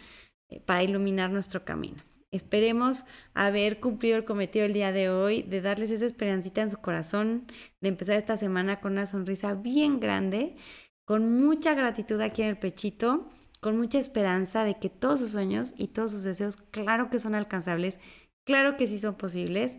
para 0.65 0.83
iluminar 0.83 1.31
nuestro 1.31 1.67
camino. 1.67 2.06
Esperemos 2.33 3.05
haber 3.35 3.81
cumplido 3.81 4.17
el 4.17 4.25
cometido 4.25 4.65
el 4.65 4.73
día 4.73 4.93
de 4.93 5.11
hoy, 5.11 5.43
de 5.43 5.61
darles 5.61 5.91
esa 5.91 6.07
esperancita 6.07 6.63
en 6.63 6.71
su 6.71 6.79
corazón, 6.79 7.47
de 7.81 7.89
empezar 7.89 8.17
esta 8.17 8.37
semana 8.37 8.81
con 8.81 8.93
una 8.93 9.07
sonrisa 9.07 9.55
bien 9.55 10.01
grande, 10.01 10.57
con 11.05 11.41
mucha 11.41 11.75
gratitud 11.75 12.21
aquí 12.21 12.43
en 12.43 12.49
el 12.49 12.59
pechito, 12.59 13.29
con 13.61 13.79
mucha 13.79 13.99
esperanza 13.99 14.65
de 14.65 14.79
que 14.79 14.91
todos 14.91 15.21
sus 15.21 15.31
sueños 15.31 15.75
y 15.77 15.89
todos 15.89 16.11
sus 16.11 16.25
deseos, 16.25 16.57
claro 16.57 17.11
que 17.11 17.21
son 17.21 17.35
alcanzables, 17.35 18.01
claro 18.45 18.77
que 18.77 18.87
sí 18.87 18.99
son 18.99 19.15
posibles, 19.15 19.79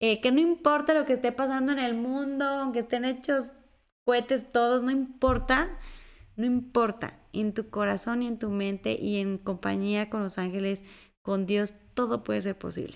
eh, 0.00 0.20
que 0.20 0.32
no 0.32 0.40
importa 0.40 0.92
lo 0.92 1.06
que 1.06 1.12
esté 1.12 1.32
pasando 1.32 1.72
en 1.72 1.78
el 1.78 1.94
mundo, 1.94 2.44
aunque 2.44 2.80
estén 2.80 3.04
hechos 3.04 3.52
cohetes 4.04 4.52
todos, 4.52 4.82
no 4.82 4.90
importa, 4.90 5.70
no 6.36 6.44
importa, 6.44 7.18
en 7.32 7.54
tu 7.54 7.70
corazón 7.70 8.22
y 8.22 8.26
en 8.26 8.38
tu 8.38 8.50
mente 8.50 8.98
y 9.00 9.18
en 9.18 9.38
compañía 9.38 10.10
con 10.10 10.22
los 10.22 10.38
ángeles, 10.38 10.84
con 11.26 11.44
Dios 11.44 11.74
todo 11.94 12.22
puede 12.22 12.40
ser 12.40 12.56
posible. 12.56 12.94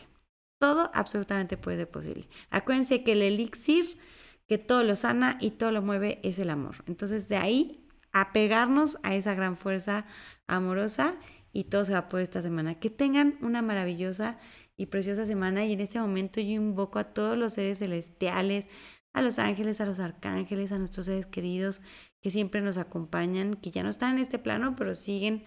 Todo 0.60 0.88
absolutamente 0.94 1.56
puede 1.56 1.78
ser 1.78 1.90
posible. 1.90 2.28
Acuérdense 2.48 3.02
que 3.02 3.12
el 3.12 3.22
elixir 3.22 3.98
que 4.46 4.56
todo 4.56 4.84
lo 4.84 4.94
sana 4.94 5.36
y 5.40 5.50
todo 5.50 5.72
lo 5.72 5.82
mueve 5.82 6.20
es 6.22 6.38
el 6.38 6.48
amor. 6.48 6.76
Entonces 6.86 7.28
de 7.28 7.36
ahí 7.36 7.88
apegarnos 8.12 8.98
a 9.02 9.16
esa 9.16 9.34
gran 9.34 9.56
fuerza 9.56 10.06
amorosa 10.46 11.16
y 11.52 11.64
todo 11.64 11.84
se 11.84 11.92
va 11.92 11.98
a 11.98 12.08
poder 12.08 12.22
esta 12.22 12.40
semana. 12.40 12.78
Que 12.78 12.88
tengan 12.88 13.36
una 13.42 13.62
maravillosa 13.62 14.38
y 14.76 14.86
preciosa 14.86 15.26
semana 15.26 15.66
y 15.66 15.72
en 15.72 15.80
este 15.80 15.98
momento 15.98 16.40
yo 16.40 16.52
invoco 16.52 17.00
a 17.00 17.12
todos 17.12 17.36
los 17.36 17.54
seres 17.54 17.80
celestiales, 17.80 18.68
a 19.12 19.22
los 19.22 19.40
ángeles, 19.40 19.80
a 19.80 19.86
los 19.86 19.98
arcángeles, 19.98 20.70
a 20.70 20.78
nuestros 20.78 21.06
seres 21.06 21.26
queridos 21.26 21.82
que 22.22 22.30
siempre 22.30 22.60
nos 22.60 22.78
acompañan, 22.78 23.54
que 23.54 23.72
ya 23.72 23.82
no 23.82 23.90
están 23.90 24.14
en 24.14 24.20
este 24.20 24.38
plano, 24.38 24.76
pero 24.76 24.94
siguen 24.94 25.42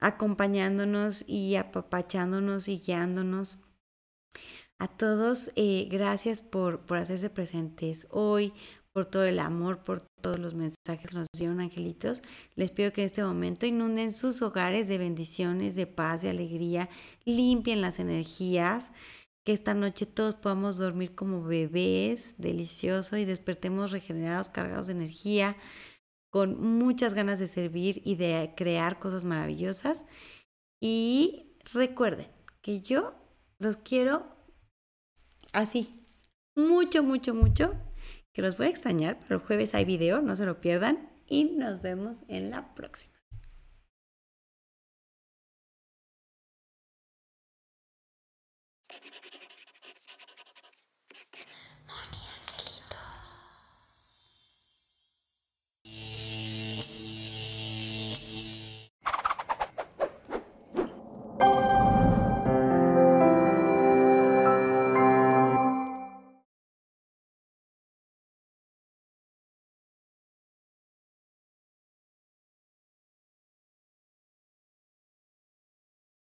acompañándonos 0.00 1.24
y 1.28 1.56
apapachándonos 1.56 2.68
y 2.68 2.78
guiándonos. 2.78 3.58
A 4.78 4.86
todos, 4.86 5.50
eh, 5.56 5.88
gracias 5.90 6.40
por, 6.40 6.80
por 6.80 6.98
hacerse 6.98 7.30
presentes 7.30 8.06
hoy, 8.10 8.52
por 8.92 9.06
todo 9.06 9.24
el 9.24 9.38
amor, 9.38 9.82
por 9.82 10.02
todos 10.20 10.38
los 10.38 10.54
mensajes 10.54 11.08
que 11.08 11.14
nos 11.14 11.26
dieron 11.36 11.60
angelitos. 11.60 12.22
Les 12.54 12.70
pido 12.70 12.92
que 12.92 13.02
en 13.02 13.06
este 13.06 13.22
momento 13.22 13.66
inunden 13.66 14.12
sus 14.12 14.42
hogares 14.42 14.88
de 14.88 14.98
bendiciones, 14.98 15.74
de 15.74 15.86
paz, 15.86 16.22
de 16.22 16.30
alegría, 16.30 16.88
limpien 17.24 17.80
las 17.80 17.98
energías, 17.98 18.92
que 19.44 19.52
esta 19.52 19.72
noche 19.72 20.04
todos 20.06 20.34
podamos 20.34 20.78
dormir 20.78 21.14
como 21.14 21.42
bebés, 21.42 22.34
delicioso, 22.38 23.16
y 23.16 23.24
despertemos 23.24 23.92
regenerados, 23.92 24.48
cargados 24.48 24.88
de 24.88 24.92
energía, 24.92 25.56
con 26.30 26.60
muchas 26.60 27.14
ganas 27.14 27.38
de 27.38 27.46
servir 27.46 28.02
y 28.04 28.16
de 28.16 28.52
crear 28.56 28.98
cosas 28.98 29.24
maravillosas. 29.24 30.06
Y 30.80 31.56
recuerden 31.72 32.28
que 32.62 32.80
yo 32.80 33.14
los 33.58 33.76
quiero 33.76 34.30
así, 35.52 36.04
mucho, 36.54 37.02
mucho, 37.02 37.34
mucho, 37.34 37.74
que 38.32 38.42
los 38.42 38.56
voy 38.56 38.66
a 38.66 38.70
extrañar, 38.70 39.18
pero 39.22 39.40
el 39.40 39.46
jueves 39.46 39.74
hay 39.74 39.84
video, 39.84 40.20
no 40.20 40.36
se 40.36 40.46
lo 40.46 40.60
pierdan 40.60 41.10
y 41.26 41.44
nos 41.44 41.82
vemos 41.82 42.24
en 42.28 42.50
la 42.50 42.74
próxima. 42.74 43.17